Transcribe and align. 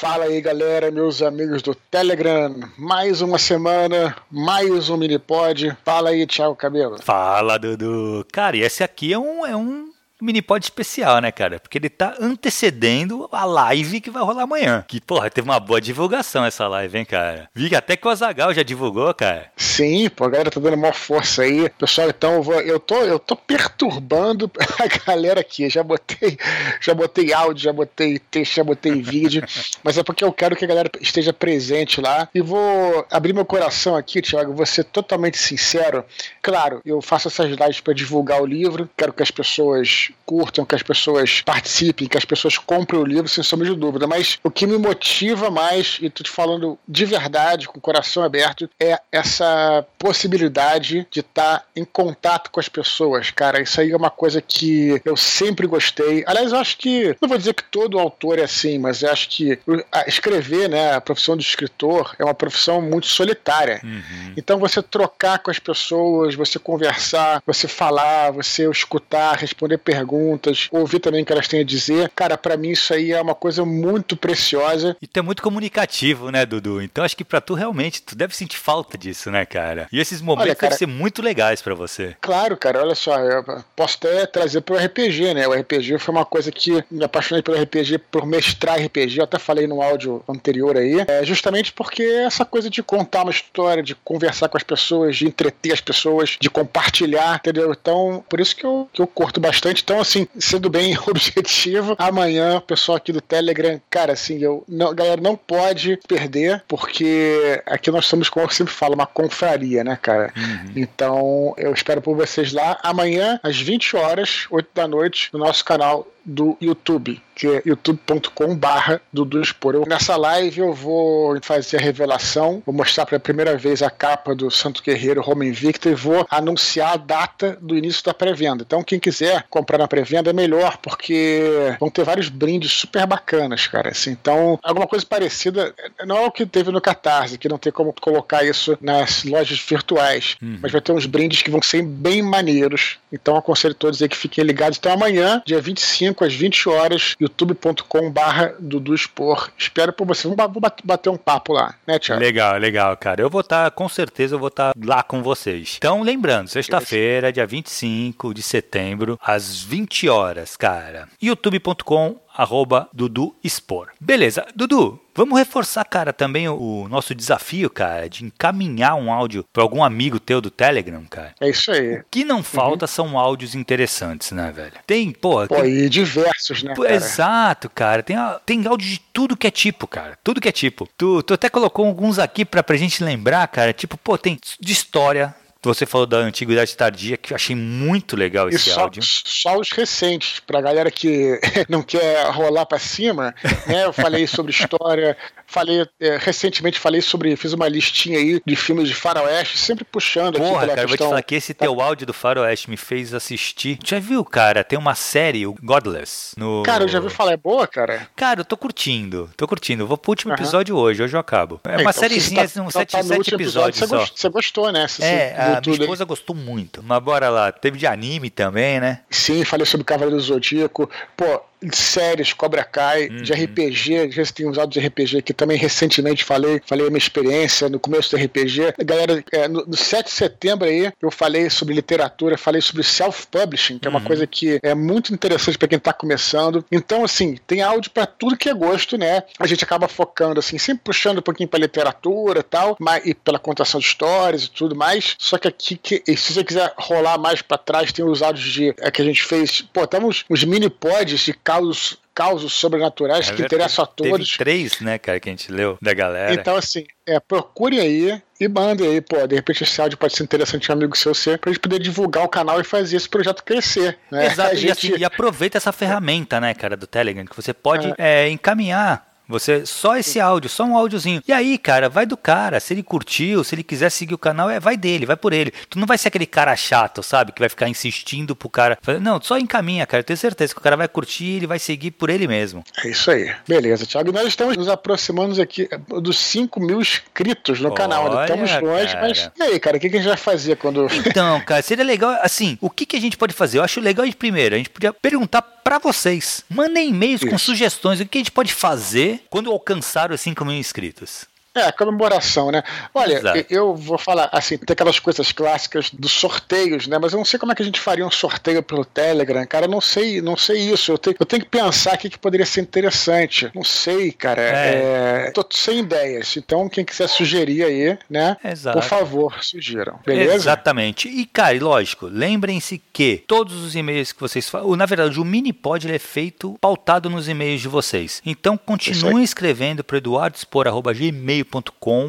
Fala 0.00 0.26
aí, 0.26 0.40
galera, 0.40 0.92
meus 0.92 1.22
amigos 1.22 1.60
do 1.60 1.74
Telegram. 1.74 2.54
Mais 2.78 3.20
uma 3.20 3.36
semana, 3.36 4.14
mais 4.30 4.88
um 4.88 4.96
mini 4.96 5.18
pod. 5.18 5.76
Fala 5.84 6.10
aí, 6.10 6.24
Thiago 6.24 6.54
Cabelo. 6.54 7.02
Fala, 7.02 7.58
Dudu. 7.58 8.24
Cara, 8.32 8.56
e 8.56 8.60
esse 8.60 8.84
aqui 8.84 9.12
é 9.12 9.18
um, 9.18 9.44
é 9.44 9.56
um 9.56 9.87
mini 10.20 10.42
pod 10.42 10.64
especial, 10.64 11.20
né, 11.20 11.30
cara? 11.30 11.60
Porque 11.60 11.78
ele 11.78 11.88
tá 11.88 12.14
antecedendo 12.20 13.28
a 13.30 13.44
live 13.44 14.00
que 14.00 14.10
vai 14.10 14.22
rolar 14.22 14.42
amanhã. 14.42 14.84
Que, 14.86 15.00
porra, 15.00 15.30
teve 15.30 15.48
uma 15.48 15.60
boa 15.60 15.80
divulgação 15.80 16.44
essa 16.44 16.66
live, 16.66 16.98
hein, 16.98 17.04
cara? 17.04 17.48
Vi 17.54 17.68
que 17.68 17.76
até 17.76 17.96
que 17.96 18.06
o 18.06 18.10
Azagal 18.10 18.52
já 18.52 18.62
divulgou, 18.62 19.12
cara. 19.14 19.50
Sim, 19.56 20.08
pô, 20.08 20.24
a 20.24 20.30
galera 20.30 20.50
tá 20.50 20.60
dando 20.60 20.76
maior 20.76 20.94
força 20.94 21.42
aí. 21.42 21.68
Pessoal, 21.70 22.08
então 22.08 22.34
eu, 22.34 22.42
vou, 22.42 22.60
eu, 22.60 22.80
tô, 22.80 22.96
eu 23.02 23.18
tô 23.18 23.36
perturbando 23.36 24.50
a 24.58 25.06
galera 25.06 25.40
aqui. 25.40 25.68
Já 25.70 25.82
botei, 25.82 26.36
já 26.80 26.94
botei 26.94 27.32
áudio, 27.32 27.64
já 27.64 27.72
botei 27.72 28.18
texto, 28.18 28.56
já 28.56 28.64
botei 28.64 29.00
vídeo. 29.00 29.42
mas 29.84 29.96
é 29.96 30.02
porque 30.02 30.24
eu 30.24 30.32
quero 30.32 30.56
que 30.56 30.64
a 30.64 30.68
galera 30.68 30.90
esteja 31.00 31.32
presente 31.32 32.00
lá. 32.00 32.28
E 32.34 32.40
vou 32.40 33.06
abrir 33.10 33.32
meu 33.32 33.44
coração 33.44 33.96
aqui, 33.96 34.20
Thiago, 34.20 34.52
vou 34.52 34.66
ser 34.66 34.84
totalmente 34.84 35.38
sincero. 35.38 36.04
Claro, 36.42 36.80
eu 36.84 37.00
faço 37.00 37.28
essas 37.28 37.50
lives 37.50 37.80
para 37.80 37.94
divulgar 37.94 38.42
o 38.42 38.46
livro. 38.46 38.88
Quero 38.96 39.12
que 39.12 39.22
as 39.22 39.30
pessoas 39.30 40.07
curtam, 40.24 40.64
que 40.64 40.74
as 40.74 40.82
pessoas 40.82 41.40
participem, 41.42 42.06
que 42.06 42.18
as 42.18 42.24
pessoas 42.24 42.58
comprem 42.58 43.00
o 43.00 43.04
livro, 43.04 43.28
sem 43.28 43.42
sombra 43.42 43.66
de 43.66 43.74
dúvida. 43.74 44.06
Mas 44.06 44.38
o 44.44 44.50
que 44.50 44.66
me 44.66 44.76
motiva 44.76 45.50
mais, 45.50 45.98
e 46.02 46.10
tô 46.10 46.22
te 46.22 46.30
falando 46.30 46.78
de 46.86 47.04
verdade, 47.04 47.66
com 47.66 47.78
o 47.78 47.80
coração 47.80 48.22
aberto, 48.22 48.68
é 48.78 49.00
essa 49.10 49.86
possibilidade 49.98 51.06
de 51.10 51.20
estar 51.20 51.60
tá 51.60 51.64
em 51.74 51.84
contato 51.84 52.50
com 52.50 52.60
as 52.60 52.68
pessoas, 52.68 53.30
cara. 53.30 53.62
Isso 53.62 53.80
aí 53.80 53.90
é 53.90 53.96
uma 53.96 54.10
coisa 54.10 54.42
que 54.42 55.00
eu 55.04 55.16
sempre 55.16 55.66
gostei. 55.66 56.24
Aliás, 56.26 56.52
eu 56.52 56.58
acho 56.58 56.76
que, 56.76 57.16
não 57.20 57.28
vou 57.28 57.38
dizer 57.38 57.54
que 57.54 57.64
todo 57.64 57.98
autor 57.98 58.38
é 58.38 58.44
assim, 58.44 58.78
mas 58.78 59.02
eu 59.02 59.10
acho 59.10 59.28
que 59.28 59.58
escrever, 60.06 60.68
né, 60.68 60.94
a 60.94 61.00
profissão 61.00 61.36
de 61.36 61.44
escritor 61.44 62.14
é 62.18 62.24
uma 62.24 62.34
profissão 62.34 62.82
muito 62.82 63.06
solitária. 63.06 63.80
Uhum. 63.82 64.34
Então, 64.36 64.58
você 64.58 64.82
trocar 64.82 65.38
com 65.38 65.50
as 65.50 65.58
pessoas, 65.58 66.34
você 66.34 66.58
conversar, 66.58 67.42
você 67.46 67.66
falar, 67.66 68.30
você 68.30 68.68
escutar, 68.70 69.36
responder 69.36 69.78
perguntas 69.78 69.97
perguntas, 69.98 70.68
ouvir 70.70 71.00
também 71.00 71.22
o 71.22 71.26
que 71.26 71.32
elas 71.32 71.48
têm 71.48 71.60
a 71.60 71.64
dizer. 71.64 72.10
Cara, 72.14 72.38
para 72.38 72.56
mim 72.56 72.70
isso 72.70 72.92
aí 72.92 73.12
é 73.12 73.20
uma 73.20 73.34
coisa 73.34 73.64
muito 73.64 74.16
preciosa. 74.16 74.96
E 75.00 75.06
tu 75.06 75.18
é 75.18 75.22
muito 75.22 75.42
comunicativo, 75.42 76.30
né, 76.30 76.46
Dudu? 76.46 76.80
Então 76.80 77.04
acho 77.04 77.16
que 77.16 77.24
para 77.24 77.40
tu 77.40 77.54
realmente, 77.54 78.02
tu 78.02 78.16
deve 78.16 78.34
sentir 78.34 78.58
falta 78.58 78.96
disso, 78.96 79.30
né, 79.30 79.44
cara? 79.44 79.88
E 79.92 80.00
esses 80.00 80.20
momentos 80.20 80.48
olha, 80.48 80.54
cara, 80.54 80.70
devem 80.70 80.78
ser 80.78 80.86
muito 80.86 81.22
legais 81.22 81.60
para 81.60 81.74
você. 81.74 82.16
Claro, 82.20 82.56
cara, 82.56 82.82
olha 82.82 82.94
só, 82.94 83.18
eu 83.18 83.44
posso 83.74 83.96
até 83.96 84.26
trazer 84.26 84.60
pro 84.60 84.76
RPG, 84.76 85.34
né? 85.34 85.46
O 85.46 85.52
RPG 85.52 85.98
foi 85.98 86.14
uma 86.14 86.24
coisa 86.24 86.52
que 86.52 86.82
me 86.90 87.04
apaixonei 87.04 87.42
pelo 87.42 87.60
RPG, 87.60 87.98
por 88.10 88.26
mestrar 88.26 88.80
RPG, 88.80 89.18
eu 89.18 89.24
até 89.24 89.38
falei 89.38 89.66
no 89.66 89.82
áudio 89.82 90.22
anterior 90.28 90.76
aí, 90.76 91.04
é 91.06 91.24
justamente 91.24 91.72
porque 91.72 92.02
essa 92.02 92.44
coisa 92.44 92.70
de 92.70 92.82
contar 92.82 93.22
uma 93.22 93.30
história, 93.30 93.82
de 93.82 93.94
conversar 93.94 94.48
com 94.48 94.56
as 94.56 94.62
pessoas, 94.62 95.16
de 95.16 95.26
entreter 95.26 95.72
as 95.72 95.80
pessoas, 95.80 96.36
de 96.40 96.50
compartilhar, 96.50 97.36
entendeu? 97.36 97.72
Então, 97.72 98.24
por 98.28 98.40
isso 98.40 98.54
que 98.54 98.64
eu, 98.64 98.88
que 98.92 99.02
eu 99.02 99.06
curto 99.06 99.40
bastante. 99.40 99.82
Então, 99.88 100.02
assim, 100.02 100.28
sendo 100.38 100.68
bem 100.68 100.94
objetivo, 101.08 101.96
amanhã 101.98 102.58
o 102.58 102.60
pessoal 102.60 102.96
aqui 102.96 103.10
do 103.10 103.22
Telegram, 103.22 103.80
cara, 103.88 104.12
assim, 104.12 104.36
eu, 104.36 104.62
não, 104.68 104.94
galera, 104.94 105.18
não 105.18 105.34
pode 105.34 105.98
perder, 106.06 106.62
porque 106.68 107.62
aqui 107.64 107.90
nós 107.90 108.04
somos, 108.04 108.28
como 108.28 108.44
eu 108.44 108.50
sempre 108.50 108.74
falo, 108.74 108.92
uma 108.92 109.06
confraria, 109.06 109.82
né, 109.82 109.98
cara? 110.00 110.30
Uhum. 110.36 110.72
Então, 110.76 111.54
eu 111.56 111.72
espero 111.72 112.02
por 112.02 112.14
vocês 112.14 112.52
lá 112.52 112.78
amanhã, 112.82 113.40
às 113.42 113.58
20 113.58 113.96
horas, 113.96 114.46
8 114.50 114.68
da 114.74 114.86
noite, 114.86 115.30
no 115.32 115.38
nosso 115.38 115.64
canal 115.64 116.06
do 116.24 116.56
YouTube, 116.60 117.20
que 117.34 117.46
é 117.46 117.62
youtube.com 117.64 118.56
barra 118.56 119.00
Expor. 119.40 119.88
Nessa 119.88 120.16
live 120.16 120.60
eu 120.60 120.72
vou 120.72 121.38
fazer 121.42 121.76
a 121.76 121.80
revelação, 121.80 122.62
vou 122.66 122.74
mostrar 122.74 123.06
pela 123.06 123.20
primeira 123.20 123.56
vez 123.56 123.82
a 123.82 123.90
capa 123.90 124.34
do 124.34 124.50
Santo 124.50 124.82
Guerreiro 124.82 125.20
Roma 125.20 125.44
Invicta 125.44 125.88
e 125.88 125.94
vou 125.94 126.26
anunciar 126.30 126.94
a 126.94 126.96
data 126.96 127.58
do 127.60 127.76
início 127.76 128.04
da 128.04 128.14
pré-venda. 128.14 128.64
Então 128.66 128.82
quem 128.82 128.98
quiser 128.98 129.44
comprar 129.48 129.78
na 129.78 129.86
pré-venda 129.86 130.30
é 130.30 130.32
melhor, 130.32 130.78
porque 130.78 131.76
vão 131.78 131.90
ter 131.90 132.04
vários 132.04 132.28
brindes 132.28 132.72
super 132.72 133.06
bacanas, 133.06 133.66
cara. 133.66 133.90
Assim, 133.90 134.10
então, 134.10 134.58
alguma 134.62 134.86
coisa 134.86 135.04
parecida, 135.06 135.74
não 136.04 136.16
é 136.16 136.26
o 136.26 136.30
que 136.30 136.46
teve 136.46 136.70
no 136.70 136.80
Catarse, 136.80 137.38
que 137.38 137.48
não 137.48 137.58
tem 137.58 137.72
como 137.72 137.94
colocar 138.00 138.44
isso 138.44 138.76
nas 138.80 139.24
lojas 139.24 139.60
virtuais, 139.60 140.36
uhum. 140.42 140.58
mas 140.62 140.72
vai 140.72 140.80
ter 140.80 140.92
uns 140.92 141.06
brindes 141.06 141.42
que 141.42 141.50
vão 141.50 141.62
ser 141.62 141.82
bem 141.82 142.22
maneiros. 142.22 142.98
Então 143.12 143.36
aconselho 143.36 143.74
todos 143.74 144.02
aí 144.02 144.08
que 144.08 144.16
fiquem 144.16 144.44
ligados. 144.44 144.78
Então 144.78 144.92
amanhã, 144.92 145.42
dia 145.46 145.60
25, 145.60 146.07
5 146.08 146.24
às 146.24 146.34
20 146.34 146.68
horas, 146.68 147.14
youtube.com 147.20 148.10
barra 148.10 148.54
Dudu 148.58 148.94
Expor. 148.94 149.50
Espero 149.58 149.92
por 149.92 150.06
você. 150.06 150.26
Vamos 150.26 150.52
bater 150.84 151.10
um 151.10 151.16
papo 151.16 151.52
lá, 151.52 151.74
né, 151.86 151.98
Tiago? 151.98 152.20
Legal, 152.20 152.56
legal, 152.56 152.96
cara. 152.96 153.20
Eu 153.20 153.28
vou 153.28 153.42
estar, 153.42 153.64
tá, 153.64 153.70
com 153.70 153.88
certeza, 153.88 154.34
eu 154.34 154.38
vou 154.38 154.48
estar 154.48 154.72
tá 154.72 154.80
lá 154.82 155.02
com 155.02 155.22
vocês. 155.22 155.76
Então, 155.76 156.02
lembrando, 156.02 156.48
sexta-feira, 156.48 157.32
dia 157.32 157.46
25 157.46 158.32
de 158.32 158.42
setembro, 158.42 159.18
às 159.22 159.62
20 159.62 160.08
horas, 160.08 160.56
cara. 160.56 161.08
youtube.com 161.20 162.16
arroba 162.38 162.88
Dudu 162.92 163.34
Expor. 163.42 163.88
Beleza, 164.00 164.46
Dudu, 164.54 165.00
vamos 165.12 165.36
reforçar, 165.36 165.84
cara, 165.84 166.12
também 166.12 166.48
o, 166.48 166.84
o 166.84 166.88
nosso 166.88 167.12
desafio, 167.12 167.68
cara, 167.68 168.08
de 168.08 168.24
encaminhar 168.24 168.94
um 168.94 169.12
áudio 169.12 169.44
para 169.52 169.64
algum 169.64 169.82
amigo 169.82 170.20
teu 170.20 170.40
do 170.40 170.48
Telegram, 170.48 171.04
cara. 171.10 171.34
É 171.40 171.50
isso 171.50 171.72
aí. 171.72 171.96
O 171.96 172.04
que 172.08 172.24
não 172.24 172.44
falta 172.44 172.84
uhum. 172.84 172.88
são 172.88 173.18
áudios 173.18 173.56
interessantes, 173.56 174.30
né, 174.30 174.52
velho? 174.52 174.72
Tem, 174.86 175.10
pô... 175.10 175.44
Pô, 175.48 175.64
e 175.64 175.88
diversos, 175.88 176.62
né, 176.62 176.74
cara? 176.76 176.94
Exato, 176.94 177.68
cara. 177.68 178.02
Tem, 178.04 178.16
tem 178.46 178.64
áudio 178.66 178.88
de 178.88 179.00
tudo 179.12 179.36
que 179.36 179.48
é 179.48 179.50
tipo, 179.50 179.88
cara. 179.88 180.16
Tudo 180.22 180.40
que 180.40 180.48
é 180.48 180.52
tipo. 180.52 180.88
Tu, 180.96 181.22
tu 181.24 181.34
até 181.34 181.50
colocou 181.50 181.86
alguns 181.86 182.20
aqui 182.20 182.44
pra, 182.44 182.62
pra 182.62 182.76
gente 182.76 183.02
lembrar, 183.02 183.48
cara. 183.48 183.72
Tipo, 183.72 183.96
pô, 183.96 184.16
tem 184.16 184.38
de 184.60 184.72
história, 184.72 185.34
você 185.68 185.84
falou 185.84 186.06
da 186.06 186.18
antiguidade 186.18 186.76
tardia, 186.76 187.16
que 187.16 187.32
eu 187.32 187.36
achei 187.36 187.54
muito 187.54 188.16
legal 188.16 188.48
esse 188.48 188.70
só, 188.70 188.82
áudio. 188.82 189.02
Só 189.02 189.58
os 189.58 189.70
recentes, 189.70 190.40
pra 190.40 190.60
galera 190.60 190.90
que 190.90 191.38
não 191.68 191.82
quer 191.82 192.26
rolar 192.30 192.64
para 192.64 192.78
cima, 192.78 193.34
né? 193.66 193.84
Eu 193.84 193.92
falei 193.92 194.26
sobre 194.26 194.50
história, 194.50 195.16
falei 195.46 195.86
é, 196.00 196.16
recentemente 196.16 196.78
falei 196.78 197.00
sobre, 197.02 197.36
fiz 197.36 197.52
uma 197.52 197.68
listinha 197.68 198.18
aí 198.18 198.40
de 198.44 198.56
filmes 198.56 198.88
de 198.88 198.94
faroeste, 198.94 199.58
sempre 199.58 199.84
puxando 199.84 200.38
Porra, 200.38 200.58
aqui 200.58 200.66
cara, 200.68 200.68
questão... 200.68 200.88
vou 200.88 200.96
te 200.96 201.10
falar 201.10 201.22
que 201.22 201.34
esse 201.34 201.54
teu 201.54 201.80
áudio 201.80 202.06
do 202.06 202.14
faroeste 202.14 202.70
me 202.70 202.76
fez 202.76 203.12
assistir. 203.12 203.78
Já 203.84 203.98
viu, 203.98 204.24
cara? 204.24 204.64
Tem 204.64 204.78
uma 204.78 204.94
série, 204.94 205.46
o 205.46 205.54
Godless. 205.62 206.34
No... 206.38 206.62
Cara, 206.64 206.84
eu 206.84 206.88
já 206.88 206.98
vi 206.98 207.10
falar, 207.10 207.32
é 207.32 207.36
boa, 207.36 207.66
cara? 207.66 208.08
Cara, 208.16 208.40
eu 208.40 208.44
tô 208.44 208.56
curtindo, 208.56 209.30
tô 209.36 209.46
curtindo. 209.46 209.86
Vou 209.86 209.98
pro 209.98 210.12
último 210.12 210.32
uhum. 210.32 210.38
episódio 210.38 210.76
hoje, 210.76 211.02
hoje 211.02 211.14
eu 211.14 211.20
acabo. 211.20 211.60
É, 211.64 211.68
é 211.68 211.72
uma 211.72 211.82
então, 211.82 211.92
sériezinha, 211.92 212.48
tá, 212.48 212.62
uns 212.62 212.72
sete, 212.72 212.92
tá 212.92 213.02
sete 213.02 213.34
episódios 213.34 213.58
episódio, 213.58 214.06
só. 214.06 214.14
Você 214.14 214.28
gostou, 214.28 214.72
né? 214.72 214.86
Você, 214.86 215.04
é, 215.04 215.36
a 215.36 215.57
minha 215.60 215.78
esposa 215.78 216.04
aí. 216.04 216.08
gostou 216.08 216.34
muito. 216.34 216.82
Mas 216.82 217.02
bora 217.02 217.28
lá, 217.28 217.52
teve 217.52 217.78
de 217.78 217.86
anime 217.86 218.30
também, 218.30 218.80
né? 218.80 219.00
Sim, 219.10 219.44
falei 219.44 219.66
sobre 219.66 219.84
Cavaleiro 219.84 220.16
do 220.16 220.22
Zodíaco. 220.22 220.88
Pô, 221.16 221.40
de 221.62 221.76
séries, 221.76 222.32
Cobra 222.32 222.64
Kai, 222.64 223.08
uhum. 223.08 223.22
de 223.22 223.32
RPG, 223.32 224.10
já 224.10 224.24
tem 224.26 224.46
usado 224.46 224.70
de 224.70 224.80
RPG 224.80 225.22
que 225.22 225.32
também 225.32 225.56
recentemente 225.56 226.24
falei, 226.24 226.60
falei 226.64 226.86
a 226.86 226.90
minha 226.90 226.98
experiência 226.98 227.68
no 227.68 227.78
começo 227.78 228.10
do 228.10 228.22
RPG. 228.22 228.74
Galera, 228.84 229.24
é, 229.32 229.48
no, 229.48 229.64
no 229.66 229.76
7 229.76 230.06
de 230.06 230.12
setembro 230.12 230.68
aí, 230.68 230.92
eu 231.00 231.10
falei 231.10 231.50
sobre 231.50 231.74
literatura, 231.74 232.38
falei 232.38 232.60
sobre 232.60 232.82
self-publishing, 232.82 233.78
que 233.78 233.86
é 233.86 233.90
uma 233.90 233.98
uhum. 234.00 234.04
coisa 234.04 234.26
que 234.26 234.58
é 234.62 234.74
muito 234.74 235.12
interessante 235.12 235.58
para 235.58 235.68
quem 235.68 235.78
tá 235.78 235.92
começando. 235.92 236.64
Então, 236.70 237.04
assim, 237.04 237.36
tem 237.46 237.62
áudio 237.62 237.90
para 237.90 238.06
tudo 238.06 238.36
que 238.36 238.48
é 238.48 238.54
gosto, 238.54 238.96
né? 238.96 239.22
A 239.38 239.46
gente 239.46 239.64
acaba 239.64 239.88
focando, 239.88 240.40
assim, 240.40 240.58
sempre 240.58 240.82
puxando 240.84 241.18
um 241.18 241.22
pouquinho 241.22 241.48
pra 241.48 241.58
literatura 241.58 242.40
e 242.40 242.42
tal, 242.42 242.76
mas, 242.78 243.04
e 243.06 243.14
pela 243.14 243.38
contação 243.38 243.80
de 243.80 243.86
histórias 243.86 244.44
e 244.44 244.50
tudo 244.50 244.74
mais. 244.74 245.16
Só 245.18 245.38
que 245.38 245.48
aqui, 245.48 245.76
que, 245.76 246.02
se 246.16 246.32
você 246.32 246.44
quiser 246.44 246.72
rolar 246.76 247.18
mais 247.18 247.42
para 247.42 247.58
trás, 247.58 247.92
tem 247.92 248.04
os 248.04 248.22
áudios 248.22 248.46
de, 248.52 248.74
é, 248.78 248.90
que 248.90 249.02
a 249.02 249.04
gente 249.04 249.22
fez, 249.22 249.62
pô, 249.72 249.84
estamos 249.84 250.24
os 250.28 250.44
mini 250.44 250.70
pods 250.70 251.20
de 251.20 251.32
causos 251.48 251.98
causos 252.14 252.52
sobrenaturais 252.52 253.30
é, 253.30 253.32
que 253.32 253.42
interessam 253.42 253.84
a 253.84 253.86
todos. 253.86 254.32
Teve 254.32 254.38
três, 254.38 254.80
né, 254.80 254.98
cara, 254.98 255.20
que 255.20 255.28
a 255.28 255.32
gente 255.32 255.52
leu 255.52 255.78
da 255.80 255.94
galera. 255.94 256.34
Então, 256.34 256.56
assim, 256.56 256.84
é, 257.06 257.20
procure 257.20 257.78
aí 257.78 258.20
e 258.40 258.48
mande 258.48 258.82
aí, 258.82 259.00
pô, 259.00 259.24
de 259.24 259.36
repente 259.36 259.62
esse 259.62 259.80
áudio 259.80 259.96
pode 259.96 260.16
ser 260.16 260.24
interessante 260.24 260.68
um 260.68 260.74
amigo 260.74 260.98
seu 260.98 261.14
ser, 261.14 261.38
pra 261.38 261.52
gente 261.52 261.60
poder 261.60 261.78
divulgar 261.78 262.24
o 262.24 262.28
canal 262.28 262.60
e 262.60 262.64
fazer 262.64 262.96
esse 262.96 263.08
projeto 263.08 263.44
crescer. 263.44 263.96
Né? 264.10 264.26
Exato, 264.26 264.54
gente... 264.58 264.66
e, 264.66 264.70
assim, 264.72 265.00
e, 265.00 265.04
aproveita 265.04 265.58
essa 265.58 265.70
ferramenta, 265.70 266.40
né, 266.40 266.52
cara, 266.54 266.76
do 266.76 266.88
Telegram, 266.88 267.24
que 267.24 267.36
você 267.36 267.54
pode 267.54 267.86
é. 267.96 268.26
É, 268.26 268.28
encaminhar 268.28 269.07
você 269.28 269.66
só 269.66 269.96
esse 269.96 270.18
áudio, 270.18 270.48
só 270.48 270.64
um 270.64 270.76
áudiozinho. 270.76 271.22
E 271.28 271.32
aí, 271.32 271.58
cara, 271.58 271.88
vai 271.88 272.06
do 272.06 272.16
cara. 272.16 272.58
Se 272.60 272.72
ele 272.72 272.82
curtiu, 272.82 273.44
se 273.44 273.54
ele 273.54 273.62
quiser 273.62 273.90
seguir 273.90 274.14
o 274.14 274.18
canal, 274.18 274.48
é 274.48 274.58
vai 274.58 274.76
dele, 274.76 275.04
vai 275.04 275.16
por 275.16 275.32
ele. 275.32 275.52
Tu 275.68 275.78
não 275.78 275.86
vai 275.86 275.98
ser 275.98 276.08
aquele 276.08 276.26
cara 276.26 276.56
chato, 276.56 277.02
sabe? 277.02 277.32
Que 277.32 277.40
vai 277.40 277.48
ficar 277.48 277.68
insistindo 277.68 278.34
pro 278.34 278.48
cara. 278.48 278.78
Não, 279.00 279.20
só 279.20 279.38
encaminha, 279.38 279.86
cara. 279.86 280.00
Eu 280.00 280.04
tenho 280.04 280.16
certeza 280.16 280.54
que 280.54 280.60
o 280.60 280.62
cara 280.62 280.76
vai 280.76 280.88
curtir 280.88 281.24
e 281.24 281.36
ele 281.36 281.46
vai 281.46 281.58
seguir 281.58 281.90
por 281.90 282.08
ele 282.08 282.26
mesmo. 282.26 282.64
É 282.82 282.88
isso 282.88 283.10
aí. 283.10 283.30
Beleza, 283.46 283.86
Thiago. 283.86 284.12
Nós 284.12 284.26
estamos 284.26 284.56
nos 284.56 284.68
aproximando 284.68 285.40
aqui 285.40 285.68
dos 286.00 286.18
5 286.18 286.60
mil 286.60 286.80
inscritos 286.80 287.60
no 287.60 287.68
Olha, 287.68 287.76
canal. 287.76 288.22
Estamos 288.22 288.50
longe, 288.62 288.92
cara. 288.94 289.08
mas. 289.08 289.30
E 289.36 289.42
aí, 289.42 289.60
cara, 289.60 289.76
o 289.76 289.80
que 289.80 289.86
a 289.88 289.90
gente 289.90 290.06
vai 290.06 290.16
fazer 290.16 290.56
quando. 290.56 290.88
Então, 291.06 291.40
cara, 291.42 291.62
seria 291.62 291.84
legal. 291.84 292.18
Assim, 292.22 292.56
o 292.60 292.70
que, 292.70 292.86
que 292.86 292.96
a 292.96 293.00
gente 293.00 293.16
pode 293.16 293.34
fazer? 293.34 293.58
Eu 293.58 293.62
acho 293.62 293.80
legal 293.80 294.06
de 294.06 294.16
primeiro. 294.16 294.54
A 294.54 294.58
gente 294.58 294.70
podia 294.70 294.92
perguntar 294.92 295.42
para 295.42 295.78
vocês. 295.78 296.44
Mandem 296.48 296.88
e-mails 296.88 297.22
com 297.22 297.36
sugestões. 297.36 298.00
O 298.00 298.06
que 298.06 298.18
a 298.18 298.20
gente 298.20 298.32
pode 298.32 298.52
fazer? 298.52 299.17
Quando 299.30 299.50
alcançaram 299.50 300.14
os 300.14 300.20
5 300.20 300.44
mil 300.44 300.56
inscritos. 300.56 301.26
É, 301.58 301.72
comemoração, 301.72 302.50
né? 302.50 302.62
Olha, 302.94 303.14
Exato. 303.14 303.46
eu 303.50 303.74
vou 303.74 303.98
falar 303.98 304.28
assim, 304.32 304.56
tem 304.58 304.72
aquelas 304.72 304.98
coisas 304.98 305.32
clássicas 305.32 305.90
dos 305.90 306.12
sorteios, 306.12 306.86
né? 306.86 306.98
Mas 306.98 307.12
eu 307.12 307.18
não 307.18 307.24
sei 307.24 307.38
como 307.38 307.52
é 307.52 307.54
que 307.54 307.62
a 307.62 307.64
gente 307.64 307.80
faria 307.80 308.06
um 308.06 308.10
sorteio 308.10 308.62
pelo 308.62 308.84
Telegram, 308.84 309.44
cara. 309.46 309.66
Eu 309.66 309.70
não 309.70 309.80
sei, 309.80 310.20
não 310.20 310.36
sei 310.36 310.70
isso. 310.70 310.92
Eu 310.92 310.98
tenho, 310.98 311.16
eu 311.18 311.26
tenho 311.26 311.42
que 311.42 311.48
pensar 311.48 311.94
o 311.94 311.98
que, 311.98 312.10
que 312.10 312.18
poderia 312.18 312.46
ser 312.46 312.60
interessante. 312.60 313.50
Não 313.54 313.64
sei, 313.64 314.12
cara. 314.12 314.40
É. 314.40 315.26
É, 315.28 315.30
tô 315.30 315.44
sem 315.50 315.80
ideias. 315.80 316.36
Então, 316.36 316.68
quem 316.68 316.84
quiser 316.84 317.08
sugerir 317.08 317.64
aí, 317.64 317.98
né? 318.08 318.36
Exato. 318.44 318.78
Por 318.78 318.86
favor, 318.86 319.42
sugiram. 319.42 319.98
Beleza? 320.04 320.34
Exatamente. 320.34 321.08
E, 321.08 321.26
cara, 321.26 321.54
e 321.54 321.58
lógico, 321.58 322.06
lembrem-se 322.06 322.80
que 322.92 323.24
todos 323.26 323.62
os 323.62 323.74
e-mails 323.74 324.12
que 324.12 324.20
vocês 324.20 324.48
falam, 324.48 324.76
na 324.76 324.86
verdade, 324.86 325.18
o 325.20 325.24
mini 325.24 325.52
pod 325.52 325.90
é 325.90 325.98
feito 325.98 326.56
pautado 326.60 327.10
nos 327.10 327.28
e-mails 327.28 327.60
de 327.60 327.68
vocês. 327.68 328.22
Então, 328.24 328.56
continuem 328.56 329.24
escrevendo 329.24 329.82
para 329.82 329.98
eduardospor.gmail 329.98 331.44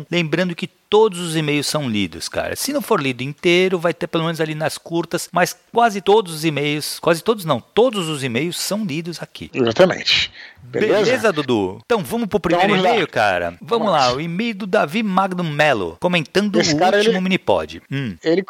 Lembrando 0.09 0.55
que 0.55 0.69
todos 0.89 1.19
os 1.19 1.35
e-mails 1.35 1.67
são 1.67 1.87
lidos, 1.87 2.27
cara. 2.27 2.55
Se 2.55 2.73
não 2.73 2.81
for 2.81 3.01
lido 3.01 3.21
inteiro, 3.21 3.77
vai 3.77 3.93
ter 3.93 4.07
pelo 4.07 4.23
menos 4.23 4.41
ali 4.41 4.55
nas 4.55 4.77
curtas, 4.77 5.29
mas 5.31 5.55
quase 5.71 6.01
todos 6.01 6.33
os 6.33 6.43
e-mails, 6.43 6.99
quase 6.99 7.23
todos 7.23 7.45
não, 7.45 7.61
todos 7.61 8.09
os 8.09 8.23
e-mails 8.23 8.57
são 8.57 8.83
lidos 8.83 9.21
aqui. 9.21 9.51
Exatamente. 9.53 10.31
Beleza, 10.61 11.05
Beleza 11.05 11.33
Dudu? 11.33 11.81
Então 11.85 12.03
vamos 12.03 12.27
pro 12.27 12.39
primeiro 12.39 12.75
então, 12.75 12.91
e-mail, 12.91 13.07
cara. 13.07 13.57
Vamos, 13.61 13.87
vamos, 13.87 13.91
lá, 13.91 14.13
o 14.13 14.21
e-mail 14.21 14.53
do 14.53 14.67
Davi 14.67 15.01
Magno 15.01 15.43
Mello, 15.43 15.97
comentando 15.99 16.59
Esse 16.59 16.75
o 16.75 16.77
cara, 16.77 16.97
último 16.97 17.15
ele, 17.15 17.21
Minipod. 17.21 17.81
Hum. 17.91 18.15
Ele 18.23 18.43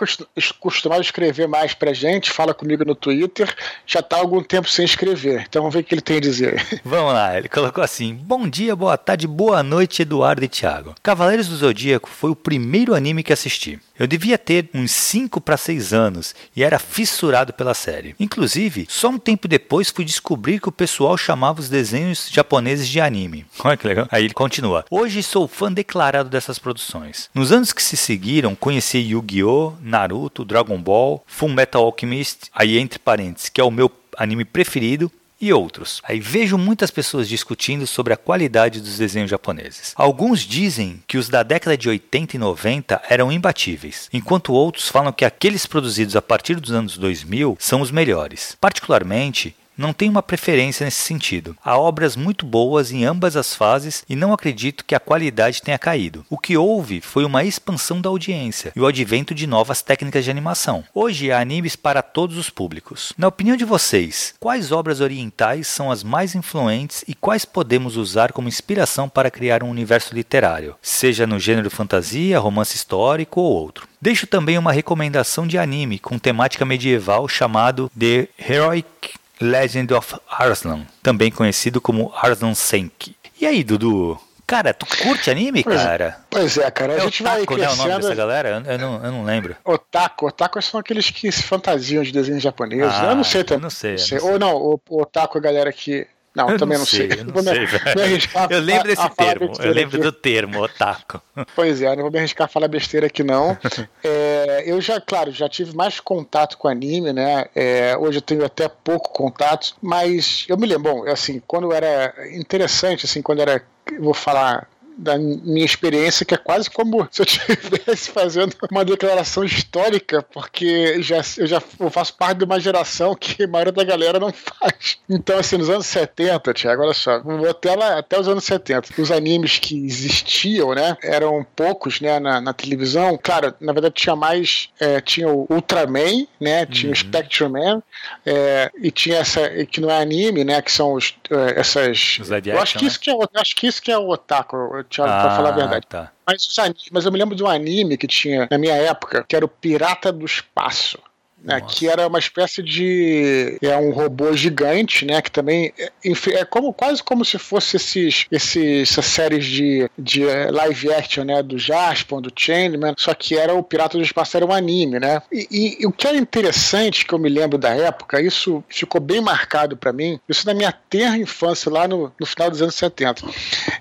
costumava 0.59 1.01
escrever 1.01 1.47
mais 1.47 1.73
pra 1.73 1.93
gente, 1.93 2.31
fala 2.31 2.53
comigo 2.53 2.83
no 2.83 2.95
Twitter, 2.95 3.53
já 3.85 4.01
tá 4.01 4.17
há 4.17 4.19
algum 4.19 4.43
tempo 4.43 4.69
sem 4.69 4.83
escrever. 4.83 5.45
Então 5.47 5.61
vamos 5.61 5.73
ver 5.73 5.81
o 5.81 5.83
que 5.83 5.93
ele 5.93 6.01
tem 6.01 6.17
a 6.17 6.21
dizer. 6.21 6.65
Vamos 6.83 7.13
lá, 7.13 7.37
ele 7.37 7.47
colocou 7.47 7.83
assim: 7.83 8.13
Bom 8.13 8.47
dia, 8.47 8.75
boa 8.75 8.97
tarde, 8.97 9.27
boa 9.27 9.61
noite, 9.61 10.01
Eduardo 10.01 10.43
e 10.43 10.47
Thiago. 10.47 10.95
Cavaleiros 11.03 11.47
do 11.47 11.55
Zodíaco 11.55 12.09
foi 12.09 12.28
o 12.29 12.35
primeiro 12.35 12.95
anime 12.95 13.23
que 13.23 13.33
assisti. 13.33 13.79
Eu 13.97 14.07
devia 14.07 14.37
ter 14.37 14.69
uns 14.73 14.91
5 14.91 15.41
para 15.41 15.57
6 15.57 15.93
anos 15.93 16.33
e 16.55 16.63
era 16.63 16.79
fissurado 16.79 17.51
pela 17.53 17.73
série. 17.73 18.15
Inclusive, 18.19 18.87
só 18.89 19.09
um 19.09 19.17
tempo 19.17 19.47
depois 19.47 19.89
fui 19.89 20.05
descobrir 20.05 20.61
que 20.61 20.69
o 20.69 20.71
pessoal 20.71 21.17
chamava 21.17 21.59
os 21.59 21.69
desenhos 21.69 22.29
japoneses 22.31 22.87
de 22.87 23.01
anime. 23.01 23.45
Olha 23.63 23.75
que 23.75 23.87
legal. 23.87 24.07
Aí 24.11 24.23
ele 24.23 24.33
continua. 24.33 24.85
Hoje 24.89 25.21
sou 25.21 25.47
fã 25.47 25.71
declarado 25.71 26.29
dessas 26.29 26.57
produções. 26.57 27.29
Nos 27.33 27.51
anos 27.51 27.73
que 27.73 27.83
se 27.83 27.97
seguiram, 27.97 28.55
conheci 28.55 28.99
Yu-Gi-Oh!, 28.99 29.73
Naruto, 29.81 30.45
Dragon 30.45 30.81
Ball, 30.81 31.23
Full 31.27 31.49
Metal 31.49 31.83
Alchemist, 31.83 32.49
aí 32.53 32.77
entre 32.77 32.99
parênteses, 32.99 33.49
que 33.49 33.59
é 33.59 33.63
o 33.63 33.71
meu 33.71 33.91
anime 34.17 34.43
preferido, 34.43 35.11
e 35.39 35.53
outros. 35.53 36.01
Aí 36.03 36.19
vejo 36.19 36.57
muitas 36.57 36.91
pessoas 36.91 37.27
discutindo 37.27 37.87
sobre 37.87 38.13
a 38.13 38.17
qualidade 38.17 38.81
dos 38.81 38.97
desenhos 38.97 39.29
japoneses. 39.29 39.93
Alguns 39.95 40.41
dizem 40.41 41.01
que 41.07 41.17
os 41.17 41.29
da 41.29 41.43
década 41.43 41.77
de 41.77 41.89
80 41.89 42.35
e 42.35 42.39
90 42.39 43.01
eram 43.09 43.31
imbatíveis, 43.31 44.09
enquanto 44.11 44.53
outros 44.53 44.89
falam 44.89 45.13
que 45.13 45.25
aqueles 45.25 45.65
produzidos 45.65 46.15
a 46.15 46.21
partir 46.21 46.55
dos 46.55 46.71
anos 46.71 46.97
2000 46.97 47.57
são 47.59 47.81
os 47.81 47.91
melhores. 47.91 48.57
Particularmente, 48.59 49.55
não 49.79 49.93
tenho 49.93 50.11
uma 50.11 50.21
preferência 50.21 50.83
nesse 50.83 51.01
sentido. 51.01 51.55
Há 51.63 51.77
obras 51.77 52.17
muito 52.17 52.45
boas 52.45 52.91
em 52.91 53.05
ambas 53.05 53.37
as 53.37 53.55
fases 53.55 54.03
e 54.09 54.15
não 54.15 54.33
acredito 54.33 54.83
que 54.83 54.93
a 54.93 54.99
qualidade 54.99 55.61
tenha 55.61 55.79
caído. 55.79 56.25
O 56.29 56.37
que 56.37 56.57
houve 56.57 56.99
foi 56.99 57.23
uma 57.23 57.45
expansão 57.45 58.01
da 58.01 58.09
audiência 58.09 58.73
e 58.75 58.79
o 58.81 58.85
advento 58.85 59.33
de 59.33 59.47
novas 59.47 59.81
técnicas 59.81 60.25
de 60.25 60.31
animação. 60.31 60.83
Hoje 60.93 61.31
há 61.31 61.39
animes 61.39 61.77
para 61.77 62.01
todos 62.01 62.37
os 62.37 62.49
públicos. 62.49 63.13
Na 63.17 63.29
opinião 63.29 63.55
de 63.55 63.63
vocês, 63.63 64.33
quais 64.39 64.71
obras 64.71 64.99
orientais 64.99 65.67
são 65.67 65.89
as 65.89 66.03
mais 66.03 66.35
influentes 66.35 67.05
e 67.07 67.13
quais 67.13 67.45
podemos 67.45 67.95
usar 67.95 68.33
como 68.33 68.49
inspiração 68.49 69.07
para 69.07 69.31
criar 69.31 69.63
um 69.63 69.69
universo 69.69 70.13
literário, 70.13 70.75
seja 70.81 71.25
no 71.25 71.39
gênero 71.39 71.69
fantasia, 71.69 72.39
romance 72.39 72.75
histórico 72.75 73.39
ou 73.39 73.53
outro? 73.53 73.87
Deixo 74.01 74.25
também 74.25 74.57
uma 74.57 74.71
recomendação 74.71 75.45
de 75.45 75.57
anime 75.57 75.99
com 75.99 76.17
temática 76.17 76.65
medieval 76.65 77.27
chamado 77.27 77.91
The 77.97 78.27
Heroic 78.39 79.18
Legend 79.39 79.93
of 79.93 80.15
Arslan, 80.29 80.85
também 81.01 81.31
conhecido 81.31 81.79
como 81.79 82.11
Arslan 82.15 82.53
Senki. 82.53 83.15
E 83.39 83.45
aí, 83.45 83.63
Dudu? 83.63 84.19
Cara, 84.49 84.73
tu 84.73 84.85
curte 85.03 85.29
anime, 85.29 85.63
pois, 85.63 85.79
é. 85.79 85.83
cara? 85.83 86.17
Pois 86.27 86.57
é, 86.57 86.71
cara. 86.71 86.93
A 86.93 86.95
é 86.97 87.01
gente 87.01 87.21
otaku, 87.21 87.37
vai 87.37 87.45
crescendo... 87.45 87.77
né, 87.77 87.83
o 87.83 87.87
nome 87.87 88.01
dessa 88.01 88.15
galera? 88.15 88.63
Eu 88.65 88.79
não, 88.79 89.05
eu 89.05 89.11
não 89.11 89.23
lembro. 89.23 89.55
Otaku. 89.63 90.25
Otaku 90.25 90.59
são 90.59 90.79
aqueles 90.79 91.11
que 91.11 91.31
se 91.31 91.43
fantasiam 91.43 92.01
de 92.01 92.11
desenhos 92.11 92.41
japoneses. 92.41 92.95
Ah, 92.95 93.11
eu 93.11 93.15
não 93.15 93.23
sei 93.23 93.43
também. 93.43 93.61
Não 93.61 93.69
sei, 93.69 93.91
não 93.91 93.97
sei. 93.99 94.19
Ou 94.19 94.39
não, 94.39 94.55
o, 94.55 94.81
o 94.89 95.01
otaku 95.03 95.37
é 95.37 95.39
a 95.39 95.43
galera 95.43 95.71
que 95.71 96.07
não, 96.35 96.49
eu 96.49 96.57
também 96.57 96.77
não 96.77 96.85
sei. 96.85 97.09
sei. 97.09 97.21
Eu, 97.21 97.25
não 97.25 97.43
sei, 97.43 97.59
me, 97.59 98.55
eu 98.55 98.59
lembro 98.59 98.87
desse 98.87 99.09
termo. 99.09 99.51
Eu 99.59 99.73
lembro 99.73 99.97
aqui. 99.97 100.05
do 100.05 100.11
termo, 100.11 100.61
otaku. 100.61 101.21
Pois 101.55 101.81
é, 101.81 101.95
não 101.95 102.03
vou 102.03 102.11
me 102.11 102.19
arriscar 102.19 102.45
a 102.45 102.47
falar 102.47 102.67
besteira 102.67 103.07
aqui, 103.07 103.23
não. 103.23 103.57
é, 104.03 104.63
eu 104.65 104.79
já, 104.79 105.01
claro, 105.01 105.31
já 105.31 105.49
tive 105.49 105.75
mais 105.75 105.99
contato 105.99 106.57
com 106.57 106.67
anime, 106.67 107.11
né? 107.11 107.45
É, 107.55 107.97
hoje 107.97 108.19
eu 108.19 108.21
tenho 108.21 108.45
até 108.45 108.69
pouco 108.69 109.09
contato, 109.11 109.75
mas 109.81 110.45
eu 110.47 110.57
me 110.57 110.67
lembro, 110.67 110.93
bom, 110.93 111.09
assim, 111.09 111.41
quando 111.45 111.73
era 111.73 112.13
interessante, 112.31 113.05
assim, 113.05 113.21
quando 113.21 113.41
era, 113.41 113.63
vou 113.99 114.13
falar 114.13 114.67
da 114.99 115.17
minha 115.17 115.65
experiência, 115.65 116.25
que 116.25 116.33
é 116.33 116.37
quase 116.37 116.69
como 116.69 117.07
se 117.11 117.21
eu 117.21 117.25
estivesse 117.25 118.11
fazendo 118.11 118.55
uma 118.69 118.83
declaração 118.83 119.43
histórica, 119.43 120.21
porque 120.21 121.01
já, 121.01 121.21
eu 121.37 121.47
já 121.47 121.61
eu 121.79 121.89
faço 121.89 122.15
parte 122.15 122.39
de 122.39 122.45
uma 122.45 122.59
geração 122.59 123.15
que 123.15 123.43
a 123.43 123.47
maioria 123.47 123.71
da 123.71 123.83
galera 123.83 124.19
não 124.19 124.31
faz. 124.33 124.97
Então, 125.09 125.39
assim, 125.39 125.57
nos 125.57 125.69
anos 125.69 125.85
70, 125.87 126.53
Tiago, 126.53 126.83
olha 126.83 126.93
só, 126.93 127.21
até, 127.49 127.75
lá, 127.75 127.97
até 127.97 128.19
os 128.19 128.27
anos 128.27 128.43
70, 128.43 129.01
os 129.01 129.11
animes 129.11 129.57
que 129.57 129.85
existiam, 129.85 130.73
né, 130.73 130.97
eram 131.01 131.45
poucos, 131.55 132.01
né, 132.01 132.19
na, 132.19 132.41
na 132.41 132.53
televisão. 132.53 133.17
Claro, 133.21 133.53
na 133.59 133.71
verdade 133.73 133.95
tinha 133.95 134.15
mais, 134.15 134.69
é, 134.79 134.99
tinha 134.99 135.29
o 135.29 135.47
Ultraman, 135.49 136.27
né, 136.39 136.65
tinha 136.65 136.89
uhum. 136.89 136.93
o 136.93 136.95
Spectrum 136.95 137.49
Man, 137.49 137.83
é, 138.25 138.71
e 138.81 138.91
tinha 138.91 139.17
essa, 139.17 139.49
que 139.65 139.79
não 139.79 139.89
é 139.89 140.01
anime, 140.01 140.43
né, 140.43 140.61
que 140.61 140.71
são 140.71 140.93
os, 140.93 141.15
é, 141.29 141.59
essas... 141.59 142.19
Os 142.19 142.29
eu 142.29 142.59
acho 142.59 142.77
que, 142.77 142.85
isso 142.85 142.97
né? 142.97 143.03
que 143.03 143.11
é, 143.11 143.41
acho 143.41 143.55
que 143.55 143.67
isso 143.67 143.81
que 143.81 143.91
é 143.91 143.97
o 143.97 144.09
otaku, 144.09 144.57
Thiago, 144.89 145.11
ah, 145.11 145.21
pra 145.21 145.35
falar 145.35 145.49
a 145.49 145.53
verdade. 145.53 145.85
Tá. 145.87 146.11
Mas, 146.27 146.47
mas 146.91 147.05
eu 147.05 147.11
me 147.11 147.17
lembro 147.17 147.35
de 147.35 147.43
um 147.43 147.47
anime 147.47 147.97
que 147.97 148.07
tinha 148.07 148.47
na 148.49 148.57
minha 148.57 148.75
época, 148.75 149.23
que 149.27 149.35
era 149.35 149.45
o 149.45 149.49
Pirata 149.49 150.11
do 150.11 150.25
Espaço 150.25 150.99
né, 151.43 151.61
que 151.61 151.87
era 151.87 152.07
uma 152.07 152.19
espécie 152.19 152.61
de 152.61 153.57
é 153.61 153.75
um 153.77 153.91
robô 153.91 154.33
gigante, 154.33 155.05
né, 155.05 155.21
que 155.21 155.31
também 155.31 155.73
é, 155.77 155.91
é 156.33 156.45
como 156.45 156.73
quase 156.73 157.01
como 157.01 157.23
se 157.23 157.37
fosse 157.37 157.77
esses, 157.77 158.25
esses 158.31 158.89
essas 158.89 159.05
séries 159.05 159.45
de, 159.45 159.89
de 159.97 160.27
é, 160.27 160.51
live 160.51 160.93
action, 160.93 161.23
né, 161.23 161.41
do 161.41 161.57
Jaspion, 161.57 162.21
do 162.21 162.31
Changeman, 162.35 162.93
só 162.97 163.13
que 163.13 163.37
era 163.37 163.53
o 163.53 163.63
Pirata 163.63 163.97
do 163.97 164.03
Espaço 164.03 164.35
era 164.35 164.45
um 164.45 164.51
anime, 164.51 164.99
né? 164.99 165.21
E, 165.31 165.47
e, 165.49 165.77
e, 165.83 165.85
o 165.87 165.91
que 165.91 166.07
era 166.07 166.17
interessante 166.17 167.05
que 167.05 167.13
eu 167.13 167.19
me 167.19 167.29
lembro 167.29 167.57
da 167.57 167.69
época, 167.69 168.21
isso 168.21 168.63
ficou 168.69 168.99
bem 168.99 169.21
marcado 169.21 169.77
para 169.77 169.93
mim, 169.93 170.19
isso 170.27 170.45
na 170.45 170.53
minha 170.53 170.71
terra 170.71 171.17
infância 171.17 171.71
lá 171.71 171.87
no, 171.87 172.11
no 172.19 172.25
final 172.25 172.49
dos 172.49 172.61
anos 172.61 172.75
70, 172.75 173.25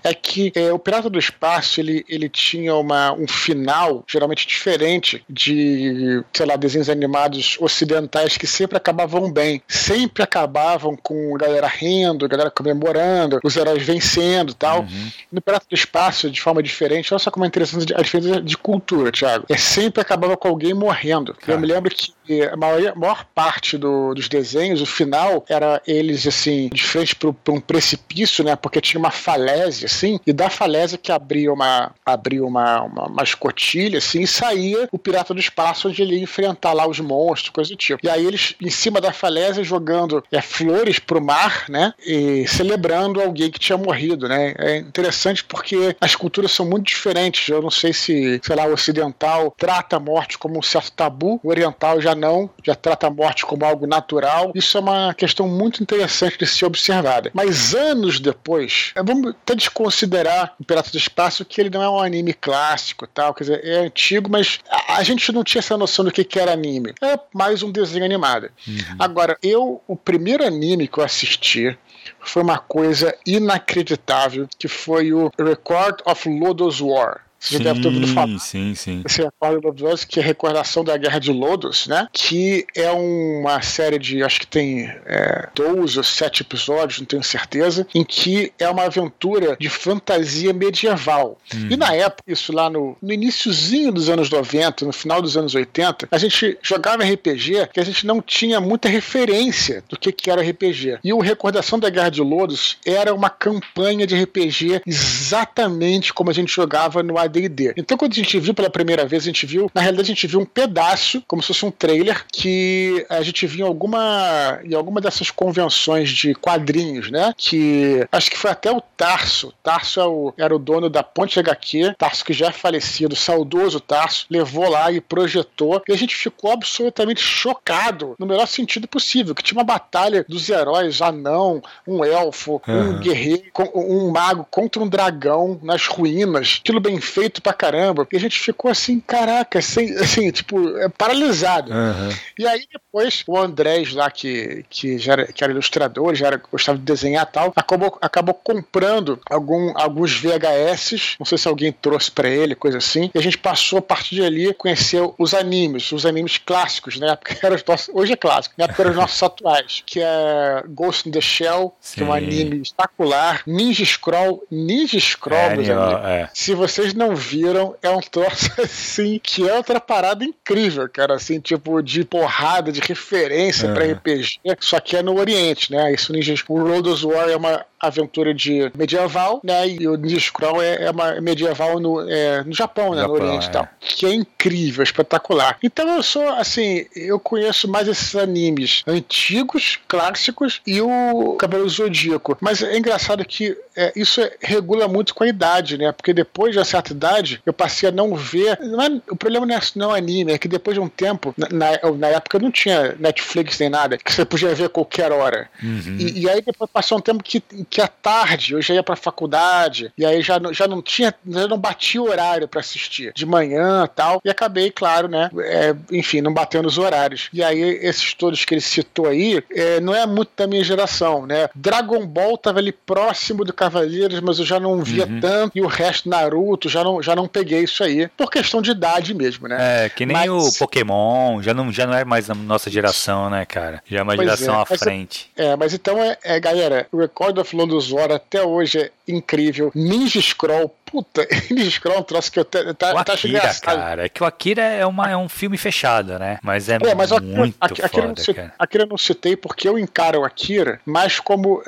é 0.04 0.14
que 0.14 0.52
é, 0.54 0.72
o 0.72 0.78
Pirata 0.78 1.10
do 1.10 1.18
Espaço 1.18 1.80
ele, 1.80 2.04
ele 2.08 2.28
tinha 2.28 2.74
uma, 2.74 3.12
um 3.12 3.26
final 3.26 4.04
geralmente 4.06 4.46
diferente 4.46 5.24
de, 5.28 6.22
sei 6.32 6.46
lá, 6.46 6.56
desenhos 6.56 6.88
animados 6.88 7.47
ocidentais 7.60 8.36
que 8.36 8.46
sempre 8.46 8.76
acabavam 8.76 9.30
bem, 9.30 9.62
sempre 9.66 10.22
acabavam 10.22 10.96
com 10.96 11.34
a 11.34 11.38
galera 11.38 11.66
rindo, 11.66 12.24
a 12.24 12.28
galera 12.28 12.50
comemorando, 12.50 13.40
os 13.42 13.56
heróis 13.56 13.82
vencendo 13.82 14.54
tal. 14.54 14.80
Uhum. 14.80 15.10
No 15.32 15.40
Pirata 15.40 15.66
do 15.68 15.74
Espaço, 15.74 16.30
de 16.30 16.40
forma 16.40 16.62
diferente, 16.62 17.12
olha 17.12 17.18
só 17.18 17.30
como 17.30 17.44
é 17.44 17.48
interessante 17.48 17.94
a 17.94 18.02
diferença 18.02 18.40
de 18.40 18.56
cultura, 18.56 19.12
Thiago. 19.12 19.46
É 19.48 19.56
sempre 19.56 20.00
acabava 20.00 20.36
com 20.36 20.48
alguém 20.48 20.74
morrendo. 20.74 21.36
Eu 21.46 21.58
me 21.58 21.66
lembro 21.66 21.94
que 21.94 22.42
a 22.42 22.56
maior, 22.56 22.88
a 22.88 22.94
maior 22.94 23.24
parte 23.34 23.78
do, 23.78 24.14
dos 24.14 24.28
desenhos, 24.28 24.80
o 24.80 24.86
final, 24.86 25.44
era 25.48 25.80
eles 25.86 26.26
assim, 26.26 26.68
de 26.72 26.82
frente 26.82 27.14
para 27.14 27.52
um 27.52 27.60
precipício, 27.60 28.44
né? 28.44 28.56
Porque 28.56 28.80
tinha 28.80 28.98
uma 28.98 29.10
falésia, 29.10 29.86
assim, 29.86 30.20
e 30.26 30.32
da 30.32 30.50
falésia 30.50 30.98
que 30.98 31.10
abria 31.10 31.52
uma, 31.52 31.92
abria 32.04 32.44
uma, 32.44 32.82
uma, 32.82 33.06
uma 33.06 33.22
escotilha, 33.22 33.98
assim, 33.98 34.22
e 34.22 34.26
saía 34.26 34.88
o 34.92 34.98
pirata 34.98 35.32
do 35.32 35.40
espaço 35.40 35.88
onde 35.88 36.02
ele 36.02 36.16
ia 36.16 36.22
enfrentar 36.22 36.72
lá 36.72 36.86
os 36.86 37.00
monstros, 37.00 37.37
coisa 37.50 37.70
do 37.70 37.76
tipo. 37.76 38.04
E 38.04 38.08
aí 38.08 38.24
eles, 38.26 38.54
em 38.60 38.70
cima 38.70 39.00
da 39.00 39.12
falésia, 39.12 39.62
jogando 39.64 40.22
é, 40.30 40.40
flores 40.40 40.98
pro 40.98 41.24
mar, 41.24 41.64
né? 41.68 41.92
E 42.06 42.46
celebrando 42.46 43.20
alguém 43.20 43.50
que 43.50 43.58
tinha 43.58 43.78
morrido, 43.78 44.28
né? 44.28 44.54
É 44.58 44.76
interessante 44.76 45.44
porque 45.44 45.96
as 46.00 46.14
culturas 46.14 46.52
são 46.52 46.66
muito 46.66 46.86
diferentes. 46.86 47.48
Eu 47.48 47.62
não 47.62 47.70
sei 47.70 47.92
se, 47.92 48.40
sei 48.42 48.56
lá, 48.56 48.66
o 48.66 48.72
ocidental 48.72 49.54
trata 49.56 49.96
a 49.96 50.00
morte 50.00 50.38
como 50.38 50.58
um 50.58 50.62
certo 50.62 50.92
tabu, 50.92 51.40
o 51.42 51.48
oriental 51.48 52.00
já 52.00 52.14
não, 52.14 52.50
já 52.64 52.74
trata 52.74 53.06
a 53.06 53.10
morte 53.10 53.44
como 53.44 53.64
algo 53.64 53.86
natural. 53.86 54.52
Isso 54.54 54.76
é 54.76 54.80
uma 54.80 55.14
questão 55.14 55.48
muito 55.48 55.82
interessante 55.82 56.38
de 56.38 56.46
ser 56.46 56.66
observada. 56.66 57.30
Mas 57.34 57.74
anos 57.74 58.20
depois, 58.20 58.92
é, 58.94 59.02
vamos 59.02 59.30
até 59.30 59.54
desconsiderar 59.54 60.54
o 60.58 60.64
Pirata 60.64 60.90
do 60.90 60.98
Espaço, 60.98 61.44
que 61.44 61.60
ele 61.60 61.70
não 61.70 61.82
é 61.82 61.88
um 61.88 62.00
anime 62.00 62.32
clássico 62.32 63.06
tal, 63.06 63.34
quer 63.34 63.44
dizer, 63.44 63.64
é 63.64 63.78
antigo, 63.78 64.30
mas 64.30 64.60
a, 64.68 64.96
a 64.98 65.02
gente 65.02 65.30
não 65.32 65.44
tinha 65.44 65.60
essa 65.60 65.76
noção 65.76 66.04
do 66.04 66.12
que, 66.12 66.24
que 66.24 66.38
era 66.38 66.52
anime. 66.52 66.94
É 67.00 67.18
mais 67.34 67.62
um 67.62 67.70
desenho 67.70 68.04
animado. 68.04 68.50
Uhum. 68.66 68.96
Agora, 68.98 69.36
eu, 69.42 69.82
o 69.86 69.96
primeiro 69.96 70.44
anime 70.44 70.88
que 70.88 70.98
eu 70.98 71.04
assisti, 71.04 71.76
foi 72.20 72.42
uma 72.42 72.58
coisa 72.58 73.14
inacreditável, 73.26 74.48
que 74.58 74.68
foi 74.68 75.12
o 75.12 75.30
Record 75.38 76.00
of 76.04 76.28
Lodos 76.28 76.80
War. 76.80 77.27
Você 77.38 77.58
sim, 77.58 77.62
deve 77.62 77.80
ter 77.80 77.88
ouvido 77.88 78.08
falar. 78.08 78.38
Sim, 78.38 78.74
sim. 78.74 79.02
Esse 79.04 79.22
Record 79.22 79.64
of 79.64 79.82
Lodos, 79.82 80.04
que 80.04 80.18
é 80.18 80.22
a 80.22 80.26
recordação 80.26 80.82
da 80.82 80.96
Guerra 80.96 81.18
de 81.18 81.32
Lodos, 81.32 81.86
né? 81.86 82.08
Que 82.12 82.66
é 82.74 82.90
uma 82.90 83.62
série 83.62 83.98
de, 83.98 84.22
acho 84.22 84.40
que 84.40 84.46
tem 84.46 84.90
é, 85.06 85.48
12 85.54 85.98
ou 85.98 86.04
7 86.04 86.42
episódios, 86.42 86.98
não 86.98 87.06
tenho 87.06 87.22
certeza, 87.22 87.86
em 87.94 88.04
que 88.04 88.52
é 88.58 88.68
uma 88.68 88.84
aventura 88.84 89.56
de 89.58 89.68
fantasia 89.68 90.52
medieval. 90.52 91.38
Hum. 91.54 91.68
E 91.70 91.76
na 91.76 91.94
época, 91.94 92.24
isso 92.26 92.52
lá 92.52 92.68
no, 92.68 92.96
no 93.00 93.12
iníciozinho 93.12 93.92
dos 93.92 94.08
anos 94.08 94.28
90, 94.30 94.84
no 94.84 94.92
final 94.92 95.22
dos 95.22 95.36
anos 95.36 95.54
80, 95.54 96.08
a 96.10 96.18
gente 96.18 96.58
jogava 96.62 97.04
RPG 97.04 97.68
que 97.72 97.80
a 97.80 97.84
gente 97.84 98.06
não 98.06 98.20
tinha 98.20 98.60
muita 98.60 98.88
referência 98.88 99.84
do 99.88 99.98
que, 99.98 100.10
que 100.10 100.30
era 100.30 100.42
RPG. 100.42 100.98
E 101.04 101.12
o 101.12 101.20
Recordação 101.20 101.78
da 101.78 101.88
Guerra 101.90 102.10
de 102.10 102.22
Lodos 102.22 102.78
era 102.84 103.14
uma 103.14 103.30
campanha 103.30 104.06
de 104.06 104.20
RPG 104.20 104.82
exatamente 104.86 106.12
como 106.12 106.30
a 106.30 106.32
gente 106.32 106.52
jogava 106.52 107.02
no 107.02 107.18
AD&D. 107.28 107.74
Então 107.76 107.96
quando 107.96 108.12
a 108.12 108.16
gente 108.16 108.38
viu 108.38 108.54
pela 108.54 108.70
primeira 108.70 109.06
vez, 109.06 109.22
a 109.22 109.26
gente 109.26 109.46
viu, 109.46 109.70
na 109.74 109.80
realidade 109.80 110.10
a 110.10 110.14
gente 110.14 110.26
viu 110.26 110.40
um 110.40 110.44
pedaço, 110.44 111.22
como 111.26 111.42
se 111.42 111.48
fosse 111.48 111.64
um 111.64 111.70
trailer, 111.70 112.24
que 112.32 113.04
a 113.08 113.22
gente 113.22 113.46
viu 113.46 113.64
em 113.66 113.68
alguma, 113.68 114.60
em 114.64 114.74
alguma 114.74 115.00
dessas 115.00 115.30
convenções 115.30 116.10
de 116.10 116.34
quadrinhos, 116.34 117.10
né? 117.10 117.32
Que 117.36 118.06
acho 118.10 118.30
que 118.30 118.38
foi 118.38 118.50
até 118.50 118.70
o 118.70 118.80
Tarso. 118.80 119.52
Tarso 119.62 120.00
é 120.00 120.06
o, 120.06 120.32
era 120.36 120.54
o 120.54 120.58
dono 120.58 120.88
da 120.90 121.02
Ponte 121.02 121.38
HQ, 121.38 121.94
Tarso 121.96 122.24
que 122.24 122.32
já 122.32 122.46
é 122.48 122.52
falecido, 122.52 123.14
saudoso 123.14 123.80
Tarso, 123.80 124.26
levou 124.30 124.68
lá 124.68 124.90
e 124.90 125.00
projetou, 125.00 125.82
e 125.88 125.92
a 125.92 125.96
gente 125.96 126.14
ficou 126.16 126.52
absolutamente 126.52 127.20
chocado, 127.20 128.14
no 128.18 128.26
melhor 128.26 128.46
sentido 128.46 128.88
possível, 128.88 129.34
que 129.34 129.42
tinha 129.42 129.58
uma 129.58 129.64
batalha 129.64 130.24
dos 130.28 130.48
heróis, 130.48 131.00
anão, 131.02 131.62
um 131.86 132.04
elfo, 132.04 132.60
Uhum. 132.66 132.90
um 132.90 132.98
guerreiro, 133.00 133.42
um 133.74 134.10
mago 134.10 134.46
contra 134.50 134.82
um 134.82 134.88
dragão 134.88 135.58
nas 135.62 135.86
ruínas, 135.86 136.58
aquilo 136.60 136.80
bem 136.80 137.00
feito 137.00 137.17
pra 137.42 137.52
caramba. 137.52 138.06
E 138.12 138.16
a 138.16 138.20
gente 138.20 138.38
ficou 138.38 138.70
assim, 138.70 139.00
caraca, 139.00 139.58
assim, 139.58 139.94
assim 139.98 140.30
tipo, 140.30 140.76
é, 140.78 140.88
paralisado. 140.88 141.72
Aham. 141.72 142.10
E 142.38 142.46
aí 142.46 142.66
depois 142.72 143.22
o 143.26 143.36
Andrés 143.38 143.92
lá, 143.92 144.10
que, 144.10 144.64
que 144.70 144.98
já 144.98 145.12
era, 145.12 145.26
que 145.26 145.42
era 145.42 145.52
ilustrador, 145.52 146.14
já 146.14 146.28
era, 146.28 146.40
gostava 146.50 146.78
de 146.78 146.84
desenhar 146.84 147.26
e 147.28 147.32
tal, 147.32 147.52
acabou, 147.56 147.98
acabou 148.00 148.34
comprando 148.34 149.20
algum, 149.30 149.72
alguns 149.74 150.12
VHS, 150.12 151.16
não 151.18 151.26
sei 151.26 151.38
se 151.38 151.48
alguém 151.48 151.72
trouxe 151.72 152.10
pra 152.10 152.28
ele, 152.28 152.54
coisa 152.54 152.78
assim, 152.78 153.10
e 153.14 153.18
a 153.18 153.22
gente 153.22 153.38
passou 153.38 153.78
a 153.78 153.82
partir 153.82 154.16
de 154.16 154.24
ali 154.24 154.48
a 154.48 154.54
conhecer 154.54 155.02
os 155.18 155.34
animes, 155.34 155.90
os 155.92 156.06
animes 156.06 156.38
clássicos, 156.38 156.98
né? 156.98 157.16
Porque 157.16 157.44
eram 157.44 157.56
os 157.56 157.64
nossos, 157.64 157.88
hoje 157.94 158.12
é 158.12 158.16
clássico, 158.16 158.54
na 158.58 158.64
época 158.64 158.82
eram 158.82 158.90
os 158.92 158.96
nossos 158.96 159.22
atuais, 159.22 159.82
que 159.84 160.00
é 160.00 160.62
Ghost 160.68 161.08
in 161.08 161.12
the 161.12 161.20
Shell, 161.20 161.74
que 161.94 162.02
é 162.02 162.04
um 162.04 162.12
Sim. 162.12 162.16
anime 162.16 162.62
espetacular, 162.62 163.42
Ninja 163.46 163.84
Scroll, 163.84 164.44
Ninja 164.50 164.98
Scroll, 164.98 165.38
É, 165.38 165.56
meus 165.56 165.68
é. 165.68 166.30
Se 166.34 166.54
vocês 166.54 166.94
não 166.94 167.07
viram, 167.14 167.74
é 167.82 167.90
um 167.90 168.00
troço 168.00 168.50
assim 168.62 169.20
que 169.22 169.48
é 169.48 169.54
outra 169.54 169.80
parada 169.80 170.24
incrível, 170.24 170.88
cara. 170.88 171.14
Assim, 171.14 171.40
tipo, 171.40 171.82
de 171.82 172.04
porrada, 172.04 172.72
de 172.72 172.80
referência 172.80 173.68
pra 173.72 173.84
Uhum. 173.84 173.92
RPG, 173.92 174.40
só 174.60 174.80
que 174.80 174.96
é 174.96 175.02
no 175.02 175.18
Oriente, 175.18 175.72
né? 175.72 175.92
Isso 175.92 176.12
Ninja 176.12 176.34
O 176.48 176.62
Road 176.62 176.88
of 176.88 177.06
War 177.06 177.28
é 177.28 177.36
uma 177.36 177.64
aventura 177.80 178.34
de 178.34 178.70
medieval, 178.76 179.40
né? 179.42 179.68
E 179.68 179.86
o 179.86 179.96
Ninja 179.96 180.18
Scroll 180.18 180.62
é, 180.62 180.84
é 180.84 180.90
uma 180.90 181.20
medieval 181.20 181.78
no, 181.78 182.00
é, 182.08 182.42
no 182.44 182.52
Japão, 182.52 182.94
né? 182.94 183.02
Japão, 183.02 183.16
no 183.16 183.24
Oriente 183.24 183.46
é. 183.46 183.48
e 183.48 183.52
tal. 183.52 183.68
Que 183.80 184.06
é 184.06 184.14
incrível, 184.14 184.82
espetacular. 184.82 185.58
Então 185.62 185.88
eu 185.88 186.02
sou, 186.02 186.28
assim, 186.30 186.86
eu 186.94 187.18
conheço 187.18 187.68
mais 187.68 187.88
esses 187.88 188.14
animes 188.16 188.82
antigos, 188.86 189.78
clássicos 189.88 190.60
e 190.66 190.80
o 190.80 191.36
Cavaleiro 191.38 191.68
Zodíaco. 191.68 192.36
Mas 192.40 192.62
é 192.62 192.76
engraçado 192.76 193.24
que 193.24 193.56
é, 193.76 193.92
isso 193.94 194.20
é- 194.20 194.36
regula 194.40 194.88
muito 194.88 195.14
com 195.14 195.24
a 195.24 195.28
idade, 195.28 195.78
né? 195.78 195.92
Porque 195.92 196.12
depois 196.12 196.52
de 196.52 196.58
uma 196.58 196.64
certa 196.64 196.92
idade, 196.92 197.40
eu 197.46 197.52
passei 197.52 197.88
a 197.88 197.92
não 197.92 198.14
ver. 198.14 198.58
não 198.60 198.82
é- 198.82 199.00
o 199.10 199.16
problema 199.16 199.46
não 199.46 199.54
é 199.54 199.60
não 199.76 199.94
é 199.94 199.98
anime, 199.98 200.32
é 200.32 200.38
que 200.38 200.48
depois 200.48 200.74
de 200.74 200.80
um 200.80 200.88
tempo, 200.88 201.34
na, 201.36 201.48
na, 201.50 201.92
na 201.92 202.06
época 202.08 202.38
não 202.38 202.50
tinha 202.50 202.96
Netflix 202.98 203.58
nem 203.58 203.68
nada, 203.68 203.98
que 203.98 204.12
você 204.12 204.24
podia 204.24 204.54
ver 204.54 204.64
a 204.64 204.68
qualquer 204.68 205.12
hora. 205.12 205.48
Uhum. 205.62 205.96
E, 205.98 206.20
e 206.22 206.30
aí 206.30 206.40
depois 206.40 206.70
passou 206.70 206.98
um 206.98 207.00
tempo 207.00 207.22
que, 207.22 207.42
que 207.70 207.80
à 207.80 207.88
tarde 207.88 208.52
eu 208.54 208.62
já 208.62 208.74
ia 208.74 208.82
pra 208.82 208.96
faculdade, 208.96 209.92
e 209.96 210.04
aí 210.04 210.22
já, 210.22 210.38
não- 210.38 210.52
já 210.52 210.66
não 210.66 210.80
tinha, 210.82 211.14
já 211.26 211.46
não 211.46 211.58
batia 211.58 212.00
o 212.02 212.08
horário 212.08 212.48
pra 212.48 212.60
assistir, 212.60 213.12
de 213.14 213.26
manhã 213.26 213.84
e 213.84 213.88
tal, 213.88 214.20
e 214.24 214.30
acabei, 214.30 214.70
claro, 214.70 215.08
né, 215.08 215.30
é, 215.40 215.74
enfim, 215.92 216.20
não 216.20 216.32
batendo 216.32 216.66
os 216.66 216.78
horários. 216.78 217.28
E 217.32 217.42
aí 217.42 217.60
esses 217.82 218.14
todos 218.14 218.44
que 218.44 218.54
ele 218.54 218.60
citou 218.60 219.06
aí, 219.06 219.42
é, 219.50 219.80
não 219.80 219.94
é 219.94 220.06
muito 220.06 220.30
da 220.36 220.46
minha 220.46 220.64
geração, 220.64 221.26
né? 221.26 221.48
Dragon 221.54 222.06
Ball 222.06 222.36
tava 222.38 222.58
ali 222.58 222.72
próximo 222.72 223.44
do 223.44 223.52
Cavaleiros, 223.52 224.20
mas 224.20 224.38
eu 224.38 224.44
já 224.44 224.58
não 224.58 224.82
via 224.82 225.06
Uhum. 225.06 225.20
tanto, 225.20 225.56
e 225.58 225.60
o 225.60 225.66
resto 225.66 226.08
Naruto, 226.08 226.68
já 226.68 226.82
não, 226.82 227.02
já 227.02 227.14
não 227.14 227.26
peguei 227.28 227.62
isso 227.64 227.82
aí, 227.84 228.08
por 228.16 228.30
questão 228.30 228.60
de 228.62 228.70
idade 228.70 229.14
mesmo, 229.14 229.46
né? 229.48 229.84
É, 229.84 229.88
que 229.88 230.06
nem 230.06 230.16
Mas- 230.16 230.30
o 230.30 230.58
Pokémon, 230.58 231.42
já 231.42 231.52
não, 231.54 231.70
já 231.72 231.86
não 231.86 231.94
é 231.94 232.04
mais 232.04 232.30
a 232.30 232.34
nossa 232.34 232.70
geração, 232.70 233.28
né, 233.30 233.44
cara? 233.44 233.82
Já 233.86 233.98
é 233.98 234.02
uma 234.02 234.14
Pois 234.14 234.26
geração 234.26 234.54
é, 234.54 234.62
à 234.62 234.66
mas- 234.68 234.78
frente. 234.80 235.30
É, 235.36 235.56
mas 235.56 235.74
então 235.74 236.02
é, 236.02 236.16
é, 236.24 236.40
galera, 236.40 236.86
o 236.92 236.98
Record 236.98 237.38
of 237.38 237.54
War 237.90 238.12
até 238.12 238.42
hoje 238.42 238.78
é 238.78 238.90
incrível. 239.06 239.70
Ninja 239.74 240.20
Scroll, 240.20 240.74
puta, 240.90 241.26
Ninja 241.50 241.70
Scroll 241.70 241.96
é 241.96 242.00
um 242.00 242.02
troço 242.02 242.30
que 242.32 242.38
eu 242.38 242.44
te, 242.44 242.74
tá, 242.74 242.92
o 242.94 243.04
tá 243.04 243.12
Akira, 243.14 243.54
cara, 243.60 244.04
é 244.06 244.08
que 244.08 244.22
o 244.22 244.26
Akira 244.26 244.62
é, 244.62 244.84
uma, 244.86 245.08
é 245.10 245.16
um 245.16 245.28
filme 245.28 245.56
fechado, 245.56 246.18
né? 246.18 246.38
Mas 246.42 246.68
é, 246.68 246.78
É, 246.82 246.94
mas 246.94 247.10
o 247.10 247.16
Akira, 247.16 247.36
muito 247.36 247.56
Akira, 247.60 247.86
Akira, 247.86 248.02
foda, 248.02 248.08
não 248.08 248.16
citei, 248.16 248.34
cara. 248.34 248.54
Akira 248.58 248.84
eu 248.84 248.88
não 248.88 248.98
citei 248.98 249.36
porque 249.36 249.68
eu 249.68 249.78
encaro 249.78 250.20
o 250.20 250.24
Akira 250.24 250.80
mais 250.86 251.20
como. 251.20 251.62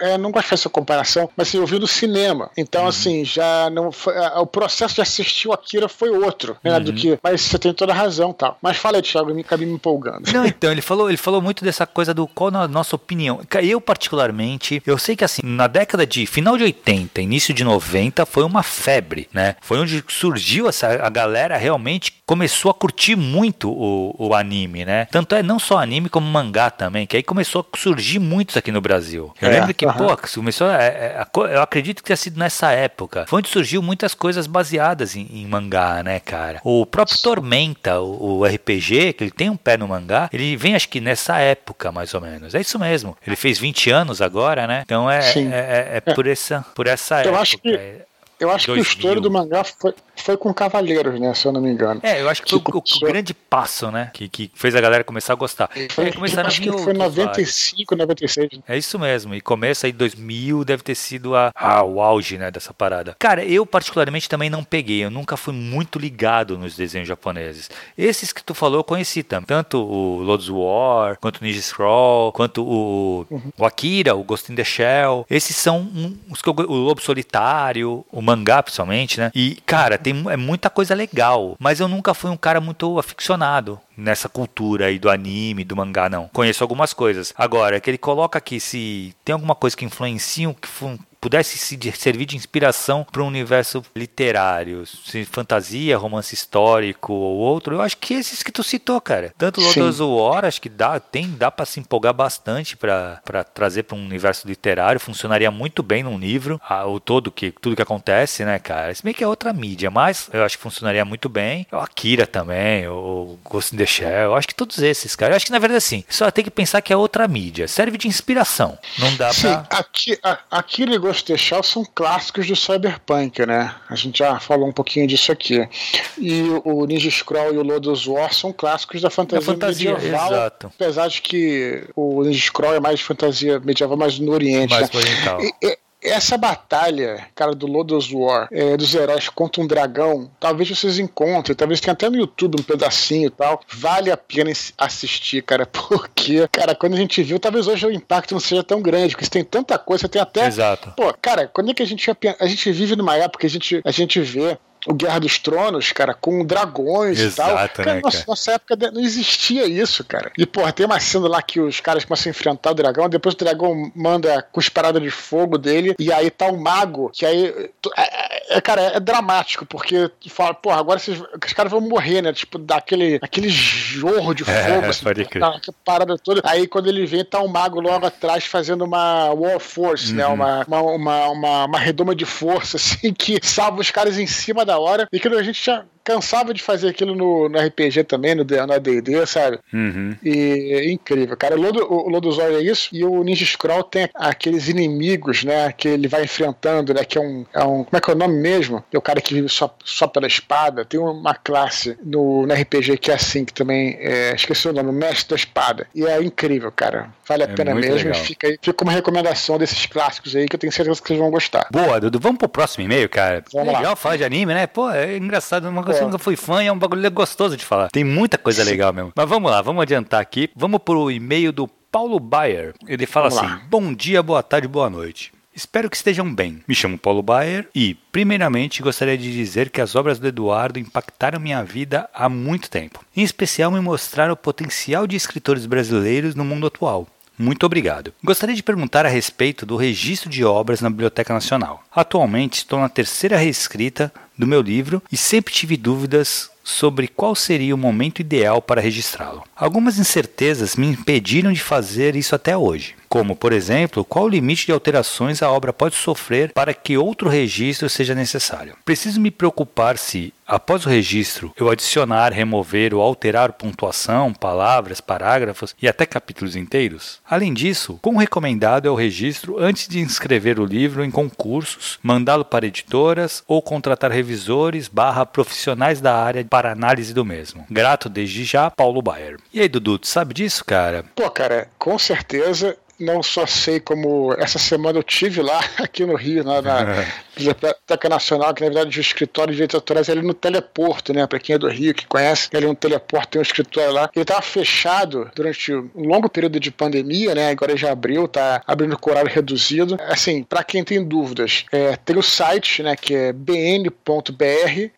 é, 0.00 0.14
Eu 0.14 0.18
não 0.18 0.30
gosto 0.30 0.44
de 0.44 0.50
fazer 0.50 0.60
essa 0.62 0.68
comparação, 0.70 1.28
mas 1.36 1.48
assim, 1.48 1.58
eu 1.58 1.66
vi 1.66 1.78
no 1.78 1.86
cinema. 1.86 2.44
Uhum. 2.46 2.50
Então, 2.56 2.86
assim, 2.86 3.24
já 3.24 3.68
não 3.70 3.90
foi, 3.92 4.16
a- 4.16 4.40
o 4.40 4.46
processo 4.46 4.94
de 4.94 5.00
assistir 5.00 5.48
o 5.48 5.52
Akira 5.52 5.88
foi 5.88 6.10
outro, 6.10 6.56
né? 6.62 6.76
Uhum. 6.76 6.84
Do 6.84 6.92
que. 6.92 7.18
Mas 7.22 7.42
você 7.42 7.58
tem 7.58 7.72
toda 7.72 7.92
a 7.92 7.94
razão 7.96 8.32
tal. 8.32 8.58
Mas 8.62 8.76
fala 8.76 8.96
aí, 8.98 9.02
Thiago, 9.02 9.30
eu 9.30 9.34
me 9.34 9.42
acabei 9.42 9.66
me 9.66 9.74
empolgando. 9.74 10.30
Não, 10.32 10.44
então, 10.46 10.70
ele 10.70 10.82
falou, 10.82 11.08
ele 11.08 11.16
falou 11.16 11.40
muito 11.42 11.64
dessa 11.64 11.86
coisa 11.86 12.12
do 12.14 12.26
qual 12.26 12.54
a 12.54 12.68
nossa 12.68 12.96
opinião. 12.96 13.40
Eu, 13.62 13.80
particularmente, 13.80 14.82
eu 14.86 14.98
sei 14.98 15.16
que 15.16 15.24
assim, 15.24 15.42
na 15.44 15.66
década 15.66 16.06
de 16.06 16.26
final 16.26 16.56
de 16.56 16.64
80, 16.64 17.20
início 17.20 17.54
de 17.54 17.64
90, 17.64 18.24
foi 18.26 18.44
uma 18.44 18.61
febre, 18.62 19.28
né? 19.32 19.56
Foi 19.60 19.78
onde 19.78 20.04
surgiu 20.08 20.68
essa. 20.68 20.88
A 21.04 21.08
galera 21.08 21.56
realmente 21.56 22.12
começou 22.26 22.70
a 22.70 22.74
curtir 22.74 23.16
muito 23.16 23.70
o, 23.70 24.14
o 24.18 24.34
anime, 24.34 24.84
né? 24.84 25.06
Tanto 25.10 25.34
é 25.34 25.42
não 25.42 25.58
só 25.58 25.78
anime 25.78 26.08
como 26.08 26.26
mangá 26.26 26.70
também, 26.70 27.06
que 27.06 27.16
aí 27.16 27.22
começou 27.22 27.66
a 27.72 27.76
surgir 27.78 28.18
muitos 28.18 28.56
aqui 28.56 28.70
no 28.72 28.80
Brasil. 28.80 29.32
Eu 29.40 29.48
É, 29.48 29.52
lembro 29.52 29.74
que, 29.74 29.86
aham. 29.86 29.96
pô, 30.08 30.16
começou. 30.34 30.70
é, 30.70 30.86
é, 30.86 31.16
a 31.18 31.24
co- 31.24 31.46
eu 31.46 31.60
acredito 31.62 31.98
que 32.02 32.06
tenha 32.06 32.16
sido 32.16 32.38
nessa 32.38 32.70
época. 32.72 33.24
Foi 33.28 33.38
onde 33.38 33.48
surgiu 33.48 33.82
muitas 33.82 34.14
coisas 34.14 34.46
baseadas 34.46 35.16
em, 35.16 35.26
em 35.30 35.46
mangá, 35.46 36.02
né, 36.02 36.20
cara? 36.20 36.60
O 36.64 36.86
próprio 36.86 37.18
Tormenta, 37.18 38.00
o, 38.00 38.38
o 38.40 38.44
RPG, 38.46 39.12
que 39.14 39.24
ele 39.24 39.30
tem 39.30 39.50
um 39.50 39.56
pé 39.56 39.76
no 39.76 39.88
mangá, 39.88 40.28
ele 40.32 40.56
vem 40.56 40.74
acho 40.74 40.88
que 40.88 41.00
nessa 41.00 41.38
época, 41.38 41.90
mais 41.92 42.14
ou 42.14 42.20
menos. 42.20 42.54
É 42.54 42.60
isso 42.60 42.78
mesmo. 42.78 43.16
Ele 43.26 43.36
fez 43.36 43.58
20 43.58 43.90
anos 43.90 44.22
agora, 44.22 44.66
né? 44.66 44.82
Então 44.84 45.10
é, 45.10 45.18
é, 45.20 45.42
é- 45.42 45.90
é 45.96 46.00
por 46.00 46.26
essa, 46.26 46.64
por 46.74 46.86
essa 46.86 47.16
Eu 47.16 47.20
época. 47.30 47.40
acho 47.42 47.58
que- 47.58 47.98
Eu 48.42 48.50
acho 48.50 48.64
que 48.66 48.70
o 48.72 48.74
2000. 48.74 48.92
estouro 48.92 49.20
do 49.20 49.30
mangá 49.30 49.62
foi, 49.64 49.94
foi 50.16 50.36
com 50.36 50.52
Cavaleiros, 50.52 51.18
né? 51.20 51.32
Se 51.34 51.46
eu 51.46 51.52
não 51.52 51.60
me 51.60 51.70
engano. 51.70 52.00
É, 52.02 52.20
eu 52.20 52.28
acho 52.28 52.42
que 52.42 52.50
foi 52.50 52.60
Que 52.60 52.70
o, 52.76 52.78
o- 52.78 52.82
o 52.96 53.00
grande 53.06 53.32
passo, 53.34 53.90
né? 53.90 54.10
Que, 54.12 54.28
que 54.28 54.50
fez 54.54 54.74
a 54.74 54.80
galera 54.80 55.04
começar 55.04 55.32
a 55.32 55.36
gostar. 55.36 55.70
Foi, 55.90 56.06
Aí 56.06 56.12
começaram 56.12 56.44
a 56.46 56.48
acho 56.48 56.60
vir 56.60 56.70
que 56.72 56.78
foi 56.78 56.92
outros 56.92 57.14
vários. 57.14 57.16
95, 57.36 57.96
96. 57.96 58.48
É 58.68 58.76
isso 58.76 58.98
mesmo. 58.98 59.34
E 59.34 59.40
começa 59.40 59.86
aí 59.86 59.92
2000 59.92 60.64
deve 60.64 60.82
ter 60.82 60.94
sido 60.94 61.34
a, 61.36 61.50
a- 61.54 61.82
o 61.84 62.00
auge, 62.00 62.36
né, 62.38 62.50
dessa 62.50 62.74
parada. 62.74 63.14
Cara, 63.18 63.44
eu 63.44 63.64
particularmente 63.64 64.28
também 64.28 64.50
não 64.50 64.64
peguei. 64.64 65.04
Eu 65.04 65.10
nunca 65.10 65.36
fui 65.36 65.54
muito 65.54 65.98
ligado 65.98 66.58
nos 66.58 66.74
desenhos 66.76 67.06
japoneses. 67.08 67.70
Esses 67.96 68.32
que 68.32 68.42
tu 68.42 68.54
falou 68.54 68.80
eu 68.80 68.84
conheci 68.84 69.22
também. 69.22 69.46
Tanto 69.46 69.78
o 69.82 70.22
Lotus 70.22 70.48
War, 70.48 71.16
quanto 71.20 71.38
o 71.40 71.44
Ninja 71.44 71.60
Scroll, 71.62 72.32
quanto 72.32 72.62
o, 72.64 73.26
o 73.58 73.64
Akira, 73.64 74.14
o 74.14 74.22
Ghost 74.24 74.50
in 74.50 74.54
the 74.56 74.64
Shell. 74.64 75.26
Esses 75.30 75.54
são 75.56 75.78
um- 75.80 76.16
os 76.30 76.40
que 76.42 76.48
eu, 76.48 76.54
o 76.56 76.74
Lobo 76.74 77.00
Solitário, 77.00 78.04
o 78.10 78.22
mangá 78.36 78.62
principalmente, 78.62 79.18
né? 79.20 79.30
E, 79.34 79.56
cara, 79.66 79.98
tem 79.98 80.24
é 80.30 80.36
muita 80.36 80.68
coisa 80.70 80.94
legal. 80.94 81.56
Mas 81.58 81.80
eu 81.80 81.88
nunca 81.88 82.14
fui 82.14 82.30
um 82.30 82.36
cara 82.36 82.60
muito 82.60 82.98
aficionado 82.98 83.78
nessa 83.96 84.28
cultura 84.28 84.86
aí 84.86 84.98
do 84.98 85.10
anime, 85.10 85.64
do 85.64 85.76
mangá, 85.76 86.08
não. 86.08 86.28
Conheço 86.32 86.64
algumas 86.64 86.92
coisas. 86.92 87.32
Agora, 87.36 87.80
que 87.80 87.90
ele 87.90 87.98
coloca 87.98 88.38
aqui 88.38 88.58
se 88.60 89.14
tem 89.24 89.32
alguma 89.32 89.54
coisa 89.54 89.76
que 89.76 89.84
influencia, 89.84 90.54
que 90.60 90.68
fu- 90.68 90.98
pudesse 91.22 91.56
se 91.56 91.78
servir 91.92 92.26
de 92.26 92.36
inspiração 92.36 93.06
para 93.10 93.22
um 93.22 93.28
universo 93.28 93.84
literário, 93.94 94.84
se 94.84 95.24
fantasia, 95.24 95.96
romance 95.96 96.34
histórico 96.34 97.12
ou 97.12 97.36
outro, 97.36 97.76
eu 97.76 97.80
acho 97.80 97.96
que 97.96 98.14
esses 98.14 98.42
que 98.42 98.50
tu 98.50 98.64
citou, 98.64 99.00
cara. 99.00 99.32
Tanto 99.38 99.60
Lord 99.60 99.80
of 99.80 100.02
War, 100.02 100.44
acho 100.44 100.60
que 100.60 100.68
dá, 100.68 100.98
tem, 100.98 101.30
dá 101.30 101.48
para 101.48 101.64
se 101.64 101.78
empolgar 101.78 102.12
bastante 102.12 102.76
para 102.76 103.20
trazer 103.54 103.84
para 103.84 103.96
um 103.96 104.04
universo 104.04 104.48
literário, 104.48 104.98
funcionaria 104.98 105.48
muito 105.48 105.80
bem 105.80 106.02
num 106.02 106.18
livro, 106.18 106.60
a, 106.68 106.84
o 106.86 106.98
todo 106.98 107.30
que 107.30 107.52
tudo 107.52 107.76
que 107.76 107.82
acontece, 107.82 108.44
né, 108.44 108.58
cara? 108.58 108.92
Se 108.92 109.04
bem 109.04 109.14
que 109.14 109.22
é 109.22 109.28
outra 109.28 109.52
mídia, 109.52 109.92
mas 109.92 110.28
eu 110.32 110.42
acho 110.42 110.56
que 110.56 110.62
funcionaria 110.62 111.04
muito 111.04 111.28
bem. 111.28 111.68
O 111.70 111.76
Akira 111.76 112.26
também, 112.26 112.88
o 112.88 113.38
Ghost 113.44 113.76
in 113.76 113.78
the 113.78 113.86
Shell, 113.86 114.24
eu 114.24 114.34
acho 114.34 114.48
que 114.48 114.54
todos 114.56 114.78
esses, 114.80 115.14
cara. 115.14 115.32
Eu 115.32 115.36
acho 115.36 115.46
que 115.46 115.52
na 115.52 115.60
verdade 115.60 115.78
assim, 115.78 116.02
só 116.08 116.28
tem 116.32 116.42
que 116.42 116.50
pensar 116.50 116.82
que 116.82 116.92
é 116.92 116.96
outra 116.96 117.28
mídia, 117.28 117.68
serve 117.68 117.96
de 117.96 118.08
inspiração. 118.08 118.76
Não 118.98 119.14
dá. 119.14 119.30
Aqui, 119.70 120.18
Akira 120.50 120.92
e 120.92 120.98
The 121.20 121.36
Shell 121.36 121.62
são 121.62 121.84
clássicos 121.84 122.46
do 122.46 122.56
cyberpunk, 122.56 123.44
né? 123.44 123.74
A 123.90 123.94
gente 123.94 124.20
já 124.20 124.38
falou 124.38 124.68
um 124.68 124.72
pouquinho 124.72 125.06
disso 125.06 125.32
aqui. 125.32 125.68
E 126.16 126.42
o 126.64 126.86
Ninja 126.86 127.10
Scroll 127.10 127.54
e 127.54 127.58
o 127.58 127.62
Lodos 127.62 128.06
War 128.06 128.32
são 128.32 128.52
clássicos 128.52 129.00
da 129.02 129.10
fantasia, 129.10 129.46
da 129.46 129.52
fantasia 129.52 129.94
medieval. 129.94 130.32
Exato. 130.32 130.66
Apesar 130.74 131.08
de 131.08 131.20
que 131.20 131.84
o 131.94 132.22
Ninja 132.22 132.46
Scroll 132.46 132.74
é 132.74 132.80
mais 132.80 133.00
fantasia 133.00 133.60
medieval, 133.60 133.96
mais 133.96 134.18
no 134.18 134.32
Oriente. 134.32 134.70
Mais 134.70 134.90
né? 134.90 135.00
oriental. 135.00 135.42
E, 135.42 135.52
e, 135.62 135.78
essa 136.02 136.36
batalha, 136.36 137.26
cara, 137.34 137.54
do 137.54 137.66
Lodos 137.66 138.10
War, 138.12 138.48
é, 138.50 138.76
dos 138.76 138.94
heróis 138.94 139.28
contra 139.28 139.62
um 139.62 139.66
dragão, 139.66 140.30
talvez 140.40 140.68
vocês 140.68 140.98
encontrem, 140.98 141.56
talvez 141.56 141.80
tenha 141.80 141.92
até 141.92 142.10
no 142.10 142.16
YouTube 142.16 142.60
um 142.60 142.62
pedacinho 142.62 143.28
e 143.28 143.30
tal. 143.30 143.60
Vale 143.68 144.10
a 144.10 144.16
pena 144.16 144.50
assistir, 144.76 145.42
cara, 145.42 145.64
porque, 145.70 146.48
cara, 146.50 146.74
quando 146.74 146.94
a 146.94 146.98
gente 146.98 147.22
viu, 147.22 147.38
talvez 147.38 147.66
hoje 147.68 147.86
o 147.86 147.92
impacto 147.92 148.32
não 148.32 148.40
seja 148.40 148.62
tão 148.62 148.82
grande, 148.82 149.10
porque 149.10 149.24
você 149.24 149.30
tem 149.30 149.44
tanta 149.44 149.78
coisa, 149.78 150.02
você 150.02 150.08
tem 150.08 150.22
até. 150.22 150.46
Exato. 150.46 150.92
Pô, 150.96 151.12
cara, 151.20 151.46
quando 151.46 151.70
é 151.70 151.74
que 151.74 151.82
a 151.82 151.86
gente 151.86 152.10
A 152.38 152.46
gente 152.46 152.72
vive 152.72 152.96
numa 152.96 153.16
época 153.16 153.40
que 153.40 153.46
a 153.46 153.50
gente, 153.50 153.80
a 153.84 153.90
gente 153.90 154.20
vê 154.20 154.58
o 154.86 154.94
Guerra 154.94 155.20
dos 155.20 155.38
Tronos, 155.38 155.92
cara, 155.92 156.14
com 156.14 156.44
dragões 156.44 157.18
Exato, 157.18 157.50
e 157.50 157.54
tal. 157.54 157.68
Cara, 157.68 157.94
né, 157.94 158.00
nossa, 158.02 158.16
cara? 158.18 158.26
nossa 158.28 158.52
época 158.52 158.90
não 158.92 159.00
existia 159.00 159.66
isso, 159.66 160.04
cara. 160.04 160.32
E, 160.36 160.44
porra, 160.44 160.72
tem 160.72 160.86
uma 160.86 160.98
cena 160.98 161.28
lá 161.28 161.42
que 161.42 161.60
os 161.60 161.80
caras 161.80 162.04
começam 162.04 162.30
a 162.30 162.32
enfrentar 162.32 162.70
o 162.70 162.74
dragão, 162.74 163.08
depois 163.08 163.34
o 163.34 163.38
dragão 163.38 163.92
manda 163.94 164.42
cusparada 164.42 165.00
de 165.00 165.10
fogo 165.10 165.56
dele, 165.56 165.94
e 165.98 166.12
aí 166.12 166.30
tá 166.30 166.46
o 166.46 166.60
mago, 166.60 167.10
que 167.12 167.24
aí. 167.24 167.70
É, 167.96 168.56
é, 168.56 168.60
cara, 168.60 168.82
é 168.82 169.00
dramático, 169.00 169.64
porque 169.64 170.10
fala, 170.28 170.52
porra, 170.52 170.78
agora 170.78 170.98
esses, 170.98 171.18
os 171.20 171.52
caras 171.52 171.70
vão 171.70 171.80
morrer, 171.80 172.22
né? 172.22 172.32
Tipo, 172.32 172.58
daquele 172.58 173.18
aquele 173.22 173.48
jorro 173.48 174.34
de 174.34 174.42
é, 174.48 174.64
fogo, 174.64 174.86
é, 174.86 174.88
assim, 174.88 175.04
pode 175.04 175.24
tá, 175.24 175.60
parada 175.84 176.18
toda. 176.18 176.42
Aí 176.44 176.66
quando 176.66 176.88
ele 176.88 177.06
vem, 177.06 177.24
tá 177.24 177.40
o 177.40 177.48
mago 177.48 177.80
logo 177.80 178.04
atrás 178.04 178.44
fazendo 178.44 178.84
uma 178.84 179.30
War 179.32 179.60
Force, 179.60 180.12
né? 180.12 180.26
uhum. 180.26 180.36
né? 180.36 180.64
Uma, 180.66 180.80
uma, 180.80 180.82
uma, 180.82 181.28
uma, 181.28 181.64
uma 181.66 181.78
redoma 181.78 182.14
de 182.14 182.24
força, 182.24 182.76
assim, 182.78 183.12
que 183.12 183.38
salva 183.42 183.80
os 183.80 183.90
caras 183.90 184.18
em 184.18 184.26
cima 184.26 184.64
da 184.64 184.71
da 184.72 184.78
hora. 184.78 185.08
E 185.12 185.20
que 185.20 185.28
a 185.28 185.42
gente 185.42 185.62
já 185.62 185.84
cansava 186.04 186.52
de 186.52 186.62
fazer 186.62 186.88
aquilo 186.88 187.14
no, 187.14 187.48
no 187.48 187.58
RPG 187.58 188.04
também, 188.04 188.34
no, 188.34 188.44
no 188.44 188.72
AD&D, 188.72 189.26
sabe? 189.26 189.58
Uhum. 189.72 190.16
E 190.22 190.72
é 190.72 190.90
incrível, 190.90 191.36
cara. 191.36 191.56
O, 191.56 191.60
Lodo, 191.60 191.92
o 191.92 192.08
Lodozóio 192.08 192.56
é 192.56 192.62
isso, 192.62 192.88
e 192.92 193.04
o 193.04 193.22
Ninja 193.22 193.44
Scroll 193.44 193.84
tem 193.84 194.08
aqueles 194.14 194.68
inimigos, 194.68 195.44
né, 195.44 195.72
que 195.72 195.88
ele 195.88 196.08
vai 196.08 196.24
enfrentando, 196.24 196.94
né, 196.94 197.04
que 197.04 197.18
é 197.18 197.20
um, 197.20 197.44
é 197.52 197.64
um 197.64 197.84
como 197.84 197.96
é 197.96 198.00
que 198.00 198.10
é 198.10 198.14
o 198.14 198.16
nome 198.16 198.34
mesmo? 198.34 198.82
É 198.92 198.98
o 198.98 199.02
cara 199.02 199.20
que 199.20 199.34
vive 199.34 199.48
só, 199.48 199.74
só 199.84 200.06
pela 200.06 200.26
espada. 200.26 200.84
Tem 200.84 200.98
uma 200.98 201.34
classe 201.34 201.96
no, 202.02 202.46
no 202.46 202.54
RPG 202.54 202.98
que 202.98 203.10
é 203.10 203.14
assim, 203.14 203.44
que 203.44 203.52
também, 203.52 203.96
é, 204.00 204.34
esqueci 204.34 204.68
o 204.68 204.72
nome, 204.72 204.90
o 204.90 204.92
Mestre 204.92 205.30
da 205.30 205.36
Espada. 205.36 205.86
E 205.94 206.04
é 206.04 206.22
incrível, 206.22 206.72
cara. 206.72 207.10
Vale 207.26 207.44
a 207.44 207.46
é 207.46 207.54
pena 207.54 207.74
mesmo. 207.74 208.08
Legal. 208.08 208.14
Fica 208.14 208.46
aí, 208.46 208.58
fica 208.60 208.84
uma 208.84 208.92
recomendação 208.92 209.58
desses 209.58 209.86
clássicos 209.86 210.34
aí 210.34 210.46
que 210.46 210.56
eu 210.56 210.60
tenho 210.60 210.72
certeza 210.72 211.00
que 211.00 211.06
vocês 211.06 211.18
vão 211.18 211.30
gostar. 211.30 211.66
Boa, 211.70 212.00
Dudu. 212.00 212.18
Vamos 212.18 212.38
pro 212.38 212.48
próximo 212.48 212.84
e-mail, 212.84 213.08
cara. 213.08 213.44
Vamos 213.52 213.68
legal 213.68 213.90
lá. 213.90 213.96
falar 213.96 214.16
de 214.16 214.24
anime, 214.24 214.54
né? 214.54 214.66
Pô, 214.66 214.90
é 214.90 215.16
engraçado, 215.16 215.68
uma 215.68 215.82
coisa 215.82 215.91
que 215.98 216.04
eu 216.04 216.08
nunca 216.08 216.18
fui 216.18 216.36
fã 216.36 216.62
e 216.62 216.66
é 216.66 216.72
um 216.72 216.78
bagulho 216.78 217.10
gostoso 217.10 217.56
de 217.56 217.64
falar. 217.64 217.90
Tem 217.90 218.04
muita 218.04 218.38
coisa 218.38 218.64
legal 218.64 218.92
mesmo. 218.92 219.12
Mas 219.14 219.28
vamos 219.28 219.50
lá, 219.50 219.62
vamos 219.62 219.82
adiantar 219.82 220.20
aqui. 220.20 220.50
Vamos 220.54 220.80
pro 220.84 221.10
e-mail 221.10 221.52
do 221.52 221.66
Paulo 221.66 222.18
Bayer. 222.18 222.74
Ele 222.86 223.06
fala 223.06 223.28
vamos 223.28 223.44
assim: 223.44 223.52
lá. 223.52 223.62
Bom 223.68 223.92
dia, 223.92 224.22
boa 224.22 224.42
tarde, 224.42 224.66
boa 224.66 224.88
noite. 224.88 225.32
Espero 225.54 225.90
que 225.90 225.96
estejam 225.96 226.34
bem. 226.34 226.62
Me 226.66 226.74
chamo 226.74 226.96
Paulo 226.96 227.22
Bayer 227.22 227.68
e, 227.74 227.94
primeiramente, 228.10 228.82
gostaria 228.82 229.18
de 229.18 229.30
dizer 229.30 229.68
que 229.68 229.82
as 229.82 229.94
obras 229.94 230.18
do 230.18 230.26
Eduardo 230.26 230.78
impactaram 230.78 231.38
minha 231.38 231.62
vida 231.62 232.08
há 232.14 232.26
muito 232.26 232.70
tempo. 232.70 233.04
Em 233.14 233.22
especial, 233.22 233.70
me 233.70 233.80
mostraram 233.80 234.32
o 234.32 234.36
potencial 234.36 235.06
de 235.06 235.14
escritores 235.14 235.66
brasileiros 235.66 236.34
no 236.34 236.42
mundo 236.42 236.66
atual. 236.66 237.06
Muito 237.38 237.64
obrigado. 237.64 238.12
Gostaria 238.22 238.54
de 238.54 238.62
perguntar 238.62 239.06
a 239.06 239.08
respeito 239.08 239.64
do 239.64 239.76
registro 239.76 240.28
de 240.28 240.44
obras 240.44 240.80
na 240.80 240.90
Biblioteca 240.90 241.32
Nacional. 241.32 241.82
Atualmente 241.94 242.58
estou 242.58 242.78
na 242.78 242.88
terceira 242.88 243.36
reescrita 243.36 244.12
do 244.36 244.46
meu 244.46 244.60
livro 244.60 245.02
e 245.10 245.16
sempre 245.16 245.52
tive 245.52 245.76
dúvidas 245.76 246.50
sobre 246.64 247.08
qual 247.08 247.34
seria 247.34 247.74
o 247.74 247.78
momento 247.78 248.20
ideal 248.20 248.62
para 248.62 248.80
registrá-lo. 248.80 249.42
Algumas 249.56 249.98
incertezas 249.98 250.76
me 250.76 250.86
impediram 250.86 251.52
de 251.52 251.60
fazer 251.60 252.14
isso 252.14 252.34
até 252.34 252.56
hoje, 252.56 252.94
como, 253.12 253.36
por 253.36 253.52
exemplo, 253.52 254.06
qual 254.06 254.24
o 254.24 254.28
limite 254.28 254.64
de 254.64 254.72
alterações 254.72 255.42
a 255.42 255.50
obra 255.50 255.70
pode 255.70 255.94
sofrer 255.94 256.50
para 256.54 256.72
que 256.72 256.96
outro 256.96 257.28
registro 257.28 257.86
seja 257.86 258.14
necessário. 258.14 258.74
Preciso 258.86 259.20
me 259.20 259.30
preocupar 259.30 259.98
se, 259.98 260.32
após 260.46 260.86
o 260.86 260.88
registro, 260.88 261.52
eu 261.58 261.68
adicionar, 261.68 262.32
remover 262.32 262.94
ou 262.94 263.02
alterar 263.02 263.52
pontuação, 263.52 264.32
palavras, 264.32 264.98
parágrafos 264.98 265.74
e 265.80 265.86
até 265.86 266.06
capítulos 266.06 266.56
inteiros? 266.56 267.20
Além 267.28 267.52
disso, 267.52 267.98
quão 268.00 268.16
recomendado 268.16 268.88
é 268.88 268.90
o 268.90 268.94
registro 268.94 269.62
antes 269.62 269.86
de 269.86 270.00
inscrever 270.00 270.58
o 270.58 270.64
livro 270.64 271.04
em 271.04 271.10
concursos, 271.10 271.98
mandá-lo 272.02 272.46
para 272.46 272.66
editoras 272.66 273.44
ou 273.46 273.60
contratar 273.60 274.10
revisores 274.10 274.88
barra 274.88 275.26
profissionais 275.26 276.00
da 276.00 276.16
área 276.16 276.42
para 276.46 276.72
análise 276.72 277.12
do 277.12 277.26
mesmo. 277.26 277.66
Grato 277.70 278.08
desde 278.08 278.44
já, 278.44 278.70
Paulo 278.70 279.02
Bayer. 279.02 279.36
E 279.52 279.60
aí, 279.60 279.68
Dudu, 279.68 279.98
tu 279.98 280.06
sabe 280.06 280.32
disso, 280.32 280.64
cara? 280.64 281.04
Pô, 281.14 281.30
cara, 281.30 281.68
com 281.78 281.98
certeza 281.98 282.74
não 282.98 283.22
só 283.22 283.46
sei 283.46 283.80
como 283.80 284.32
essa 284.34 284.58
semana 284.58 284.98
eu 284.98 285.02
tive 285.02 285.42
lá 285.42 285.60
aqui 285.78 286.04
no 286.04 286.14
Rio, 286.14 286.44
na, 286.44 286.62
na 286.62 287.06
Biblioteca 287.36 288.08
Nacional, 288.08 288.54
que 288.54 288.62
na 288.62 288.70
verdade 288.70 288.98
o 288.98 289.00
escritório 289.00 289.52
de 289.52 289.56
direitos 289.56 289.74
autorais 289.74 290.08
é 290.08 290.12
ali 290.12 290.22
no 290.22 290.34
teleporto, 290.34 291.12
né? 291.12 291.26
Para 291.26 291.38
quem 291.38 291.54
é 291.54 291.58
do 291.58 291.68
Rio, 291.68 291.94
que 291.94 292.06
conhece, 292.06 292.48
ali 292.54 292.66
no 292.66 292.74
teleporto 292.74 293.30
tem 293.30 293.40
um 293.40 293.42
escritório 293.42 293.92
lá. 293.92 294.10
Ele 294.14 294.22
estava 294.22 294.42
fechado 294.42 295.30
durante 295.34 295.72
um 295.72 296.06
longo 296.08 296.28
período 296.28 296.60
de 296.60 296.70
pandemia, 296.70 297.34
né? 297.34 297.50
Agora 297.50 297.76
já 297.76 297.92
abriu, 297.92 298.28
tá 298.28 298.62
abrindo 298.66 298.98
com 298.98 299.10
horário 299.10 299.30
reduzido. 299.30 299.96
Assim, 300.08 300.42
para 300.42 300.62
quem 300.62 300.84
tem 300.84 301.02
dúvidas, 301.02 301.64
é, 301.72 301.96
tem 301.96 302.16
o 302.16 302.22
site, 302.22 302.82
né? 302.82 302.94
Que 302.96 303.14
é 303.14 303.32
bn.br. 303.32 303.90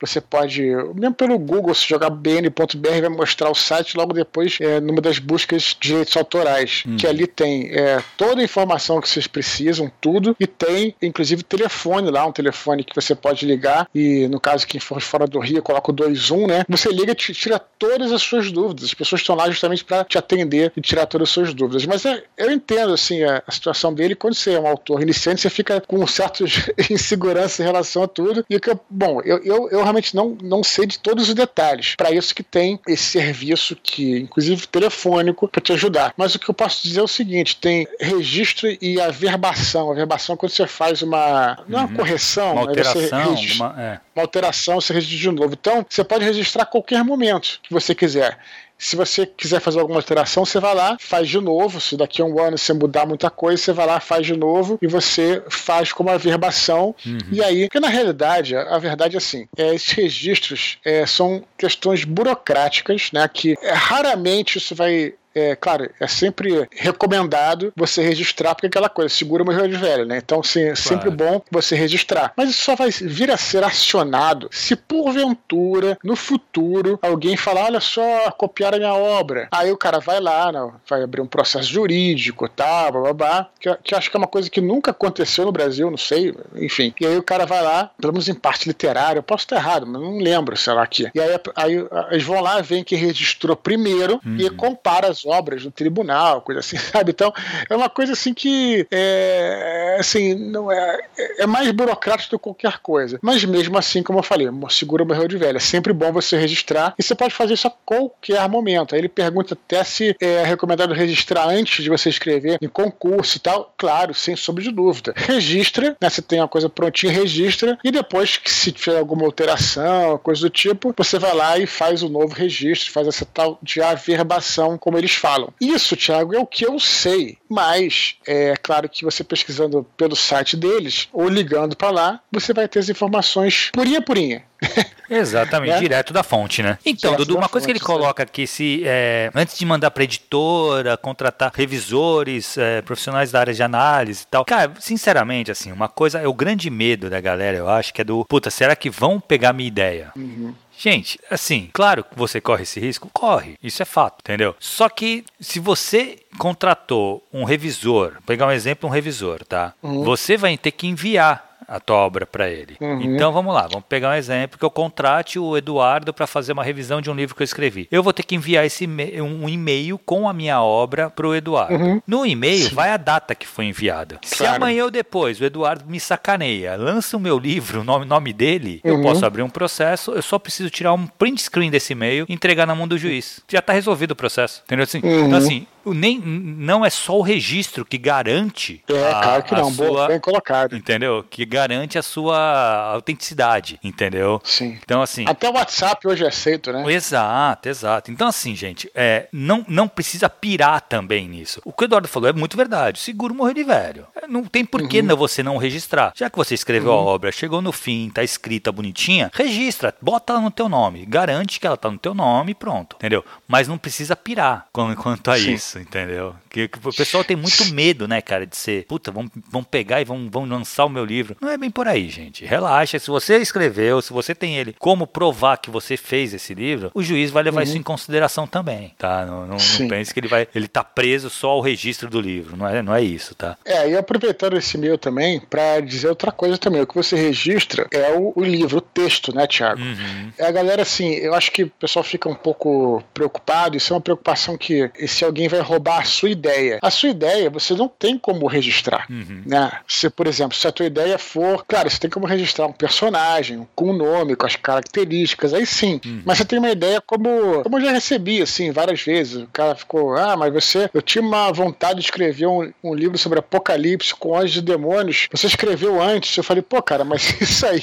Você 0.00 0.20
pode, 0.20 0.62
mesmo 0.94 1.14
pelo 1.14 1.38
Google, 1.38 1.74
se 1.74 1.88
jogar 1.88 2.10
bn.br, 2.10 3.00
vai 3.00 3.08
mostrar 3.08 3.50
o 3.50 3.54
site 3.54 3.96
logo 3.96 4.12
depois, 4.12 4.58
é, 4.60 4.80
numa 4.80 5.00
das 5.00 5.18
buscas 5.18 5.76
de 5.80 5.88
direitos 5.88 6.16
autorais, 6.16 6.82
hum. 6.86 6.96
que 6.96 7.06
ali 7.06 7.26
tem 7.26 7.70
é, 7.70 7.83
toda 8.16 8.40
a 8.40 8.44
informação 8.44 9.00
que 9.00 9.08
vocês 9.08 9.26
precisam, 9.26 9.90
tudo, 10.00 10.36
e 10.38 10.46
tem 10.46 10.94
inclusive 11.00 11.42
telefone 11.42 12.10
lá, 12.10 12.26
um 12.26 12.32
telefone 12.32 12.84
que 12.84 12.94
você 12.94 13.14
pode 13.14 13.46
ligar, 13.46 13.88
e 13.94 14.26
no 14.28 14.40
caso, 14.40 14.66
quem 14.66 14.80
for 14.80 15.00
fora 15.00 15.26
do 15.26 15.38
Rio, 15.38 15.62
coloca 15.62 15.90
o 15.90 15.94
21, 15.94 16.46
né? 16.46 16.64
Você 16.68 16.90
liga 16.90 17.12
e 17.12 17.14
tira 17.14 17.58
todas 17.78 18.12
as 18.12 18.22
suas 18.22 18.50
dúvidas. 18.50 18.84
As 18.84 18.94
pessoas 18.94 19.20
estão 19.20 19.34
lá 19.34 19.48
justamente 19.48 19.84
para 19.84 20.04
te 20.04 20.18
atender 20.18 20.72
e 20.76 20.80
tirar 20.80 21.06
todas 21.06 21.28
as 21.28 21.32
suas 21.32 21.54
dúvidas. 21.54 21.86
Mas 21.86 22.04
é, 22.04 22.22
eu 22.36 22.50
entendo, 22.50 22.92
assim, 22.92 23.22
a, 23.22 23.42
a, 23.46 23.52
situação 23.52 23.92
dele. 23.92 24.14
Quando 24.14 24.34
você 24.34 24.52
é 24.52 24.60
um 24.60 24.66
autor 24.66 25.02
iniciante, 25.02 25.40
você 25.40 25.50
fica 25.50 25.80
com 25.80 26.06
certos 26.06 26.70
insegurança 26.90 27.62
em 27.62 27.66
relação 27.66 28.02
a 28.02 28.08
tudo. 28.08 28.44
E 28.48 28.58
que, 28.58 28.76
bom, 28.88 29.20
eu, 29.24 29.38
eu, 29.44 29.68
eu 29.70 29.82
realmente 29.82 30.14
não, 30.14 30.36
não 30.42 30.62
sei 30.62 30.86
de 30.86 30.98
todos 30.98 31.28
os 31.28 31.34
detalhes. 31.34 31.94
Para 31.96 32.10
isso 32.10 32.34
que 32.34 32.42
tem 32.42 32.78
esse 32.86 33.04
serviço 33.04 33.76
que, 33.80 34.18
inclusive 34.18 34.66
telefônico, 34.66 35.48
para 35.48 35.60
te 35.60 35.72
ajudar. 35.72 36.14
Mas 36.16 36.34
o 36.34 36.38
que 36.38 36.48
eu 36.48 36.54
posso 36.54 36.82
dizer 36.82 37.00
é 37.00 37.02
o 37.02 37.08
seguinte: 37.08 37.56
tem 37.56 37.73
registro 38.00 38.68
e 38.80 39.00
averbação. 39.00 39.90
Averbação 39.90 40.34
é 40.34 40.38
quando 40.38 40.52
você 40.52 40.66
faz 40.66 41.02
uma. 41.02 41.64
Não 41.68 41.78
é 41.78 41.82
uma 41.82 41.90
uhum. 41.90 41.96
correção, 41.96 42.52
uma 42.52 42.62
alteração. 42.62 43.34
Uma, 43.56 43.82
é. 43.82 44.00
uma 44.14 44.22
alteração, 44.22 44.80
você 44.80 44.92
registra 44.92 45.30
de 45.30 45.36
novo. 45.36 45.54
Então, 45.54 45.84
você 45.88 46.04
pode 46.04 46.24
registrar 46.24 46.62
a 46.62 46.66
qualquer 46.66 47.02
momento 47.04 47.60
que 47.62 47.72
você 47.72 47.94
quiser. 47.94 48.38
Se 48.76 48.96
você 48.96 49.24
quiser 49.24 49.60
fazer 49.60 49.80
alguma 49.80 49.98
alteração, 49.98 50.44
você 50.44 50.58
vai 50.58 50.74
lá, 50.74 50.96
faz 51.00 51.28
de 51.28 51.40
novo. 51.40 51.80
Se 51.80 51.96
daqui 51.96 52.20
a 52.20 52.24
um 52.24 52.40
ano 52.40 52.58
você 52.58 52.72
mudar 52.72 53.06
muita 53.06 53.30
coisa, 53.30 53.62
você 53.62 53.72
vai 53.72 53.86
lá, 53.86 54.00
faz 54.00 54.26
de 54.26 54.36
novo 54.36 54.78
e 54.82 54.86
você 54.86 55.42
faz 55.48 55.92
como 55.92 56.10
averbação. 56.10 56.94
Uhum. 57.06 57.18
E 57.30 57.42
aí, 57.42 57.66
porque 57.66 57.80
na 57.80 57.88
realidade, 57.88 58.56
a, 58.56 58.78
verdade 58.78 59.14
é 59.14 59.18
assim: 59.18 59.46
é, 59.56 59.74
esses 59.74 59.90
registros 59.92 60.78
é, 60.84 61.06
são 61.06 61.42
questões 61.56 62.04
burocráticas, 62.04 63.10
né? 63.12 63.28
Que 63.32 63.54
é, 63.62 63.72
raramente 63.72 64.58
isso 64.58 64.74
vai 64.74 65.14
é 65.34 65.56
claro, 65.56 65.90
é 65.98 66.06
sempre 66.06 66.68
recomendado 66.70 67.72
você 67.76 68.02
registrar, 68.02 68.54
porque 68.54 68.66
aquela 68.66 68.88
coisa, 68.88 69.14
segura 69.14 69.42
uma 69.42 69.68
de 69.68 69.76
velho, 69.76 70.04
né? 70.04 70.18
Então, 70.18 70.42
sim, 70.42 70.62
é 70.62 70.74
sempre 70.74 71.10
bom 71.10 71.40
você 71.50 71.74
registrar. 71.74 72.32
Mas 72.36 72.50
isso 72.50 72.62
só 72.62 72.76
vai 72.76 72.90
vir 72.90 73.30
a 73.30 73.36
ser 73.36 73.64
acionado 73.64 74.48
se 74.50 74.76
porventura, 74.76 75.98
no 76.04 76.16
futuro, 76.16 76.98
alguém 77.02 77.36
falar, 77.36 77.64
olha 77.64 77.80
só, 77.80 78.30
copiaram 78.32 78.76
a 78.76 78.78
minha 78.78 78.94
obra. 78.94 79.48
Aí 79.50 79.70
o 79.72 79.76
cara 79.76 79.98
vai 80.00 80.20
lá, 80.20 80.52
né, 80.52 80.70
vai 80.88 81.02
abrir 81.02 81.20
um 81.20 81.26
processo 81.26 81.70
jurídico, 81.70 82.48
tá, 82.48 82.90
blá, 82.90 83.00
blá, 83.00 83.12
blá 83.12 83.50
que, 83.58 83.74
que 83.82 83.94
acho 83.94 84.10
que 84.10 84.16
é 84.16 84.18
uma 84.18 84.26
coisa 84.26 84.50
que 84.50 84.60
nunca 84.60 84.90
aconteceu 84.90 85.44
no 85.44 85.52
Brasil, 85.52 85.90
não 85.90 85.98
sei, 85.98 86.34
enfim. 86.56 86.94
E 87.00 87.06
aí 87.06 87.16
o 87.16 87.22
cara 87.22 87.46
vai 87.46 87.62
lá, 87.62 87.90
pelo 88.00 88.12
menos 88.12 88.28
em 88.28 88.34
parte 88.34 88.68
literária, 88.68 89.18
eu 89.18 89.22
posso 89.22 89.44
estar 89.44 89.56
errado, 89.56 89.86
mas 89.86 90.00
não 90.00 90.18
lembro, 90.18 90.56
sei 90.56 90.72
lá, 90.72 90.82
aqui. 90.82 91.10
E 91.14 91.20
aí, 91.20 91.40
aí 91.56 91.86
eles 92.10 92.24
vão 92.24 92.40
lá, 92.40 92.60
veem 92.60 92.84
que 92.84 92.94
registrou 92.94 93.56
primeiro 93.56 94.20
uhum. 94.24 94.36
e 94.38 94.50
compara 94.50 95.08
as 95.08 95.23
obras 95.26 95.64
no 95.64 95.70
tribunal, 95.70 96.42
coisa 96.42 96.60
assim, 96.60 96.76
sabe? 96.78 97.10
Então, 97.10 97.32
é 97.68 97.76
uma 97.76 97.88
coisa 97.88 98.12
assim 98.12 98.34
que 98.34 98.86
é, 98.90 99.96
assim, 99.98 100.34
não 100.34 100.70
é, 100.70 101.00
é 101.38 101.46
mais 101.46 101.70
burocrático 101.70 102.30
do 102.30 102.38
que 102.38 102.44
qualquer 102.44 102.78
coisa. 102.78 103.18
Mas 103.22 103.44
mesmo 103.44 103.76
assim, 103.78 104.02
como 104.02 104.18
eu 104.18 104.22
falei, 104.22 104.48
segura 104.70 105.04
barril 105.04 105.28
de 105.28 105.36
velho. 105.36 105.56
É 105.56 105.60
sempre 105.60 105.92
bom 105.92 106.12
você 106.12 106.36
registrar 106.36 106.94
e 106.98 107.02
você 107.02 107.14
pode 107.14 107.34
fazer 107.34 107.54
isso 107.54 107.66
a 107.66 107.72
qualquer 107.84 108.46
momento. 108.48 108.94
Aí 108.94 109.00
ele 109.00 109.08
pergunta 109.08 109.54
até 109.54 109.82
se 109.84 110.16
é 110.20 110.44
recomendado 110.44 110.92
registrar 110.94 111.48
antes 111.48 111.82
de 111.82 111.90
você 111.90 112.08
escrever 112.08 112.58
em 112.60 112.68
concurso 112.68 113.36
e 113.36 113.40
tal. 113.40 113.72
Claro, 113.76 114.14
sem 114.14 114.36
sombra 114.36 114.62
de 114.62 114.70
dúvida. 114.70 115.12
Registra, 115.16 115.96
né? 116.00 116.10
Você 116.10 116.22
tem 116.22 116.40
uma 116.40 116.48
coisa 116.48 116.68
prontinha, 116.68 117.12
registra 117.12 117.78
e 117.82 117.90
depois 117.90 118.36
que 118.36 118.50
se 118.50 118.72
tiver 118.72 118.98
alguma 118.98 119.24
alteração, 119.24 120.18
coisa 120.18 120.42
do 120.42 120.50
tipo, 120.50 120.94
você 120.96 121.18
vai 121.18 121.34
lá 121.34 121.58
e 121.58 121.66
faz 121.66 122.02
o 122.02 122.08
novo 122.08 122.34
registro, 122.34 122.92
faz 122.92 123.06
essa 123.06 123.24
tal 123.24 123.58
de 123.62 123.80
averbação, 123.80 124.76
como 124.78 124.98
eles 124.98 125.13
falam. 125.14 125.52
Isso, 125.60 125.96
Thiago, 125.96 126.34
é 126.34 126.38
o 126.38 126.46
que 126.46 126.66
eu 126.66 126.78
sei. 126.78 127.38
Mas 127.48 128.16
é 128.26 128.54
claro 128.60 128.88
que 128.88 129.04
você 129.04 129.22
pesquisando 129.22 129.86
pelo 129.96 130.16
site 130.16 130.56
deles 130.56 131.08
ou 131.12 131.28
ligando 131.28 131.76
para 131.76 131.90
lá, 131.90 132.20
você 132.30 132.52
vai 132.52 132.68
ter 132.68 132.78
as 132.78 132.88
informações 132.88 133.70
purinha 133.72 134.02
purinha. 134.02 134.42
Exatamente, 135.08 135.72
né? 135.72 135.80
direto 135.80 136.12
da 136.12 136.22
fonte, 136.22 136.62
né? 136.62 136.78
Então, 136.84 137.10
direto 137.10 137.26
Dudu, 137.26 137.38
uma 137.38 137.48
coisa 137.48 137.66
fonte, 137.66 137.78
que 137.78 137.78
ele 137.78 137.84
coloca 137.84 138.22
aqui, 138.22 138.46
se 138.46 138.82
é, 138.84 139.30
antes 139.34 139.58
de 139.58 139.66
mandar 139.66 139.90
para 139.90 140.04
editora, 140.04 140.96
contratar 140.96 141.52
revisores, 141.54 142.56
é, 142.56 142.80
profissionais 142.82 143.30
da 143.30 143.40
área 143.40 143.52
de 143.52 143.62
análise 143.62 144.22
e 144.22 144.26
tal, 144.26 144.44
cara, 144.44 144.72
sinceramente, 144.80 145.50
assim, 145.50 145.70
uma 145.70 145.88
coisa 145.88 146.20
é 146.20 146.26
o 146.26 146.32
grande 146.32 146.70
medo 146.70 147.10
da 147.10 147.20
galera, 147.20 147.56
eu 147.56 147.68
acho, 147.68 147.92
que 147.92 148.00
é 148.00 148.04
do, 148.04 148.24
puta, 148.24 148.50
será 148.50 148.74
que 148.74 148.88
vão 148.88 149.20
pegar 149.20 149.52
minha 149.52 149.68
ideia? 149.68 150.12
Uhum. 150.16 150.54
Gente, 150.78 151.18
assim, 151.30 151.70
claro 151.72 152.04
que 152.04 152.16
você 152.16 152.40
corre 152.40 152.62
esse 152.64 152.80
risco, 152.80 153.08
corre, 153.12 153.56
isso 153.62 153.82
é 153.82 153.86
fato, 153.86 154.16
entendeu? 154.20 154.54
Só 154.58 154.88
que 154.88 155.24
se 155.40 155.58
você 155.58 156.18
contratou 156.38 157.22
um 157.32 157.44
revisor, 157.44 158.12
vou 158.12 158.22
pegar 158.26 158.46
um 158.46 158.52
exemplo, 158.52 158.88
um 158.88 158.92
revisor, 158.92 159.44
tá? 159.44 159.72
Uhum. 159.82 160.02
Você 160.04 160.36
vai 160.36 160.56
ter 160.58 160.72
que 160.72 160.86
enviar 160.86 161.53
a 161.68 161.80
tua 161.80 161.96
obra 161.96 162.26
para 162.26 162.48
ele. 162.48 162.76
Uhum. 162.80 163.14
Então 163.14 163.32
vamos 163.32 163.54
lá, 163.54 163.62
vamos 163.62 163.84
pegar 163.88 164.10
um 164.10 164.14
exemplo 164.14 164.58
que 164.58 164.64
eu 164.64 164.70
contrate 164.70 165.38
o 165.38 165.56
Eduardo 165.56 166.12
para 166.12 166.26
fazer 166.26 166.52
uma 166.52 166.64
revisão 166.64 167.00
de 167.00 167.10
um 167.10 167.14
livro 167.14 167.34
que 167.34 167.42
eu 167.42 167.44
escrevi. 167.44 167.88
Eu 167.90 168.02
vou 168.02 168.12
ter 168.12 168.22
que 168.22 168.34
enviar 168.34 168.64
esse 168.64 168.86
um 168.86 169.48
e-mail 169.48 169.98
com 169.98 170.28
a 170.28 170.32
minha 170.32 170.60
obra 170.62 171.10
para 171.10 171.26
o 171.26 171.34
Eduardo. 171.34 171.74
Uhum. 171.74 172.02
No 172.06 172.26
e-mail 172.26 172.70
vai 172.70 172.90
a 172.90 172.96
data 172.96 173.34
que 173.34 173.46
foi 173.46 173.66
enviada. 173.66 174.18
Claro. 174.20 174.36
Se 174.36 174.46
amanhã 174.46 174.84
ou 174.84 174.90
depois 174.90 175.40
o 175.40 175.44
Eduardo 175.44 175.84
me 175.86 175.98
sacaneia, 175.98 176.76
lança 176.76 177.16
o 177.16 177.20
meu 177.20 177.38
livro, 177.38 177.80
o 177.80 177.84
nome, 177.84 178.04
nome 178.04 178.32
dele, 178.32 178.80
uhum. 178.84 178.96
eu 178.96 179.02
posso 179.02 179.24
abrir 179.24 179.42
um 179.42 179.50
processo, 179.50 180.12
eu 180.12 180.22
só 180.22 180.38
preciso 180.38 180.70
tirar 180.70 180.92
um 180.92 181.06
print 181.06 181.42
screen 181.42 181.70
desse 181.70 181.92
e-mail 181.92 182.26
e 182.28 182.32
entregar 182.32 182.66
na 182.66 182.74
mão 182.74 182.86
do 182.86 182.98
juiz. 182.98 183.40
Já 183.48 183.58
está 183.58 183.72
resolvido 183.72 184.12
o 184.12 184.16
processo. 184.16 184.62
Entendeu 184.64 184.84
assim? 184.84 184.98
Então 184.98 185.28
uhum. 185.28 185.36
assim, 185.36 185.66
nem, 185.86 186.18
não 186.18 186.84
é 186.84 186.90
só 186.90 187.18
o 187.18 187.22
registro 187.22 187.84
que 187.84 187.98
garante. 187.98 188.82
É, 188.88 189.10
a, 189.10 189.20
claro 189.20 189.42
que 189.42 189.54
não, 189.54 189.70
sua, 189.70 190.08
bem 190.08 190.20
colocado. 190.20 190.76
Entendeu? 190.76 191.24
Que 191.28 191.44
garante 191.54 191.98
a 191.98 192.02
sua 192.02 192.92
autenticidade, 192.92 193.78
entendeu? 193.82 194.40
Sim. 194.44 194.78
Então, 194.82 195.02
assim. 195.02 195.24
Até 195.26 195.48
o 195.48 195.54
WhatsApp 195.54 196.06
hoje 196.06 196.24
é 196.24 196.28
aceito, 196.28 196.72
né? 196.72 196.84
Exato, 196.92 197.68
exato. 197.68 198.10
Então, 198.10 198.28
assim, 198.28 198.54
gente, 198.54 198.90
é, 198.94 199.28
não, 199.32 199.64
não 199.68 199.88
precisa 199.88 200.28
pirar 200.28 200.80
também 200.80 201.28
nisso. 201.28 201.60
O 201.64 201.72
que 201.72 201.84
o 201.84 201.86
Eduardo 201.86 202.08
falou 202.08 202.28
é 202.28 202.32
muito 202.32 202.56
verdade. 202.56 202.98
Seguro 202.98 203.34
morrer 203.34 203.54
de 203.54 203.64
velho. 203.64 204.06
É, 204.14 204.26
não 204.26 204.44
tem 204.44 204.64
por 204.64 204.86
que 204.88 205.00
uhum. 205.00 205.16
você 205.16 205.42
não 205.42 205.56
registrar. 205.56 206.12
Já 206.14 206.30
que 206.30 206.36
você 206.36 206.54
escreveu 206.54 206.92
uhum. 206.92 206.98
a 206.98 207.02
obra, 207.02 207.32
chegou 207.32 207.60
no 207.60 207.72
fim, 207.72 208.10
tá 208.10 208.22
escrita 208.22 208.70
bonitinha, 208.70 209.30
registra, 209.34 209.94
bota 210.00 210.32
ela 210.32 210.42
no 210.42 210.50
teu 210.50 210.68
nome. 210.68 211.04
Garante 211.06 211.60
que 211.60 211.66
ela 211.66 211.76
tá 211.76 211.90
no 211.90 211.98
teu 211.98 212.14
nome 212.14 212.52
e 212.52 212.54
pronto. 212.54 212.96
Entendeu? 212.96 213.24
Mas 213.46 213.68
não 213.68 213.76
precisa 213.76 214.16
pirar 214.16 214.66
quanto 214.72 215.30
a 215.30 215.36
Sim. 215.36 215.52
isso 215.52 215.74
isso, 215.74 215.78
entendeu? 215.78 216.34
Que, 216.48 216.68
que, 216.68 216.78
o 216.78 216.92
pessoal 216.92 217.24
tem 217.24 217.36
muito 217.36 217.64
medo, 217.72 218.06
né, 218.06 218.20
cara, 218.20 218.46
de 218.46 218.56
ser, 218.56 218.84
puta, 218.86 219.10
vão, 219.10 219.28
vão 219.50 219.64
pegar 219.64 220.00
e 220.00 220.04
vão, 220.04 220.28
vão 220.30 220.44
lançar 220.44 220.84
o 220.84 220.88
meu 220.88 221.04
livro. 221.04 221.36
Não 221.44 221.50
é 221.50 221.58
bem 221.58 221.70
por 221.70 221.86
aí, 221.86 222.08
gente. 222.08 222.42
Relaxa, 222.46 222.98
se 222.98 223.08
você 223.08 223.36
escreveu, 223.36 224.00
se 224.00 224.14
você 224.14 224.34
tem 224.34 224.56
ele, 224.56 224.74
como 224.78 225.06
provar 225.06 225.58
que 225.58 225.68
você 225.68 225.94
fez 225.94 226.32
esse 226.32 226.54
livro, 226.54 226.90
o 226.94 227.02
juiz 227.02 227.30
vai 227.30 227.42
levar 227.42 227.58
uhum. 227.58 227.64
isso 227.64 227.76
em 227.76 227.82
consideração 227.82 228.46
também, 228.46 228.94
tá? 228.96 229.26
Não, 229.26 229.46
não, 229.46 229.56
não, 229.58 229.88
pense 229.88 230.14
que 230.14 230.20
ele 230.20 230.28
vai, 230.28 230.48
ele 230.54 230.66
tá 230.66 230.82
preso 230.82 231.28
só 231.28 231.50
ao 231.50 231.60
registro 231.60 232.08
do 232.08 232.18
livro, 232.18 232.56
não 232.56 232.66
é, 232.66 232.82
não 232.82 232.94
é 232.94 233.02
isso, 233.02 233.34
tá? 233.34 233.58
É, 233.62 233.90
e 233.90 233.94
aproveitando 233.94 234.56
esse 234.56 234.78
meu 234.78 234.96
também, 234.96 235.38
para 235.38 235.80
dizer 235.80 236.08
outra 236.08 236.32
coisa 236.32 236.56
também, 236.56 236.80
o 236.80 236.86
que 236.86 236.94
você 236.94 237.14
registra 237.14 237.86
é 237.92 238.12
o, 238.12 238.32
o 238.34 238.42
livro, 238.42 238.78
o 238.78 238.80
texto, 238.80 239.34
né, 239.34 239.46
Tiago? 239.46 239.82
Uhum. 239.82 240.32
É 240.38 240.46
a 240.46 240.50
galera, 240.50 240.80
assim, 240.80 241.10
eu 241.12 241.34
acho 241.34 241.52
que 241.52 241.64
o 241.64 241.70
pessoal 241.70 242.02
fica 242.02 242.26
um 242.26 242.34
pouco 242.34 243.04
preocupado, 243.12 243.76
isso 243.76 243.92
é 243.92 243.96
uma 243.96 244.00
preocupação 244.00 244.56
que 244.56 244.90
se 245.06 245.26
alguém 245.26 245.46
vai 245.46 245.60
roubar 245.60 246.00
a 246.00 246.04
sua 246.04 246.30
ideia. 246.30 246.78
A 246.80 246.90
sua 246.90 247.10
ideia 247.10 247.50
você 247.50 247.74
não 247.74 247.86
tem 247.86 248.16
como 248.16 248.46
registrar. 248.46 249.06
Uhum. 249.10 249.42
Né? 249.44 249.70
Se, 249.86 250.08
por 250.08 250.26
exemplo, 250.26 250.56
se 250.56 250.66
a 250.66 250.72
tua 250.72 250.86
ideia 250.86 251.18
for. 251.34 251.64
Claro, 251.66 251.90
você 251.90 251.98
tem 251.98 252.10
como 252.10 252.26
registrar 252.26 252.66
um 252.66 252.72
personagem 252.72 253.66
com 253.74 253.86
o 253.86 253.90
um 253.90 253.92
nome, 253.92 254.36
com 254.36 254.46
as 254.46 254.54
características, 254.54 255.52
aí 255.52 255.66
sim. 255.66 256.00
Uhum. 256.04 256.22
Mas 256.24 256.38
você 256.38 256.44
tem 256.44 256.58
uma 256.60 256.70
ideia 256.70 257.00
como. 257.00 257.62
Como 257.62 257.78
eu 257.78 257.84
já 257.84 257.90
recebi, 257.90 258.40
assim, 258.40 258.70
várias 258.70 259.02
vezes. 259.02 259.42
O 259.42 259.48
cara 259.52 259.74
ficou, 259.74 260.16
ah, 260.16 260.36
mas 260.36 260.52
você. 260.52 260.88
Eu 260.94 261.02
tinha 261.02 261.22
uma 261.22 261.50
vontade 261.52 261.98
de 261.98 262.06
escrever 262.06 262.46
um, 262.46 262.72
um 262.82 262.94
livro 262.94 263.18
sobre 263.18 263.40
apocalipse 263.40 264.14
com 264.14 264.36
anjos 264.36 264.58
e 264.58 264.62
demônios. 264.62 265.28
Você 265.32 265.48
escreveu 265.48 266.00
antes. 266.00 266.36
Eu 266.36 266.44
falei, 266.44 266.62
pô, 266.62 266.80
cara, 266.80 267.04
mas 267.04 267.34
isso 267.40 267.66
aí. 267.66 267.82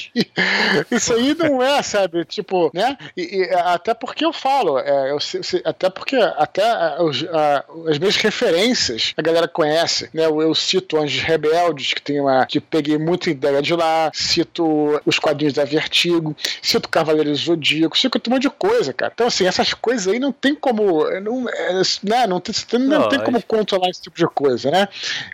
Isso 0.89 1.13
aí 1.13 1.35
não 1.35 1.61
é, 1.61 1.81
sabe? 1.81 2.23
Tipo, 2.23 2.71
né? 2.73 2.97
E, 3.17 3.41
e 3.41 3.49
até 3.53 3.93
porque 3.93 4.23
eu 4.23 4.31
falo, 4.31 4.79
é, 4.79 5.11
eu, 5.11 5.17
até 5.65 5.89
porque 5.89 6.15
até 6.15 6.63
a, 6.63 6.97
a, 6.97 7.63
as 7.89 7.99
minhas 7.99 8.15
referências 8.15 9.13
a 9.17 9.21
galera 9.21 9.47
conhece, 9.47 10.09
né? 10.13 10.25
Eu, 10.25 10.41
eu 10.41 10.55
cito 10.55 10.97
Anjos 10.97 11.21
Rebeldes, 11.21 11.93
que 11.93 12.01
tem 12.01 12.19
uma 12.21 12.45
que 12.45 12.59
peguei 12.59 12.97
muita 12.97 13.29
ideia 13.41 13.61
de 13.61 13.75
lá, 13.75 14.11
cito 14.13 15.01
os 15.05 15.17
quadrinhos 15.17 15.53
da 15.53 15.65
Vertigo, 15.65 16.35
cito 16.61 16.87
Cavaleiros 16.89 17.41
Zodíaco, 17.41 17.97
cito 17.97 18.19
um 18.27 18.33
monte 18.33 18.43
de 18.43 18.49
coisa, 18.49 18.93
cara. 18.93 19.11
Então, 19.13 19.27
assim, 19.27 19.45
essas 19.45 19.73
coisas 19.73 20.07
aí 20.07 20.19
não 20.19 20.31
tem 20.31 20.53
como. 20.53 21.03
Não, 21.19 21.49
é, 21.49 21.81
né? 22.03 22.27
não, 22.27 22.39
tem, 22.39 22.53
não, 22.73 22.99
não 22.99 23.09
tem 23.09 23.19
como 23.19 23.41
controlar 23.43 23.89
esse 23.89 24.01
tipo 24.01 24.17
de 24.17 24.27
coisa, 24.27 24.69
né? 24.69 24.87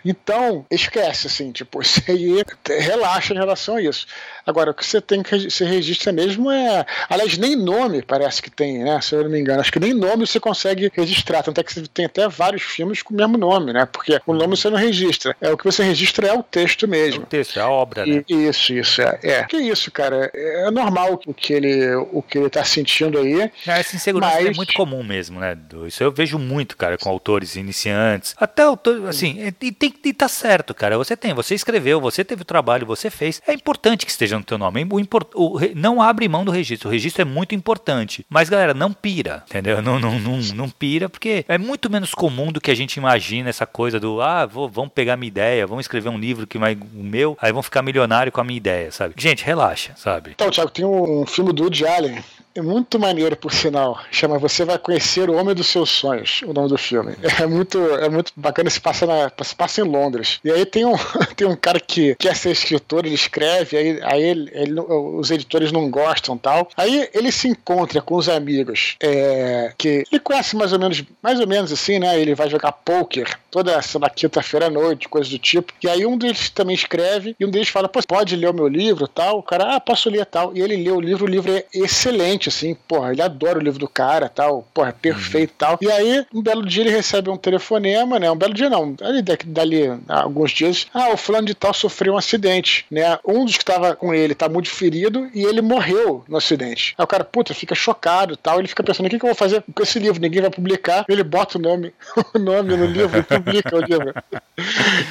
Então, 0.04 0.64
esquece, 0.70 1.26
assim, 1.26 1.52
tipo, 1.52 1.80
isso 1.82 2.02
aí 2.08 2.42
relaxa 2.66 3.34
em 3.34 3.36
relação 3.36 3.76
a 3.76 3.82
isso. 3.82 4.06
Agora, 4.48 4.70
o 4.70 4.74
que 4.74 4.84
você 4.84 4.98
tem 4.98 5.22
que 5.22 5.50
se 5.50 5.62
registra 5.62 6.10
mesmo 6.10 6.50
é. 6.50 6.86
Aliás, 7.10 7.36
nem 7.36 7.54
nome 7.54 8.00
parece 8.00 8.40
que 8.40 8.50
tem, 8.50 8.78
né? 8.78 8.98
Se 9.02 9.14
eu 9.14 9.24
não 9.24 9.30
me 9.30 9.38
engano. 9.38 9.60
Acho 9.60 9.70
que 9.70 9.78
nem 9.78 9.92
nome 9.92 10.26
você 10.26 10.40
consegue 10.40 10.90
registrar. 10.94 11.42
Tanto 11.42 11.60
é 11.60 11.62
que 11.62 11.74
você 11.74 11.86
tem 11.86 12.06
até 12.06 12.26
vários 12.28 12.62
filmes 12.62 13.02
com 13.02 13.12
o 13.12 13.16
mesmo 13.16 13.36
nome, 13.36 13.74
né? 13.74 13.84
Porque 13.84 14.18
o 14.26 14.32
nome 14.32 14.56
você 14.56 14.70
não 14.70 14.78
registra. 14.78 15.36
É 15.38 15.52
o 15.52 15.58
que 15.58 15.64
você 15.64 15.82
registra 15.82 16.28
é 16.28 16.32
o 16.32 16.42
texto 16.42 16.88
mesmo. 16.88 17.20
É 17.20 17.24
o 17.24 17.26
texto, 17.26 17.58
é 17.58 17.62
a 17.62 17.68
obra, 17.68 17.97
né? 18.06 18.24
Isso, 18.28 18.72
isso. 18.72 19.02
É. 19.02 19.18
é. 19.22 19.44
Que 19.44 19.56
isso, 19.56 19.90
cara. 19.90 20.30
É 20.34 20.70
normal 20.70 21.20
o 21.26 21.34
que 21.34 21.52
ele, 21.52 21.94
o 22.12 22.22
que 22.22 22.38
ele 22.38 22.50
tá 22.50 22.64
sentindo 22.64 23.18
aí. 23.18 23.40
É, 23.40 23.50
essa 23.66 23.96
insegurança 23.96 24.40
é 24.40 24.44
mas... 24.44 24.54
é 24.54 24.56
muito 24.56 24.72
comum 24.74 25.02
mesmo, 25.02 25.40
né? 25.40 25.56
Isso 25.86 26.02
eu 26.02 26.12
vejo 26.12 26.38
muito, 26.38 26.76
cara, 26.76 26.98
com 26.98 27.08
autores 27.08 27.56
iniciantes. 27.56 28.34
Até 28.38 28.62
autor, 28.62 29.08
assim, 29.08 29.38
e, 29.60 29.72
tem, 29.72 29.94
e 30.04 30.12
tá 30.12 30.28
certo, 30.28 30.74
cara. 30.74 30.96
Você 30.98 31.16
tem, 31.16 31.34
você 31.34 31.54
escreveu, 31.54 32.00
você 32.00 32.24
teve 32.24 32.42
o 32.42 32.44
trabalho, 32.44 32.86
você 32.86 33.10
fez. 33.10 33.40
É 33.46 33.52
importante 33.52 34.04
que 34.04 34.10
esteja 34.10 34.38
no 34.38 34.44
teu 34.44 34.58
nome. 34.58 34.86
O 34.90 35.00
import, 35.00 35.28
o, 35.34 35.58
não 35.74 36.00
abre 36.00 36.28
mão 36.28 36.44
do 36.44 36.50
registro. 36.50 36.88
O 36.88 36.92
registro 36.92 37.22
é 37.22 37.24
muito 37.24 37.54
importante. 37.54 38.24
Mas, 38.28 38.48
galera, 38.48 38.74
não 38.74 38.92
pira, 38.92 39.42
entendeu? 39.48 39.82
Não, 39.82 39.98
não, 39.98 40.18
não, 40.18 40.38
não 40.54 40.68
pira, 40.68 41.08
porque 41.08 41.44
é 41.48 41.58
muito 41.58 41.90
menos 41.90 42.14
comum 42.14 42.52
do 42.52 42.60
que 42.60 42.70
a 42.70 42.74
gente 42.74 42.96
imagina 42.96 43.48
essa 43.48 43.66
coisa 43.66 43.98
do, 43.98 44.20
ah, 44.20 44.46
vou, 44.46 44.68
vamos 44.68 44.92
pegar 44.92 45.16
minha 45.16 45.28
ideia, 45.28 45.66
vamos 45.66 45.84
escrever 45.84 46.08
um 46.08 46.18
livro 46.18 46.46
que 46.46 46.58
vai 46.58 46.74
o 46.74 47.02
meu, 47.02 47.36
aí 47.40 47.52
vão 47.52 47.62
ficar 47.62 47.82
milionário 47.88 48.30
com 48.30 48.40
a 48.40 48.44
minha 48.44 48.56
ideia, 48.56 48.92
sabe? 48.92 49.14
Gente, 49.16 49.44
relaxa, 49.44 49.92
sabe? 49.96 50.32
Então, 50.32 50.50
Thiago, 50.50 50.70
tem 50.70 50.84
um 50.84 51.24
filme 51.26 51.52
do 51.52 51.62
Woody 51.62 51.86
Allen 51.86 52.22
muito 52.60 52.98
maneiro, 52.98 53.36
por 53.36 53.52
sinal. 53.52 54.00
Chama 54.10 54.38
Você 54.38 54.64
Vai 54.64 54.78
Conhecer 54.78 55.28
o 55.28 55.34
Homem 55.34 55.54
dos 55.54 55.66
Seus 55.66 55.90
Sonhos, 55.90 56.42
o 56.42 56.52
nome 56.52 56.68
do 56.68 56.78
filme. 56.78 57.14
É 57.40 57.46
muito, 57.46 57.78
é 57.96 58.08
muito 58.08 58.32
bacana, 58.36 58.70
se 58.70 58.80
passa, 58.80 59.06
na, 59.06 59.30
se 59.42 59.54
passa 59.54 59.80
em 59.80 59.84
Londres. 59.84 60.40
E 60.44 60.50
aí 60.50 60.64
tem 60.64 60.84
um, 60.84 60.94
tem 61.36 61.46
um 61.46 61.56
cara 61.56 61.80
que 61.80 62.14
quer 62.16 62.34
ser 62.34 62.50
escritor, 62.50 63.04
ele 63.04 63.14
escreve, 63.14 63.76
aí, 63.76 64.00
aí 64.02 64.22
ele, 64.22 64.50
ele, 64.52 64.80
os 64.80 65.30
editores 65.30 65.72
não 65.72 65.90
gostam 65.90 66.36
tal. 66.36 66.68
Aí 66.76 67.08
ele 67.14 67.30
se 67.30 67.48
encontra 67.48 68.00
com 68.00 68.16
os 68.16 68.28
amigos 68.28 68.96
é, 69.00 69.72
que 69.76 70.04
ele 70.10 70.20
conhece 70.20 70.56
mais 70.56 70.72
ou 70.72 70.78
menos, 70.78 71.02
mais 71.22 71.40
ou 71.40 71.46
menos 71.46 71.72
assim, 71.72 71.98
né? 71.98 72.18
Ele 72.20 72.34
vai 72.34 72.48
jogar 72.48 72.72
poker 72.72 73.38
toda 73.50 73.72
essa 73.72 73.98
quinta-feira 74.10 74.66
à 74.66 74.70
noite, 74.70 75.08
coisa 75.08 75.30
do 75.30 75.38
tipo. 75.38 75.72
E 75.82 75.88
aí 75.88 76.04
um 76.04 76.16
deles 76.16 76.50
também 76.50 76.74
escreve 76.74 77.34
e 77.38 77.44
um 77.44 77.50
deles 77.50 77.68
fala, 77.68 77.88
pode 77.88 78.36
ler 78.36 78.50
o 78.50 78.54
meu 78.54 78.68
livro 78.68 79.08
tal? 79.08 79.38
O 79.38 79.42
cara, 79.42 79.76
ah, 79.76 79.80
posso 79.80 80.10
ler 80.10 80.26
tal. 80.26 80.56
E 80.56 80.60
ele 80.60 80.76
lê 80.76 80.90
o 80.90 81.00
livro, 81.00 81.24
o 81.24 81.28
livro 81.28 81.52
é 81.52 81.64
excelente, 81.74 82.47
assim, 82.48 82.76
porra, 82.86 83.12
ele 83.12 83.22
adora 83.22 83.58
o 83.58 83.62
livro 83.62 83.78
do 83.78 83.88
cara 83.88 84.28
tal, 84.28 84.66
porra, 84.74 84.92
perfeito 84.92 85.50
uhum. 85.50 85.56
tal. 85.58 85.78
E 85.80 85.90
aí, 85.90 86.26
um 86.32 86.42
belo 86.42 86.64
dia 86.64 86.82
ele 86.82 86.90
recebe 86.90 87.30
um 87.30 87.36
telefonema, 87.36 88.18
né? 88.18 88.30
Um 88.30 88.36
belo 88.36 88.54
dia 88.54 88.68
não, 88.68 88.94
ali 89.00 89.22
dali 89.22 89.98
alguns 90.08 90.50
dias, 90.50 90.86
ah, 90.92 91.10
o 91.10 91.16
fulano 91.16 91.46
de 91.46 91.54
tal 91.54 91.72
sofreu 91.72 92.14
um 92.14 92.18
acidente, 92.18 92.86
né? 92.90 93.18
Um 93.24 93.44
dos 93.44 93.56
que 93.56 93.62
estava 93.62 93.94
com 93.94 94.14
ele 94.14 94.34
tá 94.34 94.48
muito 94.48 94.70
ferido 94.70 95.30
e 95.34 95.44
ele 95.44 95.60
morreu 95.60 96.24
no 96.28 96.36
acidente. 96.36 96.94
Aí 96.96 97.04
o 97.04 97.06
cara, 97.06 97.24
puta, 97.24 97.54
fica 97.54 97.74
chocado 97.74 98.36
tal, 98.36 98.58
ele 98.58 98.68
fica 98.68 98.82
pensando, 98.82 99.06
o 99.06 99.10
que, 99.10 99.18
que 99.18 99.24
eu 99.24 99.28
vou 99.28 99.36
fazer 99.36 99.62
com 99.74 99.82
esse 99.82 99.98
livro? 99.98 100.20
Ninguém 100.20 100.42
vai 100.42 100.50
publicar. 100.50 101.04
Ele 101.08 101.22
bota 101.22 101.58
o 101.58 101.60
nome, 101.60 101.92
o 102.34 102.38
nome 102.38 102.76
no 102.76 102.86
livro 102.86 103.18
e 103.18 103.22
publica 103.22 103.76
o 103.76 103.80
livro. 103.80 104.14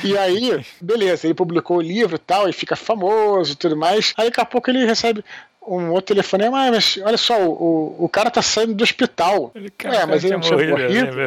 E 0.03 0.17
aí, 0.17 0.65
beleza, 0.81 1.27
ele 1.27 1.33
publicou 1.33 1.77
o 1.77 1.81
livro 1.81 2.17
tal, 2.17 2.49
e 2.49 2.53
fica 2.53 2.75
famoso 2.75 3.53
e 3.53 3.55
tudo 3.55 3.75
mais. 3.75 4.13
Aí 4.17 4.25
daqui 4.25 4.41
a 4.41 4.45
pouco 4.45 4.69
ele 4.69 4.85
recebe 4.85 5.23
um 5.67 5.91
outro 5.91 6.15
telefonema, 6.15 6.67
ah, 6.67 6.71
mas 6.71 6.97
olha 7.03 7.17
só, 7.17 7.39
o, 7.45 7.95
o 7.99 8.09
cara 8.09 8.31
tá 8.31 8.41
saindo 8.41 8.73
do 8.73 8.83
hospital. 8.83 9.51
Ele, 9.53 9.69
cara, 9.69 9.97
é, 9.97 10.05
mas 10.05 10.23
ele 10.23 10.33
não 10.33 10.39
tinha 10.39 10.55
morrido. 10.55 10.71
morrido. 10.71 11.17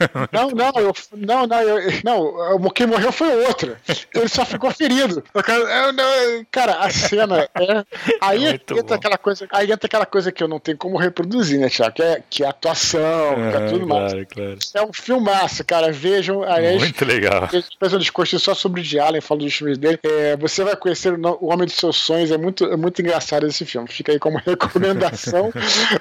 Não, 0.32 0.50
não, 0.50 0.72
eu, 0.76 0.92
não, 1.16 1.46
não, 1.46 1.60
eu, 1.60 2.02
não, 2.04 2.70
quem 2.70 2.86
morreu 2.86 3.12
foi 3.12 3.28
o 3.28 3.46
outro. 3.46 3.76
Ele 4.14 4.28
só 4.28 4.44
ficou 4.44 4.70
ferido. 4.70 5.22
Cara, 5.44 5.92
não, 5.92 6.46
cara, 6.50 6.78
a 6.78 6.90
cena 6.90 7.48
é. 7.54 7.84
Aí 8.20 8.46
é 8.46 8.50
entra 8.52 8.96
aquela 8.96 9.18
coisa. 9.18 9.46
Aí 9.50 9.70
entra 9.70 9.86
aquela 9.86 10.06
coisa 10.06 10.32
que 10.32 10.42
eu 10.42 10.48
não 10.48 10.58
tenho 10.58 10.76
como 10.76 10.96
reproduzir, 10.96 11.58
né, 11.58 11.68
Tiago? 11.68 11.94
Que 11.94 12.02
é, 12.02 12.22
que 12.28 12.44
é 12.44 12.48
atuação, 12.48 13.34
que 13.34 13.56
é 13.56 13.66
tudo 13.66 13.86
claro, 13.86 14.14
mais. 14.14 14.28
Claro. 14.28 14.58
É 14.74 14.82
um 14.82 14.92
filmaço, 14.92 15.64
cara. 15.64 15.92
Vejam. 15.92 16.42
Aliás, 16.42 16.78
Muito 16.78 17.04
legal. 17.04 17.48
Fez 17.48 17.94
um 17.94 17.98
discurso 17.98 18.38
só 18.38 18.54
sobre 18.54 18.80
o 18.80 18.84
de 18.84 18.98
Allen, 18.98 19.20
falando 19.20 19.44
dos 19.44 19.54
filmes 19.54 19.78
dele. 19.78 19.98
É, 20.02 20.36
você 20.36 20.64
vai 20.64 20.76
conhecer 20.76 21.12
o 21.12 21.46
Homem 21.46 21.66
dos 21.66 21.74
Seus 21.74 21.96
Sonhos, 21.96 22.30
é 22.30 22.38
muito, 22.38 22.64
é 22.64 22.76
muito 22.76 23.00
engraçado 23.00 23.49
esse 23.50 23.64
filme. 23.64 23.88
Fica 23.88 24.12
aí 24.12 24.18
como 24.18 24.38
recomendação. 24.44 25.52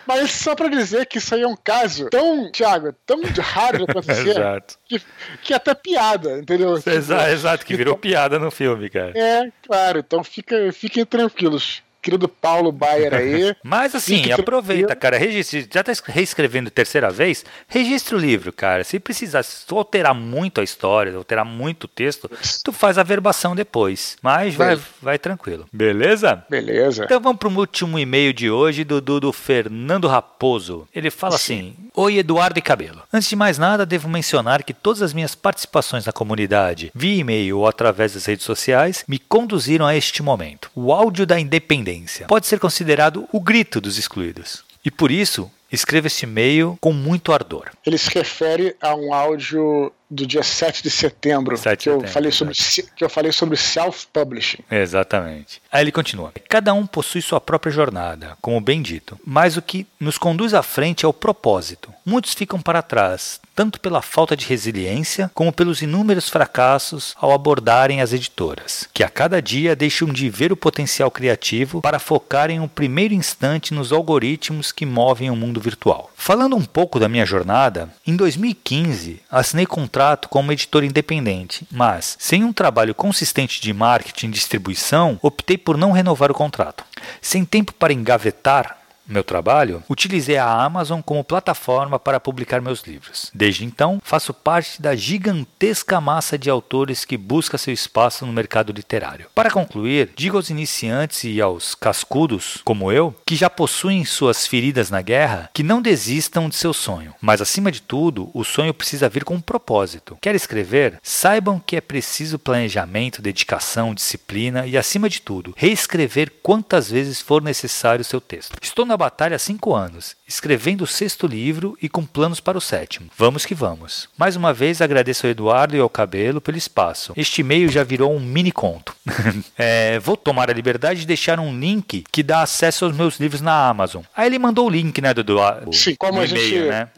Mas 0.08 0.32
só 0.32 0.56
pra 0.56 0.68
dizer 0.70 1.06
que 1.06 1.18
isso 1.18 1.36
aí 1.36 1.42
é 1.42 1.48
um 1.48 1.56
caso 1.56 2.10
tão, 2.10 2.52
Thiago, 2.52 2.94
tão 3.06 3.22
raro 3.40 3.78
de 3.78 3.84
acontecer. 3.84 4.36
Que, 4.90 5.00
que 5.44 5.54
é 5.54 5.56
até 5.56 5.76
piada, 5.76 6.40
entendeu? 6.40 6.76
Exato, 6.76 7.30
exato 7.30 7.66
que 7.66 7.76
virou 7.76 7.94
então, 7.94 8.02
piada 8.02 8.40
no 8.40 8.50
filme, 8.50 8.90
cara. 8.90 9.14
É, 9.16 9.52
claro. 9.62 10.00
Então 10.00 10.24
fica, 10.24 10.72
fiquem 10.72 11.06
tranquilos 11.06 11.84
querido 12.02 12.28
Paulo 12.28 12.72
Baier 12.72 13.14
aí. 13.14 13.56
Mas 13.64 13.94
assim, 13.94 14.32
aproveita, 14.32 14.96
cara, 14.96 15.18
registre, 15.18 15.68
já 15.72 15.84
tá 15.84 15.92
reescrevendo 16.06 16.70
terceira 16.70 17.10
vez, 17.10 17.46
registre 17.68 18.16
o 18.16 18.18
livro, 18.18 18.52
cara. 18.52 18.84
Se 18.84 19.00
precisar 19.00 19.44
se 19.44 19.66
alterar 19.70 20.16
muito 20.16 20.62
a 20.62 20.64
história, 20.64 21.16
alterar 21.16 21.46
muito 21.46 21.84
o 21.84 21.88
texto, 21.88 22.30
tu 22.64 22.72
faz 22.72 22.98
a 22.98 23.04
verbação 23.04 23.56
depois. 23.56 24.18
Mas 24.22 24.56
vai, 24.56 24.80
vai 25.02 25.20
tranquilo. 25.20 25.68
Beleza? 25.72 26.44
Beleza. 26.50 27.04
Então 27.04 27.20
vamos 27.20 27.40
pro 27.40 27.50
último 27.50 28.00
e-mail 28.00 28.34
de 28.34 28.50
hoje 28.50 28.84
do, 28.84 29.02
do, 29.02 29.20
do 29.20 29.34
Fernando 29.34 30.08
Raposo. 30.08 30.88
Ele 30.94 31.10
fala 31.10 31.38
Sim. 31.38 31.54
assim: 31.54 31.76
Oi, 31.96 32.18
Eduardo 32.18 32.60
e 32.60 32.62
Cabelo. 32.62 33.04
Antes 33.12 33.30
de 33.30 33.36
mais 33.36 33.58
nada, 33.58 33.86
devo 33.86 34.08
mencionar 34.08 34.64
que 34.64 34.74
todas 34.74 35.02
as 35.02 35.14
minhas 35.14 35.36
participações 35.36 36.06
na 36.06 36.12
comunidade, 36.12 36.92
via 36.96 37.20
e-mail 37.20 37.60
ou 37.60 37.68
através 37.68 38.14
das 38.14 38.26
redes 38.26 38.46
sociais, 38.46 39.04
me 39.08 39.20
conduziram 39.20 39.86
a 39.86 39.96
este 39.96 40.24
momento. 40.24 40.72
O 40.76 40.94
áudio 40.94 41.26
da 41.26 41.40
independência 41.40 41.89
pode 42.28 42.48
ser 42.48 42.60
considerado 42.60 43.28
o 43.32 43.40
grito 43.40 43.80
dos 43.82 43.98
excluídos. 43.98 44.64
E 44.84 44.90
por 44.92 45.12
isso, 45.12 45.52
escreva 45.72 46.08
este 46.08 46.24
e-mail 46.24 46.78
com 46.80 46.92
muito 46.92 47.32
ardor. 47.32 47.70
Ele 47.86 47.98
se 47.98 48.10
refere 48.12 48.76
a 48.82 48.96
um 48.96 49.14
áudio 49.14 49.92
do 50.10 50.26
dia 50.26 50.42
7 50.42 50.82
de 50.82 50.90
setembro, 50.90 51.56
7 51.56 51.72
de 51.72 51.78
que, 51.78 51.84
setembro 51.84 52.08
eu 52.08 52.12
falei 52.12 52.32
sobre, 52.32 52.56
que 52.96 53.04
eu 53.04 53.10
falei 53.10 53.32
sobre 53.32 53.56
self-publishing. 53.56 54.64
Exatamente. 54.72 55.62
Aí 55.72 55.84
ele 55.84 55.92
continua: 55.92 56.34
Cada 56.50 56.74
um 56.74 56.88
possui 56.88 57.22
sua 57.22 57.40
própria 57.40 57.72
jornada, 57.72 58.36
como 58.42 58.60
bem 58.60 58.82
dito, 58.82 59.20
mas 59.24 59.56
o 59.56 59.62
que 59.62 59.86
nos 60.00 60.18
conduz 60.18 60.54
à 60.54 60.64
frente 60.64 61.06
é 61.06 61.08
o 61.08 61.14
propósito. 61.14 61.94
Muitos 62.04 62.34
ficam 62.34 62.60
para 62.60 62.82
trás, 62.82 63.40
tanto 63.56 63.80
pela 63.80 64.02
falta 64.02 64.36
de 64.36 64.48
resiliência, 64.48 65.30
como 65.34 65.54
pelos 65.54 65.82
inúmeros 65.82 66.28
fracassos 66.28 67.14
ao 67.18 67.32
abordarem 67.32 68.02
as 68.02 68.12
editoras, 68.12 68.90
que 68.92 69.04
a 69.04 69.10
cada 69.10 69.42
dia 69.42 69.76
deixam 69.76 70.08
de 70.08 70.30
ver 70.30 70.52
o 70.52 70.58
potencial 70.58 71.12
criativo 71.12 71.82
para 71.82 72.00
focar 72.00 72.50
em 72.50 72.60
um 72.60 72.68
primeiro 72.68 73.14
instante 73.14 73.74
nos 73.74 73.92
algoritmos 73.92 74.72
que 74.72 74.86
movem 74.86 75.30
o 75.30 75.36
mundo 75.36 75.62
virtual. 75.62 76.10
Falando 76.16 76.56
um 76.56 76.66
pouco 76.66 77.00
da 77.00 77.08
minha 77.08 77.26
jornada, 77.26 77.90
em 78.08 78.16
2015 78.16 79.22
assinei 79.30 79.66
contrato 79.66 79.99
como 80.30 80.52
editor 80.52 80.84
independente, 80.84 81.66
mas 81.72 82.16
sem 82.20 82.44
um 82.44 82.54
trabalho 82.54 82.96
consistente 82.96 83.62
de 83.62 83.74
marketing 83.74 84.28
e 84.28 84.32
distribuição, 84.32 85.20
optei 85.22 85.58
por 85.58 85.78
não 85.78 85.92
renovar 85.92 86.32
o 86.32 86.34
contrato. 86.34 86.84
Sem 87.22 87.44
tempo 87.44 87.74
para 87.74 87.94
engavetar 87.94 88.79
meu 89.10 89.24
trabalho, 89.24 89.84
utilizei 89.90 90.38
a 90.38 90.48
Amazon 90.48 91.02
como 91.02 91.24
plataforma 91.24 92.00
para 92.00 92.20
publicar 92.20 92.62
meus 92.62 92.84
livros. 92.84 93.32
Desde 93.34 93.66
então, 93.66 94.00
faço 94.04 94.34
parte 94.34 94.82
da 94.82 94.96
gigantesca 94.96 96.00
massa 96.00 96.38
de 96.38 96.50
autores 96.50 97.04
que 97.04 97.18
busca 97.18 97.58
seu 97.58 97.74
espaço 97.74 98.26
no 98.26 98.32
mercado 98.34 98.72
literário. 98.72 99.28
Para 99.34 99.52
concluir, 99.52 100.12
digo 100.16 100.38
aos 100.38 100.50
iniciantes 100.50 101.24
e 101.24 101.42
aos 101.42 101.74
cascudos, 101.74 102.62
como 102.64 102.92
eu, 102.92 103.16
que 103.26 103.36
já 103.36 103.50
possuem 103.50 104.06
suas 104.06 104.46
feridas 104.46 104.90
na 104.90 105.02
guerra, 105.02 105.50
que 105.54 105.64
não 105.64 105.82
desistam 105.82 106.48
de 106.48 106.56
seu 106.56 106.74
sonho. 106.74 107.14
Mas 107.20 107.42
acima 107.42 107.72
de 107.72 107.82
tudo, 107.82 108.30
o 108.34 108.44
sonho 108.44 108.74
precisa 108.74 109.10
vir 109.10 109.24
com 109.24 109.36
um 109.36 109.42
propósito. 109.42 110.18
Quer 110.22 110.36
escrever? 110.36 111.00
Saibam 111.02 111.60
que 111.60 111.76
é 111.76 111.82
preciso 111.82 112.38
planejamento, 112.38 113.22
dedicação, 113.22 113.94
disciplina 113.94 114.68
e, 114.68 114.78
acima 114.78 115.10
de 115.10 115.22
tudo, 115.22 115.54
reescrever 115.58 116.32
quantas 116.44 116.90
vezes 116.92 117.22
for 117.22 117.42
necessário 117.42 118.06
seu 118.06 118.22
texto. 118.22 118.56
Estou 118.62 118.86
na 118.86 118.98
batalha 119.00 119.38
há 119.38 119.40
cinco 119.40 119.74
anos, 119.76 120.16
escrevendo 120.30 120.84
o 120.84 120.88
sexto 120.88 121.28
livro 121.28 121.78
e 121.82 121.90
com 121.90 122.06
planos 122.06 122.40
para 122.40 122.58
o 122.58 122.62
sétimo. 122.62 123.10
Vamos 123.18 123.46
que 123.46 123.56
vamos. 123.56 124.08
Mais 124.18 124.36
uma 124.36 124.54
vez 124.54 124.82
agradeço 124.82 125.26
ao 125.26 125.32
Eduardo 125.32 125.76
e 125.76 125.80
ao 125.80 125.90
Cabelo 125.90 126.40
pelo 126.40 126.58
espaço. 126.58 127.12
Este 127.18 127.42
e-mail 127.42 127.70
já 127.70 127.84
virou 127.84 128.14
um 128.14 128.20
mini 128.20 128.52
conto. 128.52 128.96
é, 129.58 130.00
vou 130.00 130.16
tomar 130.16 130.50
a 130.50 130.54
liberdade 130.54 131.02
de 131.02 131.08
deixar 131.08 131.40
um 131.40 131.58
link 131.58 132.04
que 132.12 132.24
dá 132.24 132.42
acesso 132.42 132.86
aos 132.86 132.96
meus 132.96 133.20
livros 133.20 133.42
na 133.42 133.68
Amazon. 133.68 134.04
Aí 134.16 134.28
ele 134.28 134.40
mandou 134.40 134.68
o 134.68 134.70
link, 134.70 135.02
né, 135.02 135.14
do 135.14 135.22
Eduardo? 135.22 135.74
Sim, 135.74 135.96
como 135.96 136.20
a 136.20 136.26
gente 136.26 136.60
né? 136.60 136.90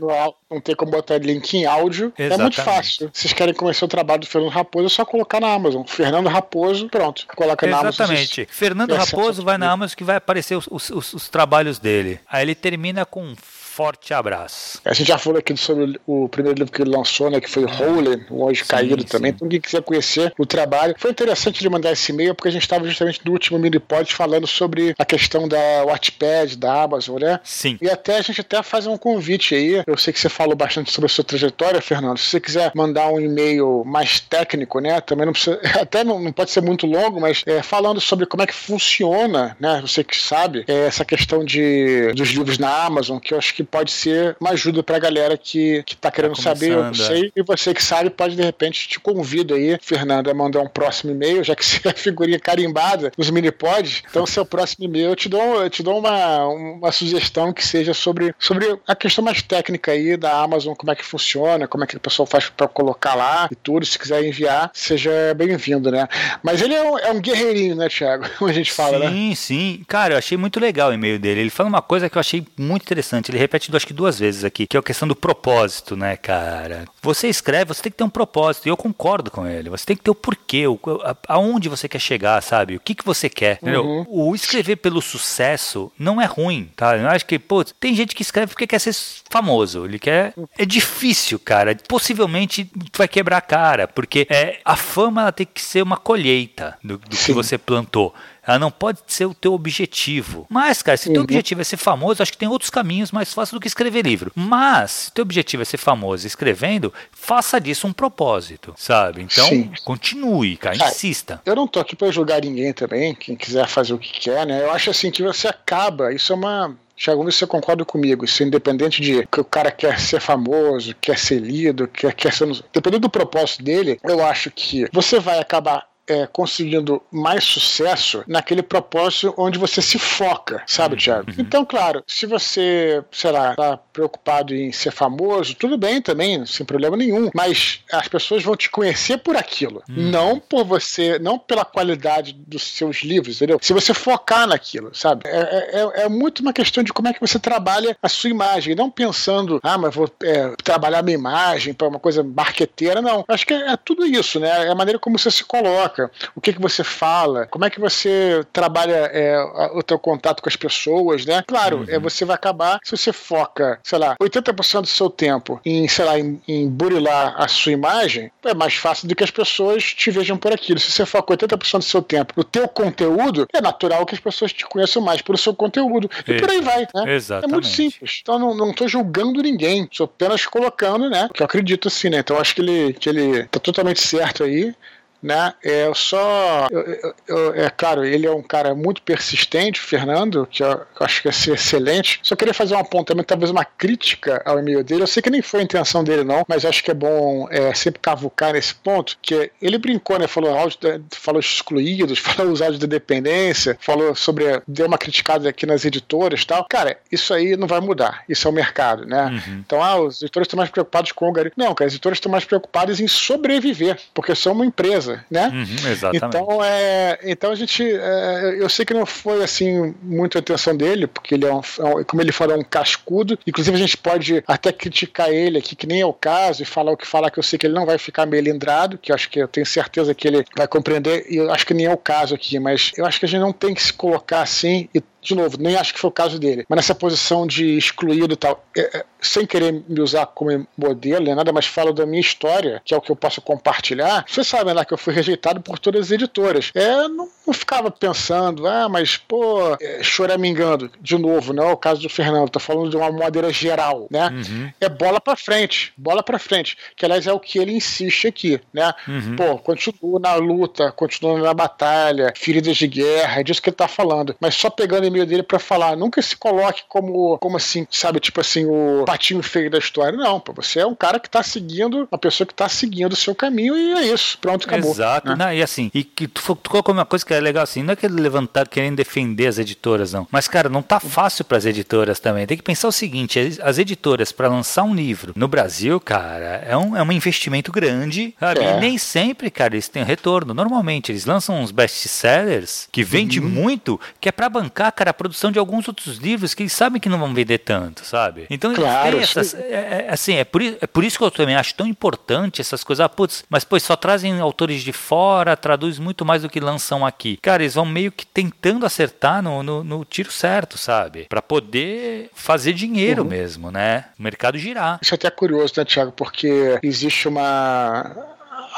não 0.50 0.60
tem 0.60 0.76
como 0.76 0.92
botar 0.92 1.18
link 1.18 1.54
em 1.54 1.66
áudio, 1.66 2.14
Exatamente. 2.18 2.34
é 2.34 2.44
muito 2.44 2.62
fácil. 2.62 3.10
Se 3.14 3.22
vocês 3.22 3.34
querem 3.34 3.54
conhecer 3.54 3.86
o 3.86 3.88
trabalho 3.88 4.22
do 4.22 4.28
Fernando 4.28 4.52
Raposo, 4.52 4.86
é 4.86 4.90
só 4.90 5.06
colocar 5.06 5.40
na 5.40 5.54
Amazon. 5.54 5.84
Fernando 5.86 6.28
Raposo, 6.28 6.90
pronto. 6.90 7.26
Coloca 7.36 7.66
na 7.68 7.80
Amazon. 7.80 8.06
Exatamente. 8.06 8.48
Fernando 8.52 8.94
Raposo 8.94 9.44
vai 9.44 9.58
na 9.58 9.72
Amazon 9.72 9.96
que 9.96 10.04
vai 10.04 10.18
aparecer 10.18 10.56
os, 10.56 10.68
os, 10.70 11.14
os 11.14 11.30
trabalhos 11.30 11.80
dele 11.80 12.02
dele. 12.02 12.20
Aí 12.30 12.44
ele 12.44 12.56
termina 12.56 13.06
com 13.06 13.21
um 13.22 13.36
forte 13.72 14.14
abraço. 14.14 14.82
A 14.84 14.94
gente 14.94 15.08
já 15.08 15.18
falou 15.18 15.40
aqui 15.40 15.56
sobre 15.56 16.00
o 16.06 16.28
primeiro 16.28 16.60
livro 16.60 16.74
que 16.74 16.82
ele 16.82 16.92
lançou, 16.92 17.30
né, 17.30 17.40
que 17.40 17.50
foi 17.50 17.64
Holy, 17.64 18.26
O 18.30 18.48
Anjo 18.50 18.66
Caído 18.66 19.04
também. 19.06 19.32
Então, 19.32 19.48
quem 19.48 19.62
quiser 19.62 19.82
conhecer 19.82 20.34
o 20.38 20.46
trabalho. 20.46 20.94
Foi 20.98 21.12
interessante 21.12 21.62
ele 21.62 21.70
mandar 21.70 21.94
esse 21.94 22.12
e-mail, 22.12 22.36
porque 22.36 22.50
a 22.50 22.52
gente 22.52 22.64
estava 22.64 22.86
justamente 22.86 23.22
no 23.26 23.32
último 23.32 23.58
mini-pod 23.58 24.14
falando 24.14 24.46
sobre 24.46 24.94
a 25.00 25.06
questão 25.06 25.48
da 25.48 25.86
Watchpad, 25.86 26.58
da 26.58 26.84
Amazon, 26.84 27.22
né? 27.22 27.40
Sim. 27.46 27.78
E 27.82 27.90
até 27.90 28.18
a 28.18 28.22
gente 28.22 28.42
até 28.42 28.62
faz 28.62 28.86
um 28.88 28.98
convite 28.98 29.56
aí. 29.56 29.82
Eu 29.88 29.98
sei 29.98 30.12
que 30.12 30.20
você 30.20 30.28
falou 30.30 30.56
bastante 30.56 30.92
sobre 30.92 31.06
a 31.06 31.10
sua 31.10 31.24
trajetória, 31.24 31.82
Fernando. 31.82 32.18
Se 32.18 32.26
você 32.26 32.40
quiser 32.42 32.72
mandar 32.76 33.08
um 33.08 33.22
e-mail 33.22 33.84
mais 33.86 34.20
técnico, 34.20 34.80
né? 34.80 35.00
Também 35.00 35.26
não 35.26 35.34
precisa, 35.34 35.60
até 35.80 36.04
não, 36.04 36.20
não 36.20 36.34
pode 36.34 36.52
ser 36.52 36.62
muito 36.62 36.86
longo, 36.86 37.22
mas 37.22 37.42
é, 37.46 37.64
falando 37.64 38.02
sobre 38.02 38.26
como 38.26 38.44
é 38.44 38.48
que 38.48 38.54
funciona, 38.54 39.56
né? 39.60 39.80
Você 39.82 40.04
que 40.04 40.18
sabe, 40.18 40.66
é, 40.68 40.88
essa 40.88 41.06
questão 41.06 41.46
de, 41.46 42.12
dos 42.14 42.30
livros 42.32 42.58
na 42.58 42.84
Amazon, 42.84 43.18
que 43.18 43.34
eu 43.34 43.38
acho 43.38 43.54
que 43.54 43.61
que 43.64 43.72
pode 43.72 43.92
ser 43.92 44.36
uma 44.40 44.52
ajuda 44.52 44.84
pra 44.84 45.00
galera 45.00 45.38
que, 45.38 45.84
que 45.84 45.96
tá 45.96 46.12
querendo 46.12 46.36
tá 46.36 46.42
saber, 46.42 46.72
eu 46.72 46.94
sei, 46.94 47.28
é. 47.28 47.32
e 47.36 47.44
você 47.44 47.74
que 47.74 47.84
sabe 47.84 48.10
pode 48.10 48.36
de 48.36 48.44
repente 48.44 48.88
te 48.88 49.00
convido 49.00 49.54
aí, 49.54 49.78
Fernando, 49.82 50.30
a 50.30 50.34
mandar 50.34 50.62
um 50.62 50.68
próximo 50.68 51.12
e-mail, 51.12 51.44
já 51.44 51.56
que 51.56 51.64
você 51.66 51.88
é 51.88 51.94
figurinha 51.94 52.40
carimbada 52.40 53.12
nos 53.18 53.30
mini-pods, 53.30 54.04
então 54.10 54.26
seu 54.26 54.46
próximo 54.46 54.86
e-mail 54.86 55.10
eu 55.10 55.16
te 55.16 55.30
dou, 55.30 55.64
eu 55.64 55.70
te 55.70 55.84
dou 55.84 56.00
uma, 56.00 56.46
uma 56.48 56.92
sugestão 56.92 57.54
que 57.54 57.66
seja 57.66 57.94
sobre, 57.94 58.34
sobre 58.40 58.78
a 58.88 58.96
questão 58.96 59.24
mais 59.24 59.42
técnica 59.42 59.92
aí 59.92 60.18
da 60.18 60.42
Amazon, 60.42 60.74
como 60.74 60.92
é 60.92 60.96
que 60.96 61.06
funciona, 61.06 61.68
como 61.68 61.84
é 61.84 61.88
que 61.88 61.98
o 61.98 62.00
pessoal 62.00 62.26
faz 62.26 62.50
para 62.50 62.68
colocar 62.68 63.16
lá 63.16 63.48
e 63.52 63.56
tudo, 63.56 63.86
se 63.86 63.98
quiser 63.98 64.24
enviar, 64.24 64.72
seja 64.74 65.12
bem-vindo, 65.36 65.92
né? 65.92 66.08
Mas 66.44 66.62
ele 66.62 66.74
é 66.74 66.84
um, 66.84 66.98
é 66.98 67.12
um 67.12 67.20
guerreirinho, 67.20 67.76
né, 67.76 67.90
Thiago? 67.90 68.26
Como 68.38 68.50
a 68.50 68.54
gente 68.54 68.72
fala, 68.72 68.98
sim, 68.98 69.04
né? 69.04 69.12
Sim, 69.12 69.36
sim. 69.36 69.86
Cara, 69.88 70.14
eu 70.14 70.18
achei 70.18 70.38
muito 70.38 70.60
legal 70.60 70.90
o 70.90 70.94
e-mail 70.94 71.20
dele. 71.20 71.42
Ele 71.42 71.50
fala 71.50 71.70
uma 71.70 71.82
coisa 71.82 72.10
que 72.10 72.18
eu 72.18 72.20
achei 72.20 72.46
muito 72.58 72.84
interessante. 72.84 73.32
Ele 73.32 73.38
repete, 73.52 73.76
acho 73.76 73.88
que 73.88 73.94
duas 73.94 74.18
vezes 74.18 74.46
aqui, 74.46 74.66
que 74.66 74.78
é 74.78 74.80
a 74.80 74.84
questão 74.84 75.08
do 75.08 75.16
propósito, 75.16 75.98
né, 75.98 76.16
cara? 76.16 76.86
Você 77.02 77.28
escreve, 77.28 77.74
você 77.74 77.84
tem 77.84 77.92
que 77.92 77.98
ter 77.98 78.04
um 78.04 78.10
propósito. 78.10 78.68
E 78.68 78.70
eu 78.70 78.78
concordo 78.78 79.30
com 79.30 79.46
ele. 79.46 79.70
Você 79.70 79.86
tem 79.86 79.98
que 79.98 80.04
ter 80.04 80.12
o 80.12 80.16
porquê, 80.16 80.68
o, 80.68 80.80
aonde 81.28 81.68
você 81.68 81.90
quer 81.90 82.00
chegar, 82.00 82.42
sabe? 82.42 82.76
O 82.76 82.80
que, 82.80 82.96
que 82.96 83.06
você 83.06 83.30
quer. 83.30 83.60
Uhum. 83.62 84.06
O 84.08 84.36
escrever 84.36 84.78
pelo 84.78 85.02
sucesso 85.02 85.92
não 86.00 86.22
é 86.22 86.26
ruim, 86.26 86.70
tá? 86.76 86.98
Eu 86.98 87.08
acho 87.10 87.26
que, 87.26 87.38
pô, 87.38 87.64
tem 87.64 87.94
gente 87.94 88.16
que 88.16 88.22
escreve 88.22 88.52
porque 88.52 88.68
quer 88.68 88.80
ser 88.80 88.96
famoso. 89.30 89.86
Ele 89.86 90.00
quer. 90.00 90.34
É 90.58 90.66
difícil, 90.66 91.40
cara. 91.40 91.76
Possivelmente 91.88 92.66
tu 92.92 92.98
vai 93.00 93.08
quebrar 93.08 93.38
a 93.38 93.42
cara, 93.42 93.88
porque 93.88 94.28
é, 94.30 94.60
a 94.64 94.76
fama 94.76 95.22
ela 95.22 95.32
tem 95.32 95.48
que 95.52 95.62
ser 95.62 95.82
uma 95.82 95.98
colheita 95.98 96.78
do, 96.84 96.98
do 96.98 97.18
que 97.18 97.34
você 97.34 97.58
plantou. 97.58 98.14
Ela 98.46 98.60
não 98.60 98.72
pode 98.72 99.00
ser 99.08 99.26
o 99.26 99.34
teu 99.34 99.54
objetivo. 99.54 100.46
Mas, 100.50 100.82
cara, 100.82 100.98
se 100.98 101.08
uhum. 101.08 101.14
teu 101.14 101.24
objetivo 101.24 101.62
é 101.62 101.64
ser 101.64 101.78
famoso, 101.78 102.22
acho 102.22 102.32
que 102.32 102.38
tem 102.38 102.48
outros 102.48 102.70
caminhos 102.70 103.12
mais 103.12 103.34
fáceis 103.34 103.54
do 103.54 103.60
que 103.60 103.68
escrever 103.68 104.06
livro. 104.06 104.32
Mas, 104.36 104.92
se 104.92 105.12
teu 105.12 105.22
objetivo 105.22 105.62
é 105.62 105.66
ser 105.66 105.78
famoso 105.78 106.26
escrevendo, 106.26 106.94
faça 107.12 107.60
disso 107.60 107.88
um 107.88 107.94
propósito, 107.94 108.74
sabe? 108.78 109.22
Então, 109.22 109.48
Sim. 109.48 109.72
continue, 109.84 110.58
cara, 110.58 110.78
ah, 110.82 110.90
insista. 110.90 111.42
Eu 111.46 111.56
não 111.56 111.68
tô 111.68 111.80
aqui 111.80 111.96
para 111.96 112.12
julgar 112.12 112.42
ninguém 112.42 112.74
também, 112.74 113.14
quem 113.14 113.36
quiser 113.36 113.68
fazer 113.68 113.94
o 113.94 114.00
que 114.00 114.20
quer, 114.20 114.46
né? 114.46 114.64
Eu 114.64 114.72
acho 114.72 114.90
assim 114.90 115.12
que 115.12 115.22
você 115.22 115.48
acaba, 115.48 116.14
isso 116.14 116.34
é 116.34 116.36
uma 116.36 116.76
Tiago, 117.02 117.24
você 117.24 117.48
concorda 117.48 117.84
comigo? 117.84 118.24
Isso 118.24 118.44
independente 118.44 119.02
de 119.02 119.26
que 119.26 119.42
o 119.42 119.44
cara 119.44 119.72
quer 119.72 120.00
ser 120.00 120.22
famoso, 120.22 120.94
quer 121.02 121.18
ser 121.18 121.40
lido, 121.40 121.88
quer, 121.88 122.14
quer 122.14 122.32
ser. 122.32 122.48
Dependendo 122.72 123.02
do 123.02 123.10
propósito 123.10 123.64
dele, 123.64 124.00
eu 124.04 124.24
acho 124.24 124.52
que 124.52 124.88
você 124.94 125.20
vai 125.20 125.40
acabar 125.40 125.88
é, 126.08 126.28
conseguindo 126.28 127.02
mais 127.12 127.44
sucesso 127.44 128.24
naquele 128.28 128.62
propósito 128.62 129.34
onde 129.38 129.58
você 129.58 129.82
se 129.82 129.98
foca, 129.98 130.64
sabe, 130.66 130.96
uhum. 130.96 131.00
Tiago? 131.00 131.32
Então, 131.38 131.66
claro, 131.66 132.04
se 132.08 132.26
você, 132.26 133.04
sei 133.12 133.32
lá, 133.32 133.56
tá 133.56 133.78
preocupado 133.78 134.54
em 134.54 134.72
ser 134.72 134.92
famoso, 134.92 135.56
tudo 135.56 135.78
bem 135.78 136.02
também, 136.02 136.46
sem 136.46 136.66
problema 136.66 136.98
nenhum, 136.98 137.30
mas 137.34 137.82
as 137.92 138.08
pessoas 138.08 138.44
vão 138.44 138.56
te 138.56 138.70
conhecer 138.70 139.18
por 139.18 139.36
aquilo, 139.36 139.84
uhum. 139.90 139.96
não 140.10 140.40
por 140.40 140.64
você, 140.66 141.20
não 141.20 141.38
pela 141.38 141.66
qualidade 141.66 142.34
dos 142.34 142.64
seus 142.64 143.04
livros, 143.04 143.38
entendeu? 143.38 143.60
Se 143.62 143.74
você 143.74 143.94
focar 143.94 144.48
naquilo, 144.48 144.94
sabe? 144.94 145.24
É, 145.26 145.40
é, 145.40 145.82
é, 145.82 146.04
é 146.04 146.10
muito 146.10 146.40
uma 146.40 146.54
questão 146.54 146.84
de 146.84 146.94
como 146.94 147.08
é 147.08 147.14
que 147.14 147.22
você 147.22 147.40
trabalha 147.40 147.98
a 148.02 148.10
sua 148.10 148.30
imagem, 148.30 148.76
não 148.76 148.90
pensando, 148.90 149.60
ah, 149.64 149.78
mas 149.78 149.94
vou 149.94 150.10
é, 150.24 150.54
trabalhar 150.64 151.04
minha 151.04 151.18
imagem 151.18 151.74
para 151.74 151.88
uma 151.88 152.00
coisa 152.00 152.24
marqueteira, 152.24 153.02
não. 153.02 153.24
Acho 153.28 153.46
que 153.46 153.54
é, 153.54 153.72
é 153.72 153.78
tudo 153.78 154.06
isso, 154.06 154.40
né? 154.40 154.68
É 154.68 154.70
a 154.70 154.76
maneira 154.76 155.00
como 155.00 155.18
você 155.18 155.32
se 155.32 155.44
coloca 155.44 156.01
o 156.36 156.42
que, 156.42 156.54
que 156.54 156.62
você 156.62 156.84
fala, 156.84 157.48
como 157.48 157.66
é 157.66 157.70
que 157.70 157.80
você 157.80 158.46
trabalha 158.54 159.10
é, 159.14 159.38
o 159.74 159.84
teu 159.84 160.00
contato 160.00 160.42
com 160.42 160.50
as 160.50 160.56
pessoas, 160.56 161.26
né? 161.26 161.44
Claro, 161.48 161.80
uhum. 161.80 161.86
é, 161.88 162.00
você 162.00 162.26
vai 162.26 162.36
acabar, 162.36 162.80
se 162.84 162.92
você 162.92 163.12
foca, 163.12 163.80
sei 163.84 164.00
lá, 164.00 164.16
80% 164.22 164.82
do 164.82 164.88
seu 164.88 165.10
tempo 165.10 165.60
em, 165.66 165.88
sei 165.88 166.06
lá, 166.06 166.20
em, 166.20 166.42
em 166.48 166.70
burilar 166.70 167.36
a 167.38 167.48
sua 167.48 167.72
imagem, 167.72 168.32
é 168.44 168.54
mais 168.54 168.76
fácil 168.76 169.08
do 169.08 169.16
que 169.16 169.24
as 169.24 169.32
pessoas 169.32 169.84
te 169.84 170.12
vejam 170.12 170.38
por 170.38 170.54
aquilo. 170.54 170.80
Se 170.80 170.92
você 170.92 171.06
foca 171.06 171.36
80% 171.36 171.78
do 171.78 171.84
seu 171.84 172.02
tempo 172.02 172.34
no 172.36 172.44
teu 172.44 172.68
conteúdo, 172.68 173.48
é 173.54 173.62
natural 173.62 174.06
que 174.06 174.16
as 174.16 174.20
pessoas 174.20 174.54
te 174.54 174.66
conheçam 174.66 175.02
mais 175.02 175.22
pelo 175.22 175.38
seu 175.38 175.54
conteúdo. 175.54 176.10
E 176.28 176.40
por 176.40 176.50
aí 176.50 176.62
vai, 176.62 176.88
né? 176.94 177.16
Exatamente. 177.16 177.50
É 177.50 177.54
muito 177.54 177.68
simples. 177.68 178.20
Então 178.22 178.40
não, 178.40 178.56
não 178.56 178.74
tô 178.74 178.88
julgando 178.88 179.42
ninguém, 179.42 179.84
estou 179.84 180.06
apenas 180.06 180.46
colocando, 180.46 181.10
né? 181.10 181.30
Que 181.34 181.42
eu 181.42 181.46
acredito 181.46 181.88
assim, 181.88 182.10
né? 182.10 182.20
Então 182.20 182.38
acho 182.38 182.56
que 182.56 182.62
ele, 182.62 182.94
que 182.94 183.10
ele 183.10 183.44
tá 183.46 183.60
totalmente 183.60 184.02
certo 184.02 184.44
aí 184.44 184.74
né? 185.22 185.54
É 185.64 185.92
só, 185.94 186.68
eu, 186.72 187.16
eu, 187.28 187.54
é 187.56 187.70
claro, 187.70 188.04
ele 188.04 188.26
é 188.26 188.32
um 188.32 188.42
cara 188.42 188.74
muito 188.74 189.02
persistente, 189.02 189.80
Fernando, 189.80 190.48
que 190.50 190.64
eu, 190.64 190.82
acho 191.00 191.22
que 191.22 191.28
é 191.28 191.32
ser 191.32 191.54
excelente. 191.54 192.20
Só 192.24 192.36
queria 192.36 192.54
fazer 192.54 192.76
um 192.76 192.80
apontamento, 192.80 193.28
talvez 193.28 193.52
uma 193.52 193.64
crítica 193.64 194.42
ao 194.46 194.60
e-mail 194.60 194.84
dele. 194.84 195.04
Eu 195.04 195.08
sei 195.08 195.22
que 195.22 195.30
nem 195.30 195.42
foi 195.42 195.62
a 195.62 195.64
intenção 195.64 196.04
dele 196.04 196.24
não, 196.24 196.44
mas 196.48 196.66
acho 196.66 196.84
que 196.84 196.92
é 196.92 196.94
bom 196.94 197.48
é, 197.52 197.74
sempre 197.74 198.00
cavucar 198.02 198.54
nesse 198.54 198.74
ponto, 198.74 199.18
que 199.22 199.52
ele 199.62 199.78
brincou, 199.78 200.18
né? 200.18 200.28
Falou 200.28 200.58
áudio, 200.58 200.80
falou 201.12 201.40
excluídos, 201.40 202.18
falou 202.20 202.52
os 202.52 202.62
áudios 202.62 202.80
de 202.80 202.88
dependência, 202.88 203.78
falou 203.80 204.16
sobre 204.16 204.62
deu 204.68 204.88
uma 204.88 204.98
criticada 204.98 205.50
aqui 205.50 205.66
nas 205.66 205.86
editoras, 205.86 206.46
tal. 206.46 206.66
Cara, 206.70 206.98
isso 207.12 207.34
aí 207.34 207.56
não 207.56 207.68
vai 207.68 207.80
mudar. 207.80 208.24
Isso 208.28 208.48
é 208.48 208.52
o 208.52 208.54
mercado, 208.54 209.06
né? 209.06 209.26
Uhum. 209.26 209.64
Então, 209.66 209.84
ah, 209.84 210.00
os 210.00 210.22
editores 210.22 210.48
estão 210.48 210.58
mais 210.58 210.70
preocupados 210.70 211.12
com 211.12 211.30
o 211.30 211.32
garimpo. 211.32 211.56
Não, 211.58 211.76
cara, 211.76 211.88
os 211.88 211.94
editores 211.94 212.18
estão 212.18 212.32
mais 212.32 212.46
preocupados 212.46 213.00
em 213.00 213.08
sobreviver, 213.08 214.00
porque 214.14 214.34
são 214.34 214.54
uma 214.54 214.66
empresa 214.66 215.11
né? 215.30 215.48
Uhum, 215.48 215.92
exatamente. 215.92 216.26
Então, 216.26 216.64
é, 216.64 217.20
então 217.24 217.52
a 217.52 217.56
gente, 217.56 217.84
é, 217.84 218.58
eu 218.60 218.70
sei 218.70 218.86
que 218.86 218.94
não 218.94 219.06
foi 219.06 219.44
assim 219.44 219.94
muito 220.02 220.38
a 220.38 220.42
intenção 220.42 220.76
dele, 220.76 221.08
porque 221.08 221.36
ele 221.36 221.46
é, 221.46 221.54
um, 221.54 221.60
é 222.00 222.04
como 222.04 222.22
ele 222.22 222.32
falou, 222.32 222.56
é 222.56 222.60
um 222.60 222.64
cascudo. 222.64 223.38
Inclusive 223.46 223.76
a 223.76 223.80
gente 223.80 223.98
pode 223.98 224.44
até 224.48 224.72
criticar 224.72 225.30
ele 225.30 225.58
aqui, 225.58 225.76
que 225.76 225.88
nem 225.88 226.02
é 226.02 226.06
o 226.06 226.14
caso, 226.14 226.62
e 226.64 226.66
falar 226.66 226.92
o 226.92 226.98
que 226.98 227.08
falar, 227.08 227.32
que 227.32 227.40
eu 227.40 227.44
sei 227.44 227.58
que 227.58 227.66
ele 227.66 227.74
não 227.74 227.86
vai 227.86 227.98
ficar 227.98 228.26
melindrado, 228.26 228.98
que 228.98 229.12
eu 229.12 229.16
acho 229.16 229.30
que 229.30 229.40
eu 229.40 229.48
tenho 229.48 229.66
certeza 229.66 230.14
que 230.14 230.28
ele 230.28 230.46
vai 230.56 230.68
compreender, 230.68 231.26
e 231.30 231.38
eu 231.38 231.52
acho 231.52 231.66
que 231.66 231.74
nem 231.74 231.86
é 231.86 231.94
o 231.94 231.98
caso 231.98 232.36
aqui, 232.36 232.60
mas 232.60 232.92
eu 232.98 233.06
acho 233.06 233.20
que 233.20 233.26
a 233.26 233.30
gente 233.30 233.42
não 233.42 233.54
tem 233.54 233.74
que 233.74 233.82
se 233.82 233.94
colocar 233.94 234.42
assim 234.42 234.88
e 234.94 235.02
de 235.22 235.36
novo, 235.36 235.58
nem 235.60 235.76
acho 235.76 235.94
que 235.94 236.00
foi 236.00 236.10
o 236.10 236.14
caso 236.14 236.40
dele, 236.40 236.66
mas 236.68 236.78
nessa 236.78 236.96
posição 236.96 237.46
de 237.46 237.78
excluído 237.78 238.34
e 238.34 238.38
tal, 238.38 238.66
é, 238.76 239.00
é, 239.00 239.06
sem 239.22 239.46
querer 239.46 239.84
me 239.88 240.02
usar 240.02 240.26
como 240.26 240.68
modelo, 240.78 241.26
nem 241.26 241.36
nada, 241.36 241.54
mas 241.54 241.66
falo 241.66 241.94
da 241.94 242.06
minha 242.06 242.20
história, 242.20 242.82
que 242.84 242.94
é 242.94 242.98
o 242.98 243.02
que 243.02 243.12
eu 243.12 243.16
posso 243.16 243.42
compartilhar. 243.42 244.26
Vocês 244.28 244.48
sabem 244.48 244.74
lá 244.74 244.84
que 244.84 244.94
eu 244.94 244.98
fui 244.98 245.14
rejeitado 245.14 245.62
por 245.62 245.78
todas 245.78 246.08
as 246.08 246.12
editoras. 246.12 246.72
É, 246.74 247.08
não, 247.08 247.30
não 247.46 247.54
ficava 247.54 247.92
pensando, 247.92 248.68
ah, 248.68 248.90
mas, 248.90 249.18
pô, 249.18 249.78
é, 249.80 250.02
choramingando, 250.02 250.90
de 251.00 251.18
novo, 251.18 251.54
não 251.54 251.70
é 251.70 251.72
o 251.72 251.78
caso 251.78 252.02
do 252.02 252.10
Fernando, 252.10 252.50
tô 252.50 252.60
falando 252.60 252.90
de 252.90 252.98
uma 252.98 253.12
maneira 253.12 253.52
geral, 253.52 254.08
né? 254.10 254.30
Uhum. 254.30 254.72
É 254.82 254.90
bola 254.90 255.22
pra 255.22 255.36
frente, 255.36 255.94
bola 255.96 256.24
pra 256.24 256.40
frente, 256.40 256.78
que 256.96 257.06
aliás 257.06 257.28
é 257.28 257.34
o 257.34 257.40
que 257.40 257.60
ele 257.60 257.74
insiste 257.74 258.28
aqui, 258.28 258.60
né? 258.74 258.92
Uhum. 259.08 259.36
Pô, 259.36 259.58
continua 259.60 260.20
na 260.20 260.36
luta, 260.36 260.92
continua 260.92 261.38
na 261.40 261.54
batalha, 261.54 262.34
feridas 262.36 262.78
de 262.78 262.88
guerra, 262.88 263.40
é 263.40 263.44
disso 263.44 263.62
que 263.62 263.70
ele 263.70 263.76
tá 263.76 263.88
falando, 263.88 264.36
mas 264.40 264.56
só 264.56 264.70
pegando 264.70 265.11
e-mail 265.12 265.26
dele 265.26 265.44
para 265.44 265.60
falar. 265.60 265.96
Nunca 265.96 266.22
se 266.22 266.36
coloque 266.36 266.84
como, 266.88 267.38
como 267.38 267.58
assim, 267.58 267.86
sabe, 267.90 268.20
tipo 268.20 268.40
assim, 268.42 268.66
o 268.66 269.04
patinho 269.06 269.44
feio 269.44 269.70
da 269.70 269.78
história. 269.78 270.18
Não, 270.18 270.40
pô, 270.40 270.54
você 270.54 270.80
é 270.80 270.86
um 270.86 270.96
cara 270.96 271.20
que 271.20 271.30
tá 271.30 271.44
seguindo, 271.44 272.08
uma 272.12 272.18
pessoa 272.18 272.48
que 272.48 272.54
tá 272.54 272.68
seguindo 272.68 273.14
o 273.14 273.16
seu 273.16 273.36
caminho 273.36 273.76
e 273.76 273.94
é 273.94 274.14
isso. 274.14 274.38
Pronto, 274.40 274.68
acabou. 274.68 274.92
Exato. 274.92 275.30
Né? 275.30 275.36
Não, 275.36 275.54
e 275.54 275.62
assim, 275.62 275.92
e 275.94 276.04
que 276.04 276.28
tu, 276.28 276.56
tu 276.56 276.70
colocou 276.70 276.94
uma 276.94 277.06
coisa 277.06 277.26
que 277.26 277.34
é 277.34 277.40
legal 277.40 277.64
assim, 277.64 277.84
não 277.84 277.94
é 277.94 277.96
que 277.96 278.06
ele 278.06 278.22
levantar 278.22 278.68
querendo 278.68 278.96
defender 278.96 279.48
as 279.48 279.58
editoras, 279.58 280.14
não. 280.14 280.28
Mas, 280.32 280.48
cara, 280.48 280.70
não 280.70 280.82
tá 280.82 281.00
fácil 281.00 281.44
para 281.46 281.58
as 281.58 281.66
editoras 281.66 282.20
também. 282.20 282.46
Tem 282.46 282.58
que 282.58 282.64
pensar 282.64 282.88
o 282.88 282.92
seguinte: 282.92 283.58
as 283.62 283.78
editoras, 283.78 284.32
para 284.32 284.48
lançar 284.48 284.84
um 284.84 284.94
livro 284.94 285.34
no 285.36 285.48
Brasil, 285.48 286.00
cara, 286.00 286.64
é 286.66 286.76
um, 286.76 286.96
é 286.96 287.04
um 287.04 287.12
investimento 287.12 287.72
grande, 287.72 288.34
sabe? 288.40 288.62
É. 288.62 288.78
E 288.78 288.80
nem 288.80 288.98
sempre, 288.98 289.50
cara, 289.50 289.76
eles 289.76 289.88
têm 289.88 290.04
retorno. 290.04 290.54
Normalmente, 290.54 291.12
eles 291.12 291.26
lançam 291.26 291.62
uns 291.62 291.72
best-sellers 291.72 292.88
que 292.92 293.04
vende 293.04 293.40
uhum. 293.40 293.50
muito, 293.50 294.00
que 294.20 294.30
é 294.30 294.32
para 294.32 294.50
bancar, 294.50 294.92
cara, 295.02 295.10
a 295.10 295.14
produção 295.14 295.52
de 295.52 295.58
alguns 295.58 295.88
outros 295.88 296.18
livros 296.18 296.54
que 296.54 296.62
eles 296.62 296.74
sabem 296.74 297.02
que 297.02 297.10
não 297.10 297.18
vão 297.18 297.34
vender 297.34 297.58
tanto, 297.58 298.06
sabe? 298.06 298.46
Então 298.52 298.72
claro, 298.72 299.18
essas, 299.18 299.56
é, 299.56 300.06
é, 300.08 300.08
assim, 300.12 300.36
é 300.36 300.44
por, 300.44 300.62
é 300.62 300.86
por 300.86 301.04
isso 301.04 301.18
que 301.18 301.24
eu 301.24 301.32
também 301.32 301.56
acho 301.56 301.74
tão 301.74 301.88
importante 301.88 302.62
essas 302.62 302.84
coisas. 302.84 303.04
Ah, 303.04 303.10
putz, 303.10 303.44
mas 303.50 303.64
pois 303.64 303.82
só 303.82 303.96
trazem 303.96 304.40
autores 304.40 304.84
de 304.84 304.94
fora, 304.94 305.58
traduz 305.58 305.98
muito 305.98 306.24
mais 306.24 306.44
do 306.44 306.50
que 306.50 306.60
lançam 306.60 307.04
aqui. 307.04 307.38
Cara, 307.42 307.64
eles 307.64 307.74
vão 307.74 307.86
meio 307.86 308.12
que 308.12 308.28
tentando 308.28 308.86
acertar 308.86 309.42
no, 309.42 309.64
no, 309.64 309.84
no 309.84 310.06
tiro 310.06 310.32
certo, 310.32 310.78
sabe? 310.78 311.26
Para 311.28 311.42
poder 311.42 312.30
fazer 312.36 312.74
dinheiro 312.74 313.24
uhum. 313.24 313.30
mesmo, 313.30 313.72
né? 313.72 314.06
O 314.20 314.22
mercado 314.22 314.60
girar. 314.60 315.00
Isso 315.02 315.14
é 315.14 315.16
até 315.16 315.28
é 315.28 315.32
curioso, 315.32 315.74
né, 315.78 315.86
Tiago? 315.86 316.12
Porque 316.12 316.78
existe 316.84 317.28
uma 317.28 318.38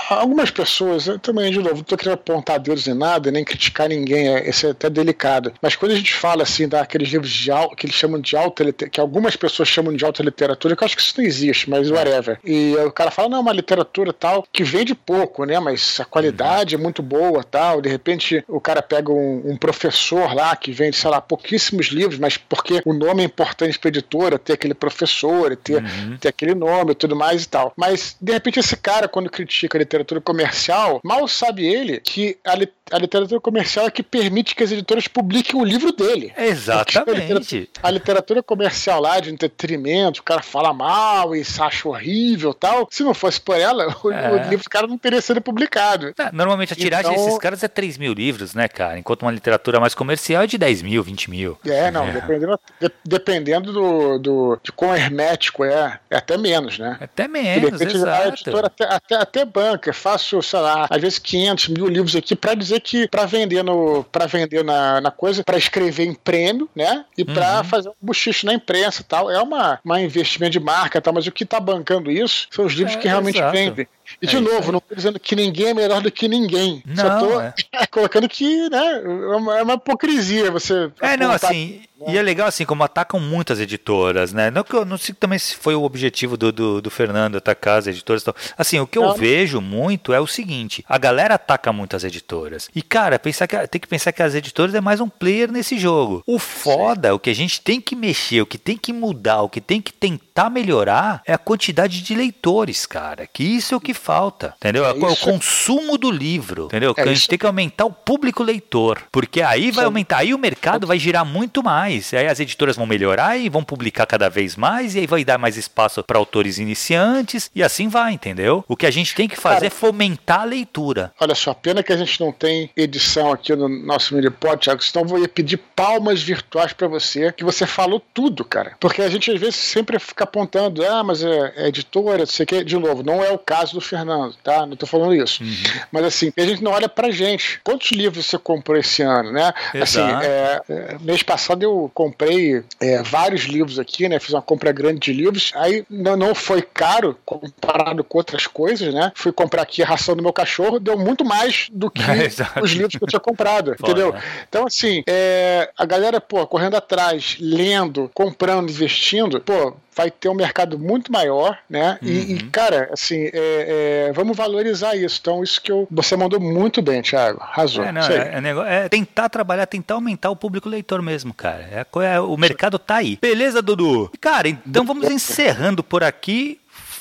algumas 0.09 0.49
pessoas, 0.49 1.07
também, 1.21 1.51
de 1.51 1.59
novo, 1.59 1.75
não 1.75 1.83
tô 1.83 1.97
querendo 1.97 2.15
apontar 2.15 2.59
dedos 2.59 2.87
em 2.87 2.93
nada, 2.93 3.31
nem 3.31 3.43
criticar 3.43 3.89
ninguém, 3.89 4.27
é, 4.27 4.49
esse 4.49 4.67
é 4.67 4.71
até 4.71 4.89
delicado. 4.89 5.53
Mas 5.61 5.75
quando 5.75 5.91
a 5.91 5.95
gente 5.95 6.13
fala 6.13 6.43
assim 6.43 6.67
daqueles 6.67 7.09
livros 7.09 7.31
de 7.31 7.51
alto, 7.51 7.75
que 7.75 7.85
eles 7.85 7.95
chamam 7.95 8.19
de 8.19 8.35
alta 8.35 8.71
que 8.71 8.99
algumas 8.99 9.35
pessoas 9.35 9.67
chamam 9.67 9.93
de 9.93 10.03
alta 10.05 10.23
literatura, 10.23 10.75
que 10.75 10.83
eu 10.83 10.85
acho 10.85 10.95
que 10.95 11.01
isso 11.01 11.13
não 11.17 11.25
existe, 11.25 11.69
mas 11.69 11.89
whatever. 11.89 12.39
E 12.43 12.75
o 12.75 12.91
cara 12.91 13.11
fala, 13.11 13.29
não, 13.29 13.41
uma 13.41 13.53
literatura 13.53 14.13
tal, 14.13 14.45
que 14.51 14.63
vende 14.63 14.95
pouco, 14.95 15.45
né? 15.45 15.59
Mas 15.59 15.99
a 15.99 16.05
qualidade 16.05 16.75
é 16.75 16.77
muito 16.77 17.01
boa 17.01 17.43
tal. 17.43 17.81
De 17.81 17.89
repente 17.89 18.43
o 18.47 18.59
cara 18.59 18.81
pega 18.81 19.11
um, 19.11 19.41
um 19.45 19.57
professor 19.57 20.33
lá 20.33 20.55
que 20.55 20.71
vende, 20.71 20.95
sei 20.95 21.09
lá, 21.09 21.21
pouquíssimos 21.21 21.87
livros, 21.87 22.19
mas 22.19 22.37
porque 22.37 22.81
o 22.85 22.93
nome 22.93 23.21
é 23.21 23.25
importante 23.25 23.77
para 23.77 23.89
editora, 23.89 24.39
ter 24.39 24.53
aquele 24.53 24.73
professor, 24.73 25.55
ter, 25.55 25.83
uhum. 25.83 26.17
ter 26.17 26.29
aquele 26.29 26.55
nome 26.55 26.91
e 26.91 26.95
tudo 26.95 27.15
mais 27.15 27.43
e 27.43 27.49
tal. 27.49 27.73
Mas, 27.75 28.15
de 28.19 28.31
repente, 28.31 28.59
esse 28.59 28.75
cara, 28.75 29.07
quando 29.07 29.29
critica 29.29 29.77
literatura 29.83 30.21
comercial, 30.21 30.99
mal 31.03 31.27
sabe 31.27 31.65
ele 31.65 31.99
que 31.99 32.37
a, 32.45 32.55
li 32.55 32.67
a 32.91 32.97
literatura 32.97 33.39
comercial 33.39 33.87
é 33.87 33.91
que 33.91 34.03
permite 34.03 34.53
que 34.53 34.63
as 34.63 34.71
editoras 34.71 35.07
publiquem 35.07 35.59
o 35.59 35.63
livro 35.63 35.91
dele. 35.91 36.33
Exatamente. 36.37 37.09
A 37.09 37.13
literatura, 37.13 37.67
a 37.81 37.91
literatura, 37.91 38.43
comercial 38.43 39.01
lá, 39.01 39.19
de 39.19 39.31
entretenimento, 39.31 40.19
o 40.19 40.23
cara 40.23 40.43
fala 40.43 40.73
mal 40.73 41.35
e 41.35 41.43
acha 41.59 41.87
horrível 41.87 42.53
tal. 42.53 42.87
Se 42.91 43.03
não 43.03 43.13
fosse 43.13 43.39
por 43.39 43.57
ela, 43.57 43.95
o, 44.03 44.11
é. 44.11 44.31
o 44.31 44.49
livro 44.49 44.63
do 44.63 44.69
cara 44.69 44.85
não 44.85 44.97
teria 44.97 45.21
sido 45.21 45.41
publicado. 45.41 46.13
normalmente 46.31 46.73
a 46.73 46.75
tiragem 46.75 47.11
então, 47.11 47.25
desses 47.25 47.39
caras 47.39 47.63
é 47.63 47.67
3 47.67 47.97
mil 47.97 48.13
livros, 48.13 48.53
né, 48.53 48.67
cara? 48.67 48.99
Enquanto 48.99 49.23
uma 49.23 49.31
literatura 49.31 49.79
mais 49.79 49.95
comercial 49.95 50.43
é 50.43 50.47
de 50.47 50.57
10 50.57 50.81
mil, 50.81 51.01
20 51.01 51.29
mil. 51.29 51.57
É, 51.65 51.89
não, 51.89 52.05
é. 52.07 52.11
dependendo, 52.11 52.59
de, 52.79 52.91
dependendo 53.05 53.73
do, 53.73 54.19
do, 54.19 54.59
de 54.61 54.71
quão 54.71 54.95
hermético 54.95 55.63
é, 55.63 55.99
é 56.09 56.17
até 56.17 56.37
menos, 56.37 56.77
né? 56.77 56.97
Até 56.99 57.27
menos, 57.27 57.79
exato. 57.81 58.23
A 58.23 58.27
editora 58.27 58.67
até, 58.67 58.85
até, 58.85 59.15
até 59.15 59.45
banca, 59.45 59.72
faço, 59.93 60.41
sei 60.41 60.59
lá, 60.59 60.87
às 60.89 61.01
vezes 61.01 61.19
500 61.19 61.67
mil 61.69 61.87
livros 61.87 62.15
aqui 62.15 62.35
para 62.35 62.53
dizer 62.53 62.79
que 62.81 63.07
para 63.07 63.25
vender 63.25 63.63
no 63.63 64.03
para 64.03 64.25
vender 64.25 64.63
na, 64.63 65.01
na 65.01 65.11
coisa, 65.11 65.43
para 65.43 65.57
escrever 65.57 66.05
em 66.05 66.13
prêmio, 66.13 66.69
né? 66.75 67.05
E 67.17 67.23
para 67.23 67.57
uhum. 67.57 67.63
fazer 67.63 67.89
um 67.89 67.93
buchicho 68.01 68.45
na 68.45 68.53
imprensa 68.53 69.01
e 69.01 69.05
tal. 69.05 69.29
É 69.29 69.41
uma, 69.41 69.79
uma 69.83 70.01
investimento 70.01 70.51
de 70.51 70.59
marca, 70.59 71.01
tal, 71.01 71.13
mas 71.13 71.27
o 71.27 71.31
que 71.31 71.43
está 71.43 71.59
bancando 71.59 72.11
isso 72.11 72.47
são 72.51 72.65
os 72.65 72.73
livros 72.73 72.95
é, 72.95 72.99
que 72.99 73.07
realmente 73.07 73.37
exato. 73.37 73.51
vendem. 73.51 73.87
E 74.21 74.27
de 74.27 74.37
é 74.37 74.39
novo, 74.39 74.71
não 74.71 74.79
estou 74.79 74.95
dizendo 74.95 75.19
que 75.19 75.35
ninguém 75.35 75.67
é 75.67 75.73
melhor 75.73 76.01
do 76.01 76.11
que 76.11 76.27
ninguém. 76.27 76.81
Não, 76.85 76.95
Só 76.95 77.19
tô 77.19 77.41
é. 77.41 77.53
colocando 77.91 78.27
que, 78.29 78.69
né, 78.69 79.01
é 79.03 79.35
uma, 79.35 79.59
é 79.59 79.63
uma 79.63 79.73
hipocrisia 79.73 80.51
você. 80.51 80.91
É, 81.01 81.17
não, 81.17 81.31
assim, 81.31 81.81
né? 81.99 82.13
e 82.13 82.17
é 82.17 82.21
legal 82.21 82.47
assim, 82.47 82.65
como 82.65 82.83
atacam 82.83 83.19
muitas 83.19 83.59
editoras, 83.59 84.33
né? 84.33 84.51
Não 84.51 84.63
que 84.63 84.73
eu 84.73 84.85
não 84.85 84.97
sei 84.97 85.15
também 85.15 85.39
se 85.39 85.55
foi 85.55 85.75
o 85.75 85.83
objetivo 85.83 86.35
do, 86.35 86.51
do, 86.51 86.81
do 86.81 86.89
Fernando 86.89 87.37
atacar 87.37 87.79
as 87.79 87.87
editoras 87.87 88.21
e 88.21 88.25
tal. 88.25 88.35
Assim, 88.57 88.79
o 88.79 88.87
que 88.87 88.97
eu 88.97 89.03
não. 89.03 89.15
vejo 89.15 89.61
muito 89.61 90.13
é 90.13 90.19
o 90.19 90.27
seguinte: 90.27 90.83
a 90.87 90.97
galera 90.97 91.35
ataca 91.35 91.71
muitas 91.71 92.03
editoras. 92.03 92.69
E, 92.75 92.81
cara, 92.81 93.19
pensar 93.19 93.47
que, 93.47 93.67
tem 93.67 93.81
que 93.81 93.87
pensar 93.87 94.11
que 94.11 94.23
as 94.23 94.35
editoras 94.35 94.75
é 94.75 94.81
mais 94.81 94.99
um 94.99 95.09
player 95.09 95.51
nesse 95.51 95.77
jogo. 95.77 96.23
O 96.25 96.39
foda, 96.39 97.09
Sim. 97.09 97.15
o 97.15 97.19
que 97.19 97.29
a 97.29 97.35
gente 97.35 97.61
tem 97.61 97.79
que 97.79 97.95
mexer, 97.95 98.41
o 98.41 98.45
que 98.45 98.57
tem 98.57 98.77
que 98.77 98.91
mudar, 98.91 99.41
o 99.41 99.49
que 99.49 99.61
tem 99.61 99.81
que 99.81 99.93
tentar 99.93 100.49
melhorar 100.49 101.21
é 101.25 101.33
a 101.33 101.37
quantidade 101.37 102.01
de 102.01 102.15
leitores, 102.15 102.85
cara. 102.85 103.27
Que 103.27 103.43
isso 103.43 103.73
é 103.73 103.77
o 103.77 103.81
que 103.81 103.93
falta, 104.03 104.53
entendeu? 104.57 104.85
É, 104.85 104.89
é 104.89 104.91
o 104.91 105.15
consumo 105.15 105.97
do 105.97 106.11
livro, 106.11 106.65
entendeu? 106.65 106.93
É 106.97 107.01
a 107.01 107.05
gente 107.05 107.27
tem 107.27 107.39
que 107.39 107.45
aumentar 107.45 107.85
o 107.85 107.91
público 107.91 108.43
leitor, 108.43 109.01
porque 109.11 109.41
aí 109.41 109.71
vai 109.71 109.85
aumentar, 109.85 110.17
aí 110.17 110.33
o 110.33 110.37
mercado 110.37 110.85
vai 110.85 110.99
girar 110.99 111.25
muito 111.25 111.63
mais. 111.63 112.13
Aí 112.13 112.27
as 112.27 112.39
editoras 112.39 112.75
vão 112.75 112.85
melhorar 112.85 113.37
e 113.37 113.47
vão 113.47 113.63
publicar 113.63 114.05
cada 114.05 114.29
vez 114.29 114.55
mais, 114.55 114.95
e 114.95 114.99
aí 114.99 115.07
vai 115.07 115.23
dar 115.23 115.37
mais 115.37 115.55
espaço 115.55 116.03
para 116.03 116.17
autores 116.17 116.57
iniciantes, 116.57 117.49
e 117.55 117.63
assim 117.63 117.87
vai, 117.87 118.13
entendeu? 118.13 118.65
O 118.67 118.75
que 118.75 118.85
a 118.85 118.91
gente 118.91 119.15
tem 119.15 119.27
que 119.27 119.37
fazer 119.37 119.55
Cara, 119.55 119.67
é 119.67 119.69
fomentar 119.69 120.41
a 120.41 120.45
leitura. 120.45 121.13
Olha 121.19 121.35
só, 121.35 121.53
pena 121.53 121.81
que 121.81 121.93
a 121.93 121.97
gente 121.97 122.19
não 122.19 122.31
tem 122.31 122.69
edição 122.75 123.31
aqui 123.31 123.55
no 123.55 123.69
nosso 123.69 124.13
Minipod, 124.15 124.57
Thiago, 124.57 124.83
senão 124.83 125.05
eu 125.05 125.09
vou 125.09 125.27
pedir 125.29 125.57
palmas 125.57 126.21
virtuais 126.21 126.73
para 126.73 126.87
você, 126.87 127.31
que 127.31 127.43
você 127.43 127.65
falou 127.65 128.01
tudo, 128.13 128.43
cara. 128.43 128.75
Porque 128.79 129.01
a 129.01 129.09
gente 129.09 129.31
às 129.31 129.39
vezes 129.39 129.55
sempre 129.55 129.97
fica 129.99 130.23
apontando, 130.23 130.85
ah, 130.85 131.03
mas 131.03 131.23
é, 131.23 131.53
é 131.55 131.67
editora, 131.67 132.19
não 132.19 132.25
sei 132.25 132.43
o 132.43 132.47
quê. 132.47 132.63
De 132.63 132.77
novo, 132.77 133.03
não 133.03 133.23
é 133.23 133.31
o 133.31 133.37
caso 133.37 133.73
do 133.73 133.81
Fernando, 133.93 134.35
tá? 134.43 134.65
Não 134.65 134.75
tô 134.75 134.87
falando 134.87 135.13
isso. 135.13 135.43
Uhum. 135.43 135.53
Mas 135.91 136.05
assim, 136.05 136.33
a 136.35 136.41
gente 136.41 136.63
não 136.63 136.71
olha 136.71 136.89
pra 136.89 137.11
gente. 137.11 137.61
Quantos 137.63 137.91
livros 137.91 138.25
você 138.25 138.37
comprou 138.39 138.77
esse 138.77 139.03
ano, 139.03 139.31
né? 139.31 139.53
Assim, 139.69 139.99
Exato. 139.99 140.15
Assim, 140.15 140.25
é, 140.25 140.61
é, 140.69 140.97
mês 140.99 141.21
passado 141.21 141.61
eu 141.61 141.91
comprei 141.93 142.63
é, 142.81 143.03
vários 143.03 143.43
livros 143.43 143.77
aqui, 143.77 144.09
né? 144.09 144.19
Fiz 144.19 144.33
uma 144.33 144.41
compra 144.41 144.71
grande 144.71 144.99
de 144.99 145.13
livros. 145.13 145.51
Aí 145.55 145.85
não, 145.89 146.17
não 146.17 146.33
foi 146.33 146.61
caro 146.61 147.17
comparado 147.23 148.03
com 148.03 148.17
outras 148.17 148.47
coisas, 148.47 148.91
né? 148.93 149.11
Fui 149.15 149.31
comprar 149.31 149.61
aqui 149.61 149.83
a 149.83 149.85
ração 149.85 150.15
do 150.15 150.23
meu 150.23 150.33
cachorro, 150.33 150.79
deu 150.79 150.97
muito 150.97 151.23
mais 151.23 151.67
do 151.71 151.91
que 151.91 152.01
os 152.61 152.71
livros 152.71 152.95
que 152.95 153.03
eu 153.03 153.07
tinha 153.07 153.19
comprado, 153.19 153.75
Foda. 153.77 153.91
entendeu? 153.91 154.15
Então, 154.49 154.65
assim, 154.65 155.03
é, 155.07 155.69
a 155.77 155.85
galera, 155.85 156.19
pô, 156.19 156.45
correndo 156.47 156.75
atrás, 156.75 157.37
lendo, 157.39 158.09
comprando, 158.13 158.69
investindo, 158.69 159.39
pô, 159.39 159.75
vai 159.95 160.11
ter 160.11 160.29
um 160.29 160.33
mercado 160.33 160.77
muito 160.77 161.11
maior, 161.11 161.57
né? 161.69 161.97
Uhum. 162.01 162.07
E, 162.07 162.31
e, 162.31 162.33
uhum. 162.33 162.49
cara, 162.51 162.89
assim, 162.91 163.29
é, 163.33 164.07
é, 164.09 164.13
vamos 164.13 164.35
valorizar 164.35 164.95
isso. 164.95 165.19
Então, 165.21 165.43
isso 165.43 165.61
que 165.61 165.71
eu, 165.71 165.87
você 165.89 166.15
mandou 166.15 166.39
muito 166.39 166.81
bem, 166.81 167.01
Thiago. 167.01 167.39
Razão. 167.41 167.83
É, 167.83 167.91
não, 167.91 168.01
é, 168.01 168.75
é, 168.81 168.85
é, 168.85 168.89
tentar 168.89 169.29
trabalhar, 169.29 169.65
tentar 169.65 169.95
aumentar 169.95 170.29
o 170.29 170.35
público 170.35 170.69
leitor 170.69 171.01
mesmo, 171.01 171.33
cara. 171.33 171.67
É, 171.71 171.85
é 172.05 172.19
o 172.19 172.37
mercado 172.37 172.77
tá 172.77 172.95
aí. 172.95 173.17
Beleza, 173.21 173.61
Dudu? 173.61 174.11
Cara, 174.19 174.47
então 174.47 174.85
vamos 174.85 175.09
encerrando 175.11 175.83
por 175.83 176.03
aqui. 176.03 176.59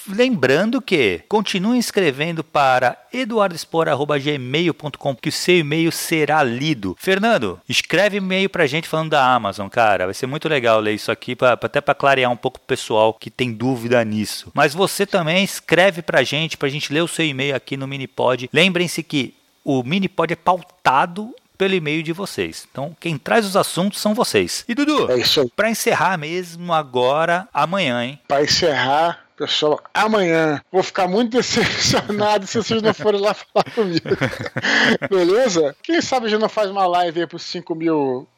Lembrando 0.09 0.83
que 0.83 1.21
continue 1.29 1.79
escrevendo 1.79 2.43
para 2.43 2.99
eduardospor.gmail.com 3.13 5.17
que 5.17 5.29
o 5.29 5.33
seu 5.33 5.59
e-mail 5.59 5.93
será 5.93 6.43
lido. 6.43 6.97
Fernando, 6.99 7.61
escreve 7.69 8.17
e-mail 8.17 8.51
pra 8.51 8.67
gente 8.67 8.89
falando 8.89 9.11
da 9.11 9.25
Amazon, 9.25 9.69
cara. 9.69 10.07
Vai 10.07 10.15
ser 10.15 10.27
muito 10.27 10.49
legal 10.49 10.81
ler 10.81 10.95
isso 10.95 11.13
aqui, 11.13 11.37
pra, 11.37 11.53
até 11.53 11.81
para 11.81 11.95
clarear 11.95 12.31
um 12.31 12.37
pouco 12.37 12.59
o 12.59 12.67
pessoal 12.67 13.15
que 13.15 13.31
tem 13.31 13.53
dúvida 13.53 14.05
nisso. 14.05 14.51
Mas 14.55 14.75
você 14.75 15.07
também 15.07 15.45
escreve 15.45 16.03
pra 16.03 16.23
gente, 16.23 16.57
pra 16.57 16.69
gente 16.69 16.93
ler 16.93 17.03
o 17.03 17.09
seu 17.09 17.25
e-mail 17.25 17.55
aqui 17.55 17.77
no 17.77 17.87
Minipod. 17.87 18.51
Lembrem-se 18.53 19.03
que 19.03 19.35
o 19.65 19.83
Minipod 19.83 20.33
é 20.33 20.37
pautado 20.37 21.35
pelo 21.57 21.75
e-mail 21.75 22.03
de 22.03 22.13
vocês. 22.13 22.67
Então, 22.71 22.97
quem 22.99 23.17
traz 23.17 23.47
os 23.47 23.57
assuntos 23.57 24.01
são 24.01 24.15
vocês. 24.15 24.65
E 24.69 24.75
Dudu, 24.75 25.09
é 25.13 25.23
para 25.55 25.71
encerrar 25.71 26.19
mesmo 26.19 26.73
agora, 26.73 27.49
amanhã, 27.55 28.05
hein? 28.05 28.19
Para 28.27 28.43
encerrar, 28.43 29.27
Pessoal, 29.43 29.81
amanhã 29.93 30.63
vou 30.71 30.85
ficar 30.85 31.09
muito 31.09 31.37
decepcionado 31.37 32.47
se 32.47 32.59
vocês 32.59 32.81
não 32.81 32.95
forem 32.95 33.21
lá 33.21 33.35
falar 33.35 33.65
comigo. 33.75 34.09
Beleza? 35.11 35.75
Quem 35.83 36.01
sabe 36.01 36.27
a 36.27 36.29
gente 36.29 36.41
não 36.41 36.49
faz 36.49 36.71
uma 36.71 36.87
live 36.87 37.23
aí 37.23 37.27
pros 37.27 37.43
5 37.43 37.75
mil. 37.75 38.29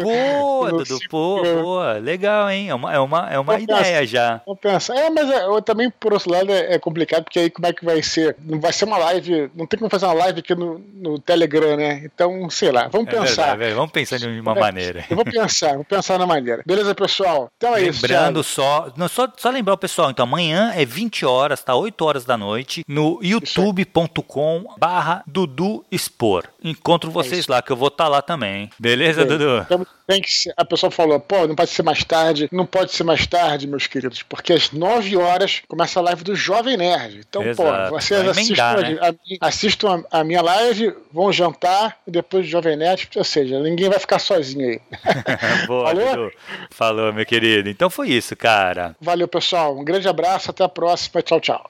Boa, 0.00 0.70
Dudu, 0.78 1.00
pô, 1.10 1.42
boa. 1.42 1.94
Legal, 1.94 2.48
hein? 2.48 2.70
É 2.70 2.74
uma, 2.74 2.94
é 2.94 3.00
uma, 3.00 3.30
é 3.32 3.36
uma 3.36 3.58
ideia 3.58 4.06
já. 4.06 4.40
Vamos 4.46 4.60
pensar. 4.60 4.94
É, 4.96 5.10
mas 5.10 5.28
é, 5.28 5.44
eu, 5.44 5.60
também, 5.60 5.90
por 5.90 6.12
outro 6.12 6.30
lado, 6.30 6.52
é, 6.52 6.74
é, 6.74 6.78
complicado, 6.78 7.24
porque 7.24 7.40
aí 7.40 7.50
como 7.50 7.66
é 7.66 7.72
que 7.72 7.84
vai 7.84 8.00
ser? 8.00 8.36
Não 8.38 8.60
vai 8.60 8.72
ser 8.72 8.84
uma 8.84 8.98
live. 8.98 9.50
Não 9.56 9.66
tem 9.66 9.76
como 9.76 9.90
fazer 9.90 10.06
uma 10.06 10.14
live 10.14 10.38
aqui 10.38 10.54
no, 10.54 10.80
no 10.94 11.18
Telegram, 11.18 11.76
né? 11.76 12.02
Então, 12.04 12.48
sei 12.48 12.70
lá, 12.70 12.86
vamos 12.86 13.08
é 13.08 13.18
pensar. 13.18 13.56
Verdade, 13.56 13.74
vamos 13.74 13.90
pensar 13.90 14.18
de 14.18 14.28
uma 14.28 14.56
é, 14.56 14.60
maneira. 14.60 15.04
Eu 15.10 15.16
vou 15.16 15.24
pensar, 15.24 15.74
vou 15.74 15.84
pensar 15.84 16.16
na 16.16 16.26
maneira. 16.26 16.62
Beleza, 16.64 16.94
pessoal? 16.94 17.50
Então 17.56 17.70
é 17.70 17.80
Lembrando 17.80 17.90
isso. 17.90 18.06
Lembrando 18.06 18.44
só, 18.44 18.92
não, 18.96 19.08
só. 19.08 19.26
Só 19.36 19.50
lembrar 19.50 19.74
o 19.74 19.78
pessoal, 19.78 20.10
então 20.10 20.27
amanhã 20.28 20.72
é 20.74 20.84
20 20.84 21.24
horas, 21.24 21.62
tá? 21.62 21.74
8 21.74 22.04
horas 22.04 22.24
da 22.26 22.36
noite, 22.36 22.84
no 22.86 23.18
youtube.com 23.22 24.74
barra 24.78 25.24
Dudu 25.26 25.84
Expor. 25.90 26.44
Encontro 26.62 27.10
vocês 27.10 27.48
é 27.48 27.52
lá, 27.52 27.62
que 27.62 27.72
eu 27.72 27.76
vou 27.76 27.88
estar 27.88 28.04
tá 28.04 28.10
lá 28.10 28.22
também. 28.22 28.68
Beleza, 28.78 29.24
Dudu? 29.24 29.62
Então, 29.64 29.86
tem 30.08 30.22
que 30.22 30.32
ser, 30.32 30.54
a 30.56 30.64
pessoa 30.64 30.90
falou, 30.90 31.20
pô, 31.20 31.46
não 31.46 31.54
pode 31.54 31.70
ser 31.70 31.82
mais 31.82 32.02
tarde, 32.02 32.48
não 32.50 32.64
pode 32.64 32.92
ser 32.92 33.04
mais 33.04 33.26
tarde, 33.26 33.66
meus 33.66 33.86
queridos, 33.86 34.22
porque 34.22 34.54
às 34.54 34.72
9 34.72 35.18
horas 35.18 35.60
começa 35.68 36.00
a 36.00 36.02
live 36.02 36.24
do 36.24 36.34
Jovem 36.34 36.78
Nerd. 36.78 37.20
Então, 37.28 37.42
Exato. 37.42 37.90
pô, 37.90 38.00
vocês 38.00 38.26
assistam, 38.26 38.80
né? 38.80 38.98
a, 39.42 39.46
assistam 39.46 40.04
a, 40.10 40.20
a, 40.20 40.24
minha 40.24 40.40
live, 40.40 40.94
vão 41.12 41.30
jantar 41.30 41.98
e 42.06 42.10
depois 42.10 42.46
do 42.46 42.50
Jovem 42.50 42.74
Nerd, 42.74 43.06
ou 43.14 43.24
seja, 43.24 43.60
ninguém 43.60 43.90
vai 43.90 43.98
ficar 43.98 44.18
sozinho 44.18 44.70
aí. 44.70 44.80
Boa, 45.68 45.94
Falou? 45.94 46.32
Falou, 46.70 47.12
meu 47.12 47.26
querido. 47.26 47.68
Então 47.68 47.90
foi 47.90 48.08
isso, 48.08 48.34
cara. 48.34 48.96
Valeu, 48.98 49.28
pessoal. 49.28 49.78
Um 49.78 49.84
grande 49.84 50.08
abraço, 50.08 50.50
até 50.50 50.64
a 50.64 50.68
próxima. 50.70 51.20
Tchau, 51.20 51.38
tchau. 51.38 51.66